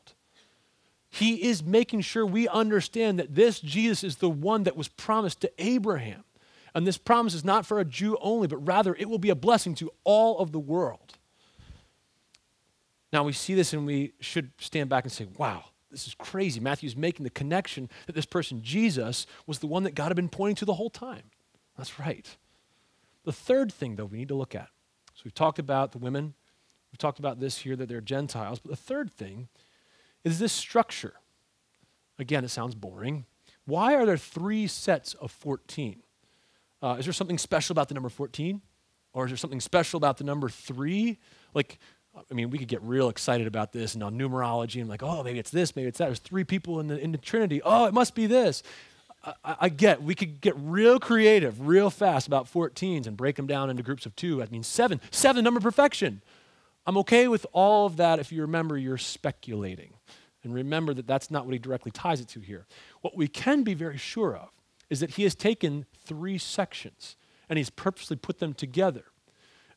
He 1.11 1.49
is 1.49 1.65
making 1.65 2.03
sure 2.03 2.25
we 2.25 2.47
understand 2.47 3.19
that 3.19 3.35
this 3.35 3.61
Jesus 3.61 4.05
is 4.05 4.17
the 4.17 4.31
one 4.31 4.65
that 4.65 4.77
was 4.77 4.89
promised 4.89 5.41
to 5.41 5.53
Abraham. 5.59 6.23
And 6.75 6.87
this 6.87 6.99
promise 6.99 7.35
is 7.35 7.45
not 7.45 7.67
for 7.67 7.81
a 7.81 7.85
Jew 7.85 8.17
only, 8.21 8.47
but 8.47 8.59
rather 8.59 8.95
it 8.95 9.09
will 9.09 9.19
be 9.19 9.31
a 9.31 9.35
blessing 9.35 9.75
to 9.77 9.91
all 10.05 10.39
of 10.39 10.53
the 10.53 10.59
world. 10.59 11.15
Now 13.13 13.25
we 13.25 13.33
see 13.33 13.55
this 13.55 13.73
and 13.73 13.87
we 13.87 14.13
should 14.21 14.51
stand 14.59 14.91
back 14.91 15.05
and 15.05 15.13
say, 15.13 15.27
wow, 15.37 15.65
this 15.91 16.07
is 16.07 16.15
crazy. 16.15 16.61
Matthew's 16.61 16.97
making 16.97 17.25
the 17.25 17.31
connection 17.31 17.89
that 18.07 18.15
this 18.15 18.27
person, 18.27 18.63
Jesus, 18.63 19.27
was 19.47 19.59
the 19.61 19.67
one 19.67 19.85
that 19.85 19.95
God 19.95 20.09
had 20.09 20.17
been 20.17 20.29
pointing 20.29 20.57
to 20.57 20.65
the 20.65 20.75
whole 20.75 20.91
time. 20.91 21.25
That's 21.77 21.99
right. 21.99 22.37
The 23.25 23.33
third 23.33 23.73
thing, 23.73 23.97
though, 23.97 24.05
we 24.05 24.19
need 24.19 24.29
to 24.29 24.35
look 24.35 24.55
at. 24.55 24.69
So 25.15 25.23
we've 25.25 25.35
talked 25.35 25.59
about 25.59 25.93
the 25.93 25.99
women, 25.99 26.35
we've 26.93 26.99
talked 26.99 27.19
about 27.19 27.41
this 27.41 27.59
here 27.59 27.75
that 27.77 27.89
they're 27.89 28.01
Gentiles, 28.01 28.59
but 28.59 28.71
the 28.71 28.77
third 28.77 29.11
thing 29.11 29.49
is 30.25 30.39
this 30.39 30.53
structure. 30.53 31.15
Again, 32.19 32.45
it 32.45 32.49
sounds 32.49 32.75
boring. 32.75 33.27
Why 33.65 33.95
are 33.95 34.07
there 34.07 34.17
three 34.17 34.67
sets 34.67 35.15
of 35.15 35.31
14? 35.31 36.03
Uh, 36.83 36.97
is 36.99 37.07
there 37.07 37.13
something 37.13 37.39
special 37.39 37.73
about 37.73 37.89
the 37.89 37.95
number 37.95 38.09
14? 38.09 38.61
Or 39.13 39.25
is 39.25 39.31
there 39.31 39.37
something 39.37 39.61
special 39.61 39.97
about 39.97 40.19
the 40.19 40.25
number 40.25 40.49
three? 40.49 41.19
Like, 41.55 41.79
I 42.17 42.35
mean, 42.35 42.51
we 42.51 42.59
could 42.59 42.69
get 42.69 42.83
real 42.83 43.09
excited 43.09 43.47
about 43.47 43.73
this 43.73 43.95
and 43.95 44.03
on 44.03 44.19
numerology 44.19 44.81
and 44.81 44.89
like, 44.89 45.03
oh, 45.03 45.23
maybe 45.23 45.39
it's 45.39 45.51
this, 45.51 45.77
maybe 45.77 45.89
it's 45.89 45.99
that. 45.99 46.07
There's 46.07 46.19
three 46.19 46.45
people 46.45 46.81
in 46.81 46.89
the, 46.89 46.99
in 46.99 47.13
the 47.13 47.19
Trinity. 47.19 47.63
Oh, 47.63 47.87
it 47.87 47.95
must 47.95 48.15
be 48.15 48.27
this. 48.27 48.63
I, 49.25 49.57
I 49.61 49.69
get, 49.69 50.03
we 50.03 50.15
could 50.15 50.41
get 50.41 50.55
real 50.57 50.99
creative 50.99 51.67
real 51.67 51.91
fast 51.91 52.27
about 52.27 52.51
14s 52.51 53.07
and 53.07 53.17
break 53.17 53.37
them 53.37 53.47
down 53.47 53.71
into 53.71 53.83
groups 53.83 54.07
of 54.07 54.15
two. 54.17 54.43
I 54.43 54.47
mean, 54.47 54.63
seven, 54.63 55.01
seven, 55.11 55.45
number 55.45 55.61
perfection. 55.61 56.23
I'm 56.87 56.97
okay 56.99 57.29
with 57.29 57.47
all 57.53 57.87
of 57.87 57.97
that 57.97 58.19
if 58.19 58.33
you 58.33 58.43
remember 58.43 58.77
you're 58.79 58.99
speculating. 58.99 59.95
And 60.43 60.55
remember 60.55 60.95
that 60.95 61.07
that's 61.07 61.31
not 61.31 61.45
what 61.45 61.53
he 61.53 61.59
directly 61.59 61.91
ties 61.91 62.21
it 62.21 62.29
to 62.29 62.41
here. 62.41 62.67
What 63.01 63.17
we 63.17 63.29
can 63.29 63.65
be 63.65 63.75
very 63.75 63.99
sure 63.99 64.37
of 64.37 64.49
is 64.89 65.01
that 65.01 65.11
he 65.11 65.25
has 65.25 65.35
taken 65.35 65.85
three 66.07 66.39
sections 66.39 67.17
and 67.49 67.59
he's 67.59 67.71
purposely 67.71 68.17
put 68.17 68.39
them 68.39 68.55
together 68.55 69.05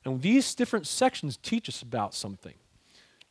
and 0.04 0.22
these 0.22 0.56
different 0.56 0.88
sections 0.88 1.38
teach 1.38 1.70
us 1.70 1.82
about 1.82 2.14
something. 2.14 2.56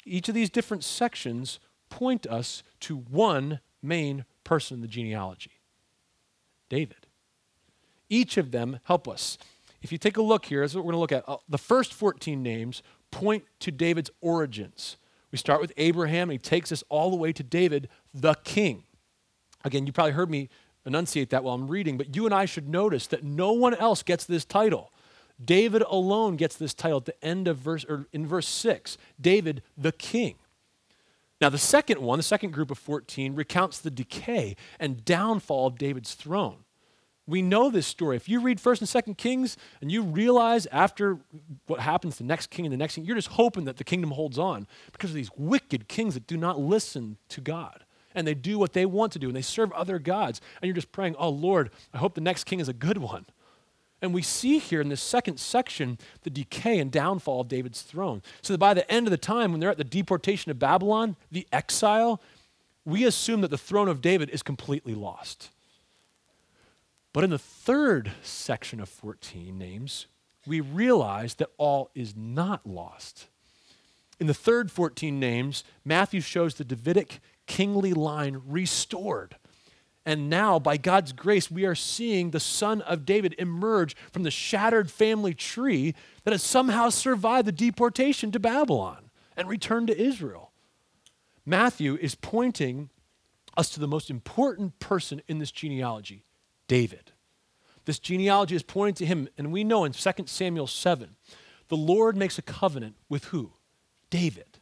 Each 0.04 0.28
of 0.28 0.34
these 0.34 0.50
different 0.50 0.84
sections 0.84 1.58
point 1.88 2.26
us 2.26 2.62
to 2.80 2.96
one 2.96 3.60
main 3.82 4.24
person 4.44 4.76
in 4.76 4.80
the 4.80 4.88
genealogy 4.88 5.52
David. 6.68 7.06
Each 8.08 8.36
of 8.36 8.50
them 8.50 8.80
help 8.84 9.08
us. 9.08 9.38
If 9.82 9.92
you 9.92 9.98
take 9.98 10.16
a 10.16 10.22
look 10.22 10.46
here, 10.46 10.62
this 10.62 10.72
is 10.72 10.76
what 10.76 10.84
we're 10.84 10.92
going 10.92 11.08
to 11.08 11.14
look 11.14 11.24
at. 11.24 11.28
Uh, 11.28 11.38
the 11.48 11.58
first 11.58 11.94
14 11.94 12.42
names 12.42 12.82
point 13.10 13.44
to 13.60 13.70
David's 13.70 14.10
origins. 14.20 14.96
We 15.30 15.38
start 15.38 15.60
with 15.60 15.72
Abraham, 15.76 16.30
and 16.30 16.32
he 16.32 16.38
takes 16.38 16.72
us 16.72 16.82
all 16.88 17.10
the 17.10 17.16
way 17.16 17.32
to 17.32 17.42
David, 17.42 17.88
the 18.12 18.34
king. 18.44 18.84
Again, 19.64 19.86
you 19.86 19.92
probably 19.92 20.12
heard 20.12 20.30
me 20.30 20.48
enunciate 20.84 21.30
that 21.30 21.44
while 21.44 21.54
I'm 21.54 21.68
reading, 21.68 21.96
but 21.96 22.16
you 22.16 22.24
and 22.24 22.34
I 22.34 22.46
should 22.46 22.68
notice 22.68 23.06
that 23.08 23.22
no 23.22 23.52
one 23.52 23.74
else 23.74 24.02
gets 24.02 24.24
this 24.24 24.44
title. 24.44 24.92
David 25.42 25.82
alone 25.82 26.36
gets 26.36 26.56
this 26.56 26.74
title 26.74 26.98
at 26.98 27.04
the 27.06 27.24
end 27.24 27.48
of 27.48 27.56
verse, 27.58 27.84
or 27.88 28.06
in 28.12 28.26
verse 28.26 28.48
6 28.48 28.98
David 29.20 29.62
the 29.76 29.92
king. 29.92 30.36
Now, 31.40 31.48
the 31.48 31.58
second 31.58 32.02
one, 32.02 32.18
the 32.18 32.22
second 32.22 32.50
group 32.50 32.70
of 32.70 32.78
14, 32.78 33.34
recounts 33.34 33.78
the 33.78 33.90
decay 33.90 34.56
and 34.78 35.04
downfall 35.04 35.68
of 35.68 35.78
David's 35.78 36.14
throne. 36.14 36.64
We 37.26 37.42
know 37.42 37.70
this 37.70 37.86
story. 37.86 38.16
If 38.16 38.28
you 38.28 38.40
read 38.40 38.58
1st 38.58 38.80
and 38.80 39.16
2nd 39.16 39.16
Kings 39.16 39.56
and 39.80 39.90
you 39.90 40.02
realize 40.02 40.66
after 40.66 41.20
what 41.66 41.80
happens 41.80 42.16
to 42.16 42.24
the 42.24 42.26
next 42.26 42.48
king 42.48 42.66
and 42.66 42.72
the 42.72 42.76
next 42.76 42.96
king, 42.96 43.04
you're 43.04 43.16
just 43.16 43.28
hoping 43.28 43.64
that 43.64 43.76
the 43.76 43.84
kingdom 43.84 44.10
holds 44.10 44.38
on 44.38 44.66
because 44.92 45.10
of 45.10 45.14
these 45.14 45.30
wicked 45.36 45.88
kings 45.88 46.14
that 46.14 46.26
do 46.26 46.36
not 46.36 46.58
listen 46.58 47.16
to 47.28 47.40
God. 47.40 47.84
And 48.14 48.26
they 48.26 48.34
do 48.34 48.58
what 48.58 48.72
they 48.72 48.84
want 48.84 49.12
to 49.12 49.20
do 49.20 49.28
and 49.28 49.36
they 49.36 49.42
serve 49.42 49.70
other 49.72 50.00
gods. 50.00 50.40
And 50.60 50.68
you're 50.68 50.74
just 50.74 50.90
praying, 50.90 51.14
oh 51.18 51.28
Lord, 51.28 51.70
I 51.94 51.98
hope 51.98 52.14
the 52.14 52.20
next 52.20 52.44
king 52.44 52.58
is 52.58 52.68
a 52.68 52.74
good 52.74 52.98
one. 52.98 53.26
And 54.02 54.14
we 54.14 54.22
see 54.22 54.58
here 54.58 54.80
in 54.80 54.88
this 54.88 55.02
second 55.02 55.38
section 55.38 55.98
the 56.22 56.30
decay 56.30 56.78
and 56.78 56.90
downfall 56.90 57.42
of 57.42 57.48
David's 57.48 57.82
throne. 57.82 58.22
So 58.40 58.54
that 58.54 58.58
by 58.58 58.74
the 58.74 58.90
end 58.90 59.06
of 59.06 59.10
the 59.10 59.18
time, 59.18 59.50
when 59.50 59.60
they're 59.60 59.70
at 59.70 59.76
the 59.76 59.84
deportation 59.84 60.50
of 60.50 60.58
Babylon, 60.58 61.16
the 61.30 61.46
exile, 61.52 62.20
we 62.84 63.04
assume 63.04 63.42
that 63.42 63.50
the 63.50 63.58
throne 63.58 63.88
of 63.88 64.00
David 64.00 64.30
is 64.30 64.42
completely 64.42 64.94
lost. 64.94 65.50
But 67.12 67.24
in 67.24 67.30
the 67.30 67.38
third 67.38 68.12
section 68.22 68.80
of 68.80 68.88
14 68.88 69.58
names, 69.58 70.06
we 70.46 70.60
realize 70.60 71.34
that 71.34 71.50
all 71.58 71.90
is 71.94 72.16
not 72.16 72.66
lost. 72.66 73.26
In 74.18 74.26
the 74.26 74.34
third 74.34 74.70
14 74.70 75.18
names, 75.18 75.64
Matthew 75.84 76.20
shows 76.20 76.54
the 76.54 76.64
Davidic 76.64 77.20
kingly 77.46 77.92
line 77.92 78.42
restored. 78.46 79.36
And 80.10 80.28
now, 80.28 80.58
by 80.58 80.76
God's 80.76 81.12
grace, 81.12 81.52
we 81.52 81.64
are 81.64 81.76
seeing 81.76 82.32
the 82.32 82.40
son 82.40 82.80
of 82.80 83.06
David 83.06 83.32
emerge 83.38 83.94
from 84.10 84.24
the 84.24 84.30
shattered 84.32 84.90
family 84.90 85.34
tree 85.34 85.94
that 86.24 86.32
has 86.32 86.42
somehow 86.42 86.88
survived 86.88 87.46
the 87.46 87.52
deportation 87.52 88.32
to 88.32 88.40
Babylon 88.40 89.10
and 89.36 89.48
returned 89.48 89.86
to 89.86 89.96
Israel. 89.96 90.50
Matthew 91.46 91.96
is 92.00 92.16
pointing 92.16 92.90
us 93.56 93.70
to 93.70 93.78
the 93.78 93.86
most 93.86 94.10
important 94.10 94.80
person 94.80 95.22
in 95.28 95.38
this 95.38 95.52
genealogy, 95.52 96.24
David. 96.66 97.12
This 97.84 98.00
genealogy 98.00 98.56
is 98.56 98.64
pointing 98.64 99.06
to 99.06 99.06
him, 99.06 99.28
and 99.38 99.52
we 99.52 99.62
know 99.62 99.84
in 99.84 99.92
2 99.92 100.10
Samuel 100.26 100.66
7, 100.66 101.14
the 101.68 101.76
Lord 101.76 102.16
makes 102.16 102.36
a 102.36 102.42
covenant 102.42 102.96
with 103.08 103.26
who? 103.26 103.52
David. 104.10 104.58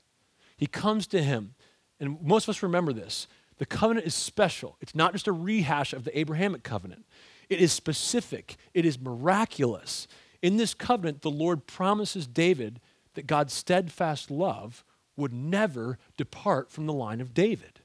He 0.59 0.67
comes 0.67 1.07
to 1.07 1.23
him, 1.23 1.55
and 1.99 2.21
most 2.21 2.45
of 2.45 2.51
us 2.51 2.63
remember 2.63 2.93
this. 2.93 3.29
The 3.59 3.67
covenant 3.67 4.07
is 4.07 4.15
special. 4.15 4.77
It's 4.81 4.95
not 4.95 5.13
just 5.13 5.27
a 5.27 5.33
rehash 5.33 5.93
of 5.93 6.05
the 6.05 6.19
Abrahamic 6.19 6.63
covenant, 6.63 7.05
it 7.49 7.61
is 7.61 7.73
specific, 7.73 8.57
it 8.75 8.85
is 8.85 9.01
miraculous. 9.01 10.07
In 10.41 10.57
this 10.57 10.75
covenant, 10.75 11.23
the 11.23 11.31
Lord 11.31 11.67
promises 11.67 12.27
David 12.27 12.81
that 13.15 13.27
God's 13.27 13.53
steadfast 13.53 14.31
love 14.31 14.85
would 15.17 15.33
never 15.33 15.99
depart 16.17 16.71
from 16.71 16.87
the 16.87 16.93
line 16.93 17.21
of 17.21 17.35
David 17.35 17.81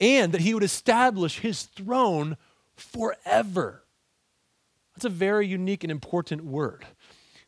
and 0.00 0.32
that 0.32 0.40
he 0.40 0.54
would 0.54 0.64
establish 0.64 1.38
his 1.38 1.62
throne 1.62 2.36
forever. 2.74 3.84
That's 4.94 5.04
a 5.04 5.10
very 5.10 5.46
unique 5.46 5.84
and 5.84 5.90
important 5.90 6.44
word. 6.44 6.84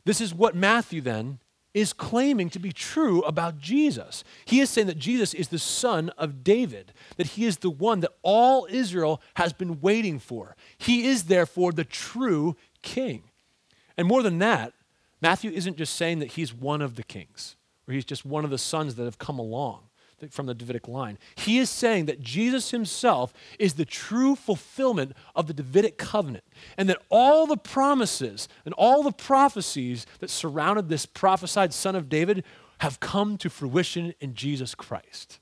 This 0.05 0.21
is 0.21 0.33
what 0.33 0.55
Matthew 0.55 1.01
then 1.01 1.39
is 1.73 1.93
claiming 1.93 2.49
to 2.49 2.59
be 2.59 2.71
true 2.71 3.21
about 3.23 3.59
Jesus. 3.59 4.23
He 4.45 4.59
is 4.59 4.69
saying 4.69 4.87
that 4.87 4.97
Jesus 4.97 5.33
is 5.33 5.49
the 5.49 5.59
son 5.59 6.09
of 6.17 6.43
David, 6.43 6.93
that 7.17 7.27
he 7.27 7.45
is 7.45 7.57
the 7.57 7.69
one 7.69 7.99
that 7.99 8.13
all 8.23 8.67
Israel 8.69 9.21
has 9.35 9.53
been 9.53 9.79
waiting 9.79 10.19
for. 10.19 10.55
He 10.77 11.05
is 11.07 11.25
therefore 11.25 11.71
the 11.71 11.83
true 11.83 12.55
king. 12.81 13.23
And 13.97 14.07
more 14.07 14.23
than 14.23 14.39
that, 14.39 14.73
Matthew 15.21 15.51
isn't 15.51 15.77
just 15.77 15.95
saying 15.95 16.19
that 16.19 16.33
he's 16.33 16.53
one 16.53 16.81
of 16.81 16.95
the 16.95 17.03
kings, 17.03 17.55
or 17.87 17.93
he's 17.93 18.05
just 18.05 18.25
one 18.25 18.43
of 18.43 18.51
the 18.51 18.57
sons 18.57 18.95
that 18.95 19.05
have 19.05 19.17
come 19.17 19.39
along 19.39 19.87
from 20.29 20.45
the 20.45 20.53
Davidic 20.53 20.87
line. 20.87 21.17
He 21.35 21.59
is 21.59 21.69
saying 21.69 22.05
that 22.05 22.21
Jesus 22.21 22.71
himself 22.71 23.33
is 23.59 23.73
the 23.73 23.85
true 23.85 24.35
fulfillment 24.35 25.13
of 25.35 25.47
the 25.47 25.53
Davidic 25.53 25.97
covenant, 25.97 26.43
and 26.77 26.89
that 26.89 27.01
all 27.09 27.45
the 27.45 27.57
promises 27.57 28.47
and 28.65 28.73
all 28.73 29.03
the 29.03 29.11
prophecies 29.11 30.05
that 30.19 30.29
surrounded 30.29 30.89
this 30.89 31.05
prophesied 31.05 31.73
son 31.73 31.95
of 31.95 32.09
David 32.09 32.43
have 32.79 32.99
come 32.99 33.37
to 33.37 33.49
fruition 33.49 34.13
in 34.19 34.33
Jesus 34.33 34.75
Christ. 34.75 35.39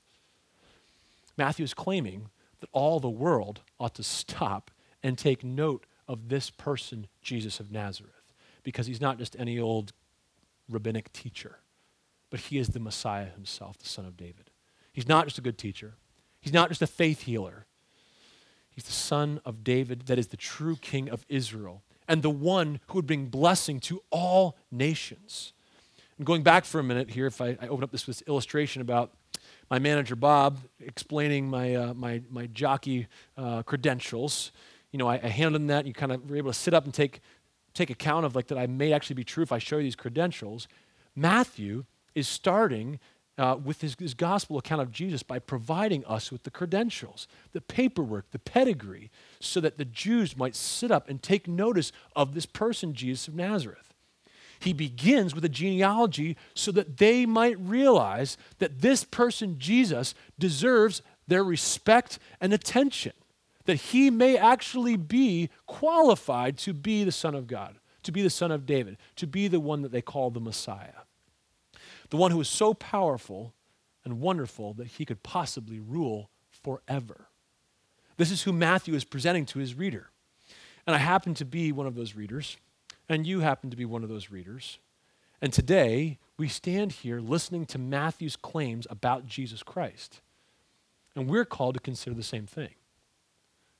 Matthew 1.36 1.64
is 1.64 1.74
claiming 1.74 2.30
that 2.60 2.70
all 2.72 3.00
the 3.00 3.10
world 3.10 3.60
ought 3.78 3.94
to 3.96 4.02
stop 4.02 4.70
and 5.02 5.18
take 5.18 5.44
note 5.44 5.86
of 6.08 6.28
this 6.28 6.50
person, 6.50 7.06
Jesus 7.20 7.60
of 7.60 7.70
Nazareth, 7.70 8.32
because 8.62 8.86
he's 8.86 9.00
not 9.00 9.18
just 9.18 9.36
any 9.38 9.58
old 9.58 9.92
rabbinic 10.68 11.12
teacher, 11.12 11.58
but 12.30 12.40
he 12.40 12.58
is 12.58 12.68
the 12.68 12.80
Messiah 12.80 13.26
himself, 13.26 13.78
the 13.78 13.88
son 13.88 14.04
of 14.04 14.16
David. 14.16 14.50
He's 14.96 15.06
not 15.06 15.26
just 15.26 15.36
a 15.36 15.42
good 15.42 15.58
teacher, 15.58 15.94
He's 16.40 16.54
not 16.54 16.70
just 16.70 16.80
a 16.80 16.86
faith 16.86 17.22
healer. 17.22 17.66
He's 18.70 18.84
the 18.84 18.92
son 18.92 19.40
of 19.44 19.62
David, 19.62 20.06
that 20.06 20.18
is 20.18 20.28
the 20.28 20.36
true 20.36 20.76
king 20.76 21.08
of 21.08 21.24
Israel, 21.28 21.82
and 22.08 22.22
the 22.22 22.30
one 22.30 22.80
who 22.88 22.94
would 22.94 23.06
bring 23.06 23.26
blessing 23.26 23.78
to 23.80 24.02
all 24.10 24.56
nations. 24.70 25.54
And 26.18 26.26
going 26.26 26.42
back 26.42 26.64
for 26.64 26.78
a 26.78 26.84
minute 26.84 27.10
here, 27.10 27.26
if 27.26 27.40
I, 27.40 27.56
I 27.60 27.68
open 27.68 27.84
up 27.84 27.90
this, 27.90 28.04
this 28.04 28.22
illustration 28.26 28.82
about 28.82 29.12
my 29.70 29.78
manager 29.78 30.14
Bob 30.14 30.58
explaining 30.78 31.48
my, 31.48 31.74
uh, 31.74 31.94
my, 31.94 32.22
my 32.30 32.46
jockey 32.48 33.06
uh, 33.36 33.62
credentials, 33.62 34.52
you 34.92 34.98
know, 34.98 35.08
I, 35.08 35.20
I 35.22 35.28
handed 35.28 35.60
him 35.60 35.66
that, 35.68 35.80
and 35.80 35.88
you 35.88 35.94
kind 35.94 36.12
of 36.12 36.28
were 36.28 36.36
able 36.36 36.52
to 36.52 36.58
sit 36.58 36.74
up 36.74 36.84
and 36.84 36.92
take, 36.92 37.20
take 37.72 37.90
account 37.90 38.26
of 38.26 38.36
like 38.36 38.46
that 38.48 38.58
I 38.58 38.66
may 38.66 38.92
actually 38.92 39.14
be 39.14 39.24
true 39.24 39.42
if 39.42 39.52
I 39.52 39.58
show 39.58 39.78
you 39.78 39.84
these 39.84 39.96
credentials. 39.96 40.68
Matthew 41.14 41.84
is 42.14 42.28
starting 42.28 42.98
uh, 43.38 43.56
with 43.62 43.80
his, 43.80 43.96
his 43.98 44.14
gospel 44.14 44.58
account 44.58 44.80
of 44.80 44.90
Jesus 44.90 45.22
by 45.22 45.38
providing 45.38 46.04
us 46.06 46.32
with 46.32 46.44
the 46.44 46.50
credentials, 46.50 47.28
the 47.52 47.60
paperwork, 47.60 48.30
the 48.30 48.38
pedigree, 48.38 49.10
so 49.40 49.60
that 49.60 49.78
the 49.78 49.84
Jews 49.84 50.36
might 50.36 50.56
sit 50.56 50.90
up 50.90 51.08
and 51.08 51.22
take 51.22 51.46
notice 51.46 51.92
of 52.14 52.34
this 52.34 52.46
person, 52.46 52.94
Jesus 52.94 53.28
of 53.28 53.34
Nazareth. 53.34 53.92
He 54.58 54.72
begins 54.72 55.34
with 55.34 55.44
a 55.44 55.50
genealogy 55.50 56.36
so 56.54 56.72
that 56.72 56.96
they 56.96 57.26
might 57.26 57.58
realize 57.60 58.38
that 58.58 58.80
this 58.80 59.04
person, 59.04 59.58
Jesus, 59.58 60.14
deserves 60.38 61.02
their 61.28 61.44
respect 61.44 62.18
and 62.40 62.54
attention, 62.54 63.12
that 63.66 63.76
he 63.76 64.10
may 64.10 64.38
actually 64.38 64.96
be 64.96 65.50
qualified 65.66 66.56
to 66.58 66.72
be 66.72 67.04
the 67.04 67.12
Son 67.12 67.34
of 67.34 67.46
God, 67.46 67.76
to 68.02 68.12
be 68.12 68.22
the 68.22 68.30
Son 68.30 68.50
of 68.50 68.64
David, 68.64 68.96
to 69.16 69.26
be 69.26 69.46
the 69.46 69.60
one 69.60 69.82
that 69.82 69.92
they 69.92 70.00
call 70.00 70.30
the 70.30 70.40
Messiah 70.40 71.05
the 72.10 72.16
one 72.16 72.30
who 72.30 72.40
is 72.40 72.48
so 72.48 72.74
powerful 72.74 73.54
and 74.04 74.20
wonderful 74.20 74.74
that 74.74 74.86
he 74.86 75.04
could 75.04 75.22
possibly 75.22 75.80
rule 75.80 76.30
forever. 76.50 77.28
This 78.16 78.30
is 78.30 78.42
who 78.42 78.52
Matthew 78.52 78.94
is 78.94 79.04
presenting 79.04 79.44
to 79.46 79.58
his 79.58 79.74
reader. 79.74 80.10
And 80.86 80.94
I 80.94 80.98
happen 80.98 81.34
to 81.34 81.44
be 81.44 81.72
one 81.72 81.86
of 81.86 81.96
those 81.96 82.14
readers, 82.14 82.56
and 83.08 83.26
you 83.26 83.40
happen 83.40 83.70
to 83.70 83.76
be 83.76 83.84
one 83.84 84.02
of 84.02 84.08
those 84.08 84.30
readers. 84.30 84.78
And 85.42 85.52
today, 85.52 86.18
we 86.38 86.48
stand 86.48 86.92
here 86.92 87.20
listening 87.20 87.66
to 87.66 87.78
Matthew's 87.78 88.36
claims 88.36 88.86
about 88.88 89.26
Jesus 89.26 89.62
Christ. 89.62 90.20
And 91.14 91.28
we're 91.28 91.44
called 91.44 91.74
to 91.74 91.80
consider 91.80 92.14
the 92.14 92.22
same 92.22 92.46
thing. 92.46 92.74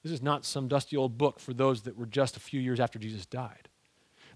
This 0.03 0.13
is 0.13 0.23
not 0.23 0.45
some 0.45 0.69
dusty 0.69 0.97
old 0.97 1.19
book 1.19 1.41
for 1.41 1.53
those 1.53 1.83
that 1.83 1.97
were 1.97 2.07
just 2.07 2.37
a 2.37 2.41
few 2.41 2.61
years 2.61 2.81
after 2.81 2.99
Jesus 2.99 3.27
died. 3.27 3.69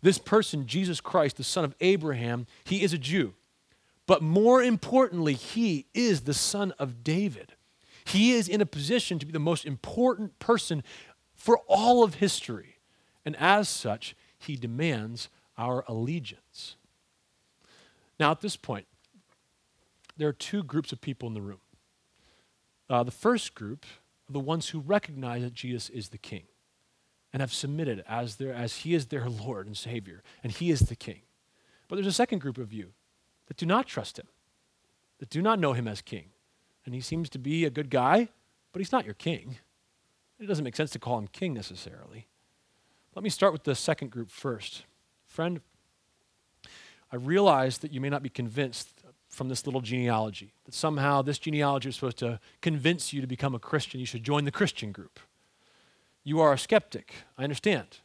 This 0.03 0.19
person, 0.19 0.67
Jesus 0.67 1.01
Christ, 1.01 1.37
the 1.37 1.45
son 1.45 1.65
of 1.65 1.75
Abraham, 1.81 2.47
he 2.65 2.83
is 2.83 2.93
a 2.93 2.99
Jew. 2.99 3.35
But 4.07 4.23
more 4.23 4.63
importantly, 4.63 5.35
he 5.35 5.87
is 5.95 6.23
the 6.23 6.35
son 6.35 6.73
of 6.79 7.05
David. 7.05 7.55
He 8.05 8.33
is 8.33 8.49
in 8.49 8.61
a 8.61 8.67
position 8.67 9.19
to 9.19 9.27
be 9.27 9.33
the 9.33 9.39
most 9.39 9.65
important 9.65 10.39
person 10.39 10.83
for 11.35 11.59
all 11.69 12.03
of 12.03 12.15
history. 12.15 12.79
And 13.25 13.37
as 13.37 13.69
such, 13.69 14.17
he 14.39 14.57
demands 14.57 15.29
our 15.57 15.85
allegiance. 15.87 16.77
Now, 18.19 18.31
at 18.31 18.41
this 18.41 18.57
point, 18.57 18.87
there 20.17 20.29
are 20.29 20.33
two 20.33 20.63
groups 20.63 20.93
of 20.93 21.01
people 21.01 21.29
in 21.29 21.35
the 21.35 21.41
room. 21.41 21.61
Uh, 22.89 23.03
the 23.03 23.11
first 23.11 23.55
group 23.55 23.87
are 24.29 24.33
the 24.33 24.41
ones 24.41 24.71
who 24.71 24.81
recognize 24.81 25.43
that 25.43 25.55
Jesus 25.55 25.89
is 25.89 26.09
the 26.09 26.19
king 26.19 26.45
and 27.33 27.41
have 27.41 27.53
submitted 27.53 28.05
as, 28.09 28.37
their, 28.37 28.53
as 28.53 28.79
he 28.79 28.95
is 28.95 29.07
their 29.07 29.29
Lord 29.47 29.67
and 29.67 29.77
Savior, 29.77 30.23
and 30.43 30.53
he 30.53 30.71
is 30.71 30.81
the 30.81 30.97
king. 30.97 31.23
But 31.89 31.97
there's 31.97 32.07
a 32.07 32.13
second 32.13 32.41
group 32.41 32.59
of 32.59 32.73
you 32.73 32.93
that 33.51 33.57
do 33.57 33.67
not 33.67 33.89
trust 33.89 34.17
him, 34.17 34.29
that 35.19 35.29
do 35.29 35.43
not 35.43 35.59
know 35.59 35.73
him 35.73 35.89
as 35.89 36.01
king. 36.01 36.27
And 36.87 36.95
he 36.95 37.01
seems 37.01 37.29
to 37.31 37.39
be 37.39 37.65
a 37.65 37.71
good 37.71 37.91
guy, 37.91 38.29
but 38.73 38.79
he's 38.79 38.93
not 38.93 39.05
your 39.05 39.15
king. 39.15 39.59
It 40.39 40.47
doesn't 40.47 40.63
make 40.63 40.77
sense 40.77 40.93
to 40.93 41.01
call 41.01 41.19
him 41.19 41.27
king 41.27 41.53
necessarily. 41.53 42.29
Let 43.17 43.25
me 43.25 43.29
start 43.29 43.53
with 43.53 43.65
the 43.65 43.75
second 43.75 44.13
group 44.13 44.31
first. 44.31 44.85
Friend, 45.27 45.61
I 47.11 47.17
realize 47.17 47.79
that 47.79 47.93
you 47.93 48.01
may 48.01 48.09
not 48.09 48.23
be 48.23 48.29
convinced 48.29 48.89
from 49.29 49.49
this 49.49 49.67
little 49.67 49.81
genealogy, 49.81 50.53
that 50.65 50.73
somehow 50.73 51.21
this 51.21 51.39
genealogy 51.41 51.89
is 51.89 51.97
supposed 51.97 52.19
to 52.19 52.39
convince 52.61 53.13
you 53.13 53.21
to 53.21 53.27
become 53.27 53.57
a 53.57 53.59
Christian. 53.59 53.99
You 53.99 54.07
should 54.07 54.23
join 54.23 54.45
the 54.45 54.53
Christian 54.53 54.93
group. 54.93 55.19
You 56.23 56.39
are 56.39 56.53
a 56.53 56.59
skeptic. 56.59 57.15
I 57.37 57.43
understand 57.43 57.99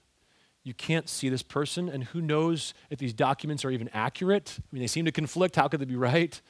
you 0.65 0.73
can't 0.73 1.07
see 1.07 1.29
this 1.29 1.43
person, 1.43 1.87
and 1.87 2.05
who 2.05 2.19
knows 2.19 2.73
if 2.89 2.97
these 2.97 3.13
documents 3.13 3.63
are 3.63 3.69
even 3.69 3.87
accurate? 3.93 4.55
I 4.57 4.63
mean, 4.71 4.81
they 4.81 4.87
seem 4.87 5.05
to 5.05 5.11
conflict. 5.11 5.55
How 5.55 5.67
could 5.67 5.79
they 5.79 5.85
be 5.85 5.95
right? 5.95 6.41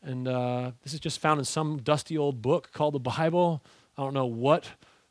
And 0.00 0.28
uh, 0.28 0.70
this 0.84 0.94
is 0.94 1.00
just 1.00 1.18
found 1.18 1.40
in 1.40 1.44
some 1.44 1.78
dusty 1.78 2.16
old 2.16 2.40
book 2.40 2.70
called 2.72 2.94
the 2.94 3.00
Bible. 3.00 3.64
I 3.98 4.02
don't 4.02 4.14
know 4.14 4.26
what 4.26 4.68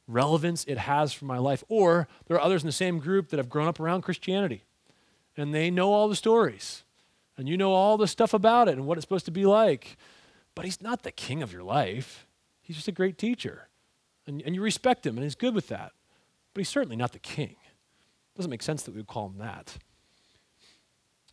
relevance 0.07 0.63
it 0.63 0.78
has 0.78 1.11
for 1.11 1.26
my 1.26 1.38
life. 1.39 1.66
Or 1.68 2.07
there 2.28 2.38
are 2.38 2.41
others 2.41 2.63
in 2.63 2.68
the 2.68 2.72
same 2.72 2.99
group 2.99 3.30
that 3.30 3.38
have 3.38 3.49
grown 3.49 3.68
up 3.68 3.82
around 3.82 4.03
Christianity, 4.03 4.63
and 5.36 5.53
they 5.53 5.70
know 5.70 5.91
all 5.91 6.07
the 6.07 6.16
stories, 6.16 6.84
and 7.38 7.49
you 7.49 7.57
know 7.57 7.74
all 7.74 7.97
the 7.97 8.07
stuff 8.07 8.34
about 8.34 8.70
it 8.70 8.76
and 8.76 8.88
what 8.88 8.97
it's 8.97 9.03
supposed 9.03 9.26
to 9.26 9.32
be 9.32 9.45
like. 9.45 9.97
But 10.55 10.63
he's 10.63 10.82
not 10.82 11.03
the 11.03 11.11
king 11.11 11.43
of 11.43 11.51
your 11.51 11.63
life, 11.63 12.26
he's 12.61 12.78
just 12.78 12.88
a 12.88 12.93
great 12.93 13.18
teacher. 13.18 13.68
And, 14.26 14.41
and 14.43 14.55
you 14.55 14.61
respect 14.61 15.05
him, 15.05 15.18
and 15.18 15.24
he's 15.24 15.36
good 15.36 15.53
with 15.53 15.68
that. 15.68 15.91
But 16.53 16.61
he's 16.61 16.70
certainly 16.70 16.95
not 16.95 17.11
the 17.11 17.20
king. 17.20 17.57
Doesn't 18.36 18.51
make 18.51 18.63
sense 18.63 18.83
that 18.83 18.91
we 18.91 18.99
would 18.99 19.07
call 19.07 19.27
him 19.27 19.38
that. 19.38 19.77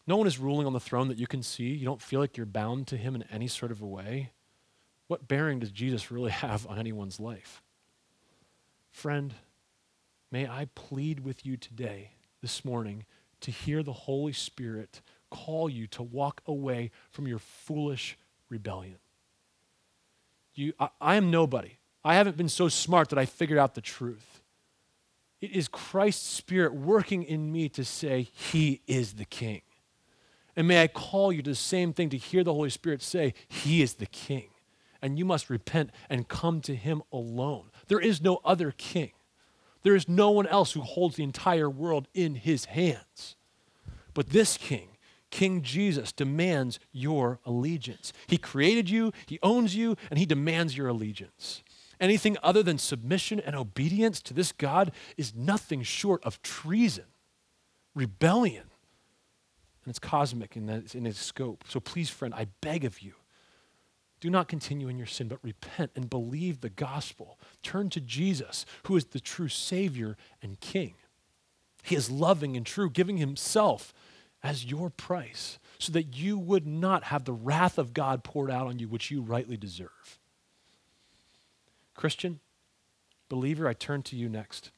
No 0.07 0.17
one 0.17 0.27
is 0.27 0.39
ruling 0.39 0.67
on 0.67 0.73
the 0.73 0.81
throne 0.81 1.09
that 1.09 1.19
you 1.19 1.27
can 1.27 1.43
see. 1.43 1.65
You 1.65 1.85
don't 1.85 2.03
feel 2.03 2.21
like 2.21 2.37
you're 2.37 2.47
bound 2.47 2.87
to 2.89 2.97
him 2.97 3.15
in 3.15 3.23
any 3.25 3.49
sort 3.49 3.71
of 3.71 3.81
a 3.83 3.87
way. 3.87 4.31
What 5.07 5.29
bearing 5.29 5.61
does 5.61 5.71
Jesus 5.71 6.11
really 6.11 6.31
have 6.33 6.67
on 6.67 6.79
anyone's 6.79 7.21
life? 7.21 7.63
Friend, 8.91 9.33
may 10.31 10.47
I 10.47 10.69
plead 10.75 11.21
with 11.21 11.47
you 11.47 11.57
today, 11.57 12.13
this 12.41 12.65
morning, 12.65 13.05
to 13.41 13.51
hear 13.51 13.83
the 13.83 13.93
Holy 13.93 14.33
Spirit 14.33 15.01
call 15.31 15.69
you 15.69 15.87
to 15.89 16.03
walk 16.03 16.43
away 16.47 16.91
from 17.11 17.27
your 17.27 17.39
foolish 17.39 18.19
rebellion. 18.51 18.99
You, 20.55 20.75
I, 20.79 20.91
I 21.01 21.17
am 21.17 21.31
nobody. 21.31 21.79
I 22.05 22.15
haven't 22.15 22.37
been 22.37 22.49
so 22.51 22.69
smart 22.69 23.09
that 23.09 23.19
I 23.19 23.25
figured 23.25 23.59
out 23.59 23.75
the 23.75 23.81
truth. 23.81 24.42
It 25.43 25.51
is 25.51 25.67
Christ's 25.67 26.29
Spirit 26.29 26.73
working 26.73 27.25
in 27.25 27.51
me 27.51 27.69
to 27.71 27.85
say, 27.85 28.29
He 28.33 28.81
is 28.87 29.15
the 29.15 29.25
King. 29.25 29.63
And 30.55 30.69
may 30.69 30.83
I 30.83 30.87
call 30.87 31.33
you 31.33 31.43
to 31.43 31.51
the 31.51 31.57
same 31.57 31.93
thing 31.93 32.11
to 32.11 32.17
hear 32.17 32.45
the 32.45 32.55
Holy 32.55 32.71
Spirit 32.71 33.03
say, 33.03 33.35
He 33.49 33.83
is 33.83 33.95
the 33.95 34.07
King. 34.07 34.51
And 35.03 35.19
you 35.19 35.25
must 35.25 35.51
repent 35.51 35.91
and 36.09 36.29
come 36.29 36.61
to 36.63 36.77
Him 36.77 37.03
alone. 37.13 37.71
There 37.89 37.99
is 37.99 38.23
no 38.23 38.41
other 38.45 38.71
King. 38.71 39.11
There 39.83 39.97
is 39.97 40.09
no 40.09 40.31
one 40.31 40.47
else 40.47 40.73
who 40.73 40.81
holds 40.81 41.17
the 41.17 41.25
entire 41.25 41.69
world 41.69 42.07
in 42.15 42.37
His 42.37 42.67
hands. 42.67 43.35
But 44.15 44.31
this 44.31 44.57
King, 44.57 44.91
King 45.31 45.63
Jesus, 45.63 46.13
demands 46.13 46.79
your 46.93 47.41
allegiance. 47.45 48.13
He 48.29 48.39
created 48.39 48.89
you, 48.89 49.13
He 49.27 49.41
owns 49.43 49.75
you, 49.75 49.97
and 50.09 50.21
He 50.21 50.27
demands 50.27 50.77
your 50.77 50.87
allegiance. 50.87 51.65
Anything 52.03 52.37
other 52.43 52.65
than 52.65 52.79
submission 52.79 53.39
and 53.39 53.55
obedience 53.55 54.21
to 54.23 54.35
this 54.35 54.51
God 54.51 54.91
is 55.17 55.37
nothing 55.37 55.85
short 55.85 56.21
of 56.25 56.43
treason, 56.43 57.05
rebellion. 57.95 58.65
And 59.85 59.91
it's 59.91 60.01
cosmic 60.01 60.57
in, 60.57 60.69
in 60.69 61.07
its 61.07 61.21
scope. 61.21 61.63
So 61.69 61.79
please, 61.79 62.11
friend, 62.11 62.35
I 62.35 62.49
beg 62.61 62.85
of 62.85 63.03
you, 63.03 63.13
do 64.21 64.31
not 64.31 64.49
continue 64.49 64.89
in 64.89 64.99
your 64.99 65.07
sin, 65.07 65.29
but 65.29 65.39
repent 65.45 65.93
and 65.95 66.11
believe 66.11 66.61
the 66.61 66.71
gospel. 66.71 67.39
Turn 67.63 67.89
to 67.91 68.01
Jesus, 68.01 68.67
who 68.87 68.97
is 68.97 69.07
the 69.07 69.21
true 69.21 69.49
Savior 69.49 70.17
and 70.43 70.59
King. 70.59 70.95
He 71.85 71.95
is 71.95 72.11
loving 72.11 72.57
and 72.57 72.67
true, 72.67 72.91
giving 72.91 73.19
Himself 73.19 73.95
as 74.43 74.65
your 74.65 74.91
price 74.91 75.61
so 75.79 75.93
that 75.93 76.17
you 76.17 76.37
would 76.37 76.67
not 76.67 77.05
have 77.05 77.25
the 77.25 77.33
wrath 77.33 77.79
of 77.79 77.95
God 77.95 78.25
poured 78.25 78.51
out 78.51 78.67
on 78.67 78.81
you, 78.81 78.89
which 78.89 79.13
you 79.13 79.23
rightly 79.23 79.57
deserve. 79.57 80.19
Christian, 81.95 82.41
believer, 83.29 83.69
I 83.69 83.73
turn 83.73 84.03
to 84.05 84.17
you 84.17 84.29
next. 84.29 84.71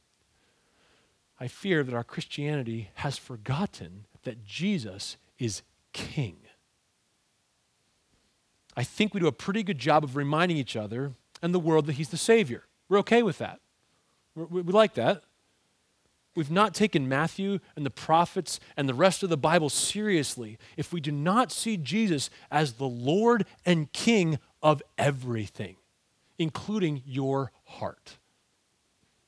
I 1.41 1.49
fear 1.49 1.83
that 1.83 1.95
our 1.95 2.05
Christianity 2.05 2.91
has 2.95 3.19
forgotten 3.19 4.07
that 4.23 4.45
Jesus 4.45 5.17
is 5.39 5.63
King. 5.93 6.37
I 8.77 8.83
think 8.83 9.15
we 9.15 9.21
do 9.21 9.27
a 9.27 9.33
pretty 9.33 9.63
good 9.63 9.79
job 9.79 10.05
of 10.05 10.17
reminding 10.17 10.57
each 10.57 10.77
other 10.77 11.13
and 11.43 11.55
the 11.55 11.61
world 11.61 11.87
that 11.87 11.95
He's 11.95 12.09
the 12.09 12.17
Savior. 12.17 12.65
We're 12.89 12.99
okay 12.99 13.23
with 13.23 13.39
that. 13.39 13.61
we 14.35 14.63
we 14.63 14.73
like 14.73 14.95
that. 14.95 15.23
We've 16.37 16.51
not 16.51 16.75
taken 16.75 17.09
Matthew 17.09 17.61
and 17.77 17.87
the 17.87 17.91
prophets 17.91 18.59
and 18.77 18.89
the 18.89 18.95
rest 18.95 19.23
of 19.23 19.31
the 19.31 19.37
Bible 19.37 19.71
seriously 19.71 20.59
if 20.77 20.93
we 20.93 21.01
do 21.01 21.13
not 21.13 21.53
see 21.53 21.77
Jesus 21.77 22.29
as 22.51 22.73
the 22.73 22.89
Lord 22.89 23.47
and 23.65 23.93
King 23.93 24.41
of 24.61 24.83
everything 24.99 25.77
including 26.39 27.03
your 27.05 27.53
heart, 27.65 28.19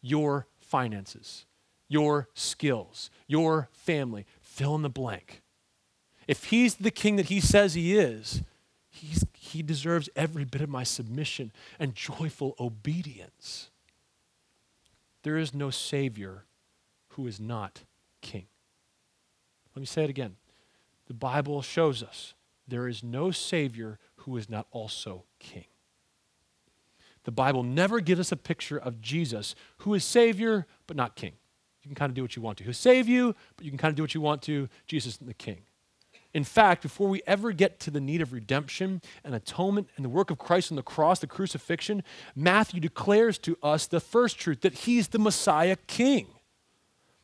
your 0.01 0.47
finances, 0.59 1.47
your 1.89 2.29
skills, 2.35 3.11
your 3.27 3.69
family. 3.73 4.27
Fill 4.41 4.75
in 4.75 4.83
the 4.83 4.89
blank. 4.89 5.43
If 6.27 6.45
he's 6.45 6.77
the 6.77 6.91
king 6.91 7.17
that 7.17 7.27
he 7.27 7.41
says 7.41 7.75
he 7.75 7.97
is, 7.97 8.43
He's, 8.97 9.27
he 9.35 9.63
deserves 9.63 10.09
every 10.17 10.45
bit 10.45 10.63
of 10.63 10.71
my 10.71 10.83
submission 10.83 11.53
and 11.79 11.95
joyful 11.95 12.55
obedience. 12.59 13.69
There 15.23 15.37
is 15.37 15.53
no 15.53 15.69
Savior 15.69 16.45
who 17.09 17.27
is 17.27 17.39
not 17.39 17.83
King. 18.23 18.47
Let 19.75 19.81
me 19.81 19.87
say 19.87 20.05
it 20.05 20.11
again. 20.11 20.37
The 21.09 21.15
Bible 21.15 21.61
shows 21.61 22.03
us 22.03 22.33
there 22.67 22.89
is 22.89 23.03
no 23.03 23.31
Savior 23.31 23.99
who 24.17 24.39
is 24.39 24.49
not 24.49 24.67
also 24.71 25.25
King. 25.39 25.67
The 27.27 27.33
Bible 27.33 27.65
never 27.65 27.99
gives 27.99 28.21
us 28.21 28.31
a 28.31 28.37
picture 28.37 28.79
of 28.79 29.01
Jesus 29.01 29.57
who 29.79 29.95
is 29.95 30.05
Savior 30.05 30.65
but 30.87 30.97
not 30.97 31.17
King. 31.17 31.33
You 31.83 31.89
can 31.89 31.97
kind 31.97 32.09
of 32.09 32.15
do 32.15 32.23
what 32.23 32.37
you 32.37 32.41
want 32.43 32.57
to. 32.59 32.65
He'll 32.65 32.73
save 32.73 33.09
you, 33.09 33.35
but 33.57 33.65
you 33.65 33.73
can 33.73 33.79
kind 33.79 33.91
of 33.91 33.97
do 33.97 34.05
what 34.05 34.15
you 34.15 34.21
want 34.21 34.43
to. 34.43 34.69
Jesus 34.87 35.15
is 35.15 35.19
the 35.19 35.35
King. 35.35 35.63
In 36.33 36.45
fact, 36.45 36.83
before 36.83 37.09
we 37.09 37.23
ever 37.27 37.51
get 37.51 37.81
to 37.81 37.91
the 37.91 38.01
need 38.01 38.23
of 38.23 38.33
redemption 38.33 39.03
and 39.25 39.35
atonement 39.35 39.89
and 39.97 40.05
the 40.05 40.09
work 40.09 40.31
of 40.31 40.39
Christ 40.39 40.71
on 40.71 40.77
the 40.77 40.85
cross, 40.85 41.19
the 41.19 41.27
crucifixion, 41.27 42.05
Matthew 42.37 42.79
declares 42.79 43.39
to 43.39 43.59
us 43.61 43.89
the 43.89 43.99
first 43.99 44.39
truth 44.39 44.61
that 44.61 44.75
he's 44.75 45.09
the 45.09 45.19
Messiah 45.19 45.77
King. 45.89 46.29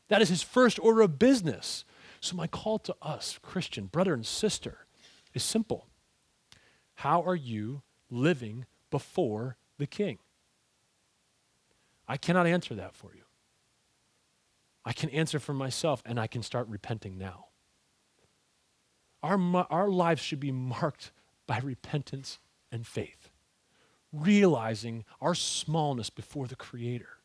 That 0.08 0.20
is 0.20 0.30
his 0.30 0.42
first 0.42 0.80
order 0.80 1.02
of 1.02 1.20
business. 1.20 1.84
So, 2.20 2.34
my 2.34 2.48
call 2.48 2.80
to 2.80 2.96
us, 3.00 3.38
Christian 3.40 3.86
brother 3.86 4.14
and 4.14 4.26
sister, 4.26 4.86
is 5.32 5.44
simple 5.44 5.86
How 6.94 7.22
are 7.22 7.36
you 7.36 7.82
living 8.10 8.66
before 8.90 9.56
the 9.82 9.86
King? 9.88 10.18
I 12.06 12.16
cannot 12.16 12.46
answer 12.46 12.74
that 12.76 12.94
for 12.94 13.10
you. 13.14 13.22
I 14.84 14.92
can 14.92 15.10
answer 15.10 15.40
for 15.40 15.52
myself, 15.52 16.02
and 16.06 16.20
I 16.20 16.28
can 16.28 16.42
start 16.42 16.68
repenting 16.68 17.18
now. 17.18 17.46
Our, 19.24 19.66
our 19.70 19.88
lives 19.88 20.22
should 20.22 20.40
be 20.40 20.52
marked 20.52 21.10
by 21.48 21.58
repentance 21.58 22.38
and 22.70 22.86
faith, 22.86 23.28
realizing 24.12 25.04
our 25.20 25.34
smallness 25.34 26.10
before 26.10 26.46
the 26.46 26.56
Creator, 26.56 27.18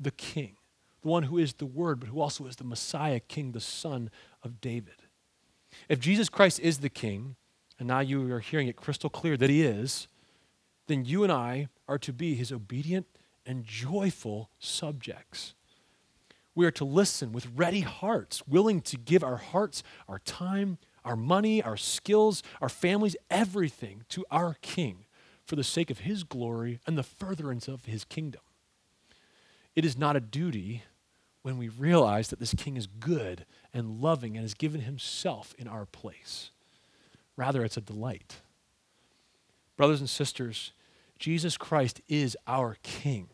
the 0.00 0.10
King, 0.10 0.56
the 1.02 1.08
one 1.08 1.24
who 1.24 1.36
is 1.36 1.54
the 1.54 1.66
Word, 1.66 2.00
but 2.00 2.08
who 2.08 2.20
also 2.20 2.46
is 2.46 2.56
the 2.56 2.64
Messiah, 2.64 3.20
King, 3.20 3.52
the 3.52 3.60
Son 3.60 4.10
of 4.42 4.62
David. 4.62 5.02
If 5.90 6.00
Jesus 6.00 6.30
Christ 6.30 6.58
is 6.60 6.78
the 6.78 6.88
King, 6.88 7.36
and 7.78 7.86
now 7.86 8.00
you 8.00 8.32
are 8.32 8.40
hearing 8.40 8.68
it 8.68 8.76
crystal 8.76 9.10
clear 9.10 9.36
that 9.36 9.50
He 9.50 9.62
is, 9.62 10.08
then 10.88 11.04
you 11.04 11.22
and 11.22 11.32
I 11.32 11.68
are 11.86 11.98
to 11.98 12.12
be 12.12 12.34
His 12.34 12.50
obedient 12.50 13.06
and 13.46 13.64
joyful 13.64 14.50
subjects. 14.58 15.54
We 16.54 16.66
are 16.66 16.72
to 16.72 16.84
listen 16.84 17.32
with 17.32 17.46
ready 17.54 17.80
hearts, 17.80 18.42
willing 18.48 18.80
to 18.82 18.96
give 18.96 19.22
our 19.22 19.36
hearts, 19.36 19.84
our 20.08 20.18
time, 20.18 20.78
our 21.04 21.14
money, 21.14 21.62
our 21.62 21.76
skills, 21.76 22.42
our 22.60 22.68
families, 22.68 23.16
everything 23.30 24.02
to 24.08 24.24
our 24.30 24.56
King 24.60 25.06
for 25.46 25.56
the 25.56 25.64
sake 25.64 25.90
of 25.90 26.00
His 26.00 26.24
glory 26.24 26.80
and 26.86 26.98
the 26.98 27.02
furtherance 27.02 27.68
of 27.68 27.84
His 27.84 28.04
kingdom. 28.04 28.42
It 29.76 29.84
is 29.84 29.96
not 29.96 30.16
a 30.16 30.20
duty 30.20 30.82
when 31.42 31.56
we 31.56 31.68
realize 31.68 32.28
that 32.28 32.40
this 32.40 32.54
King 32.54 32.76
is 32.76 32.86
good 32.86 33.46
and 33.72 34.02
loving 34.02 34.36
and 34.36 34.42
has 34.42 34.54
given 34.54 34.80
Himself 34.80 35.54
in 35.58 35.68
our 35.68 35.86
place. 35.86 36.50
Rather, 37.36 37.64
it's 37.64 37.76
a 37.76 37.80
delight. 37.80 38.38
Brothers 39.76 40.00
and 40.00 40.10
sisters, 40.10 40.72
Jesus 41.18 41.56
Christ 41.56 42.00
is 42.08 42.36
our 42.46 42.76
King. 42.82 43.28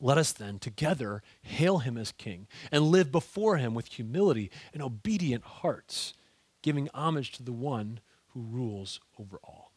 Let 0.00 0.18
us 0.18 0.32
then 0.32 0.58
together 0.58 1.22
hail 1.42 1.78
him 1.78 1.96
as 1.96 2.12
King 2.12 2.46
and 2.70 2.84
live 2.84 3.10
before 3.10 3.56
him 3.56 3.74
with 3.74 3.86
humility 3.86 4.50
and 4.72 4.82
obedient 4.82 5.44
hearts 5.44 6.14
giving 6.62 6.88
homage 6.94 7.32
to 7.32 7.42
the 7.42 7.52
one 7.52 8.00
who 8.28 8.40
rules 8.40 9.00
over 9.18 9.38
all. 9.42 9.72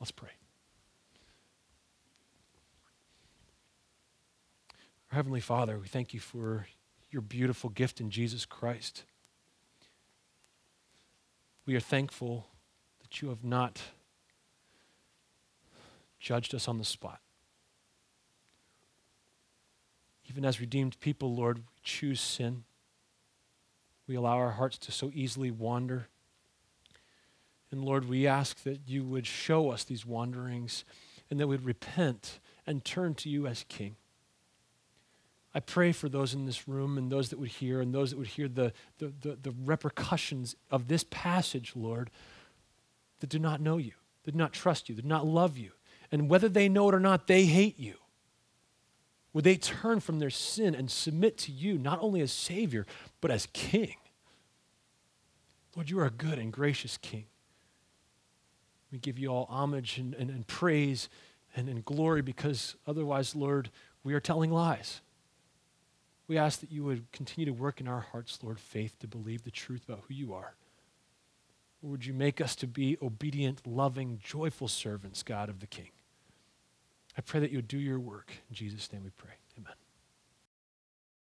Let's 0.00 0.10
pray. 0.10 0.30
Our 5.10 5.16
Heavenly 5.16 5.40
Father, 5.40 5.78
we 5.78 5.86
thank 5.86 6.12
you 6.12 6.20
for 6.20 6.66
your 7.10 7.22
beautiful 7.22 7.70
gift 7.70 8.00
in 8.00 8.10
Jesus 8.10 8.44
Christ. 8.44 9.04
We 11.66 11.76
are 11.76 11.80
thankful 11.80 12.48
that 13.00 13.22
you 13.22 13.28
have 13.28 13.44
not 13.44 13.80
judged 16.24 16.54
us 16.54 16.66
on 16.68 16.78
the 16.78 16.84
spot. 16.84 17.20
Even 20.30 20.42
as 20.46 20.58
redeemed 20.58 20.98
people, 20.98 21.34
Lord, 21.34 21.58
we 21.58 21.64
choose 21.82 22.18
sin. 22.18 22.64
We 24.08 24.14
allow 24.14 24.38
our 24.38 24.52
hearts 24.52 24.78
to 24.78 24.92
so 24.92 25.10
easily 25.14 25.50
wander. 25.50 26.08
And 27.70 27.84
Lord, 27.84 28.08
we 28.08 28.26
ask 28.26 28.62
that 28.62 28.80
you 28.86 29.04
would 29.04 29.26
show 29.26 29.70
us 29.70 29.84
these 29.84 30.06
wanderings 30.06 30.86
and 31.30 31.38
that 31.38 31.46
we'd 31.46 31.62
repent 31.62 32.40
and 32.66 32.82
turn 32.82 33.14
to 33.16 33.28
you 33.28 33.46
as 33.46 33.66
King. 33.68 33.96
I 35.54 35.60
pray 35.60 35.92
for 35.92 36.08
those 36.08 36.32
in 36.32 36.46
this 36.46 36.66
room 36.66 36.96
and 36.96 37.12
those 37.12 37.28
that 37.28 37.38
would 37.38 37.50
hear 37.50 37.82
and 37.82 37.94
those 37.94 38.10
that 38.10 38.18
would 38.18 38.28
hear 38.28 38.48
the, 38.48 38.72
the, 38.98 39.12
the, 39.20 39.38
the, 39.42 39.54
repercussions 39.64 40.56
of 40.70 40.88
this 40.88 41.04
passage, 41.10 41.72
Lord, 41.76 42.10
that 43.20 43.28
do 43.28 43.38
not 43.38 43.60
know 43.60 43.76
you, 43.76 43.92
that 44.24 44.32
do 44.32 44.38
not 44.38 44.54
trust 44.54 44.88
you, 44.88 44.94
that 44.96 45.02
do 45.02 45.08
not 45.08 45.26
love 45.26 45.58
you. 45.58 45.72
And 46.14 46.28
whether 46.28 46.48
they 46.48 46.68
know 46.68 46.88
it 46.88 46.94
or 46.94 47.00
not, 47.00 47.26
they 47.26 47.44
hate 47.44 47.76
you. 47.76 47.94
Would 49.32 49.42
they 49.42 49.56
turn 49.56 49.98
from 49.98 50.20
their 50.20 50.30
sin 50.30 50.72
and 50.72 50.88
submit 50.88 51.36
to 51.38 51.50
you, 51.50 51.76
not 51.76 52.00
only 52.00 52.20
as 52.20 52.30
Savior, 52.30 52.86
but 53.20 53.32
as 53.32 53.48
King? 53.52 53.96
Lord, 55.74 55.90
you 55.90 55.98
are 55.98 56.06
a 56.06 56.10
good 56.10 56.38
and 56.38 56.52
gracious 56.52 56.98
King. 56.98 57.24
We 58.92 58.98
give 58.98 59.18
you 59.18 59.30
all 59.30 59.48
homage 59.50 59.98
and, 59.98 60.14
and, 60.14 60.30
and 60.30 60.46
praise 60.46 61.08
and, 61.56 61.68
and 61.68 61.84
glory 61.84 62.22
because 62.22 62.76
otherwise, 62.86 63.34
Lord, 63.34 63.70
we 64.04 64.14
are 64.14 64.20
telling 64.20 64.52
lies. 64.52 65.00
We 66.28 66.38
ask 66.38 66.60
that 66.60 66.70
you 66.70 66.84
would 66.84 67.10
continue 67.10 67.46
to 67.46 67.60
work 67.60 67.80
in 67.80 67.88
our 67.88 68.06
hearts, 68.12 68.38
Lord, 68.40 68.60
faith 68.60 68.96
to 69.00 69.08
believe 69.08 69.42
the 69.42 69.50
truth 69.50 69.82
about 69.88 70.04
who 70.06 70.14
you 70.14 70.32
are. 70.32 70.54
would 71.82 72.06
you 72.06 72.14
make 72.14 72.40
us 72.40 72.54
to 72.54 72.68
be 72.68 72.96
obedient, 73.02 73.66
loving, 73.66 74.20
joyful 74.22 74.68
servants, 74.68 75.24
God 75.24 75.48
of 75.48 75.58
the 75.58 75.66
King? 75.66 75.90
I 77.16 77.20
pray 77.20 77.40
that 77.40 77.50
you 77.50 77.58
would 77.58 77.68
do 77.68 77.78
your 77.78 78.00
work. 78.00 78.32
In 78.48 78.54
Jesus' 78.54 78.92
name 78.92 79.04
we 79.04 79.10
pray. 79.10 79.34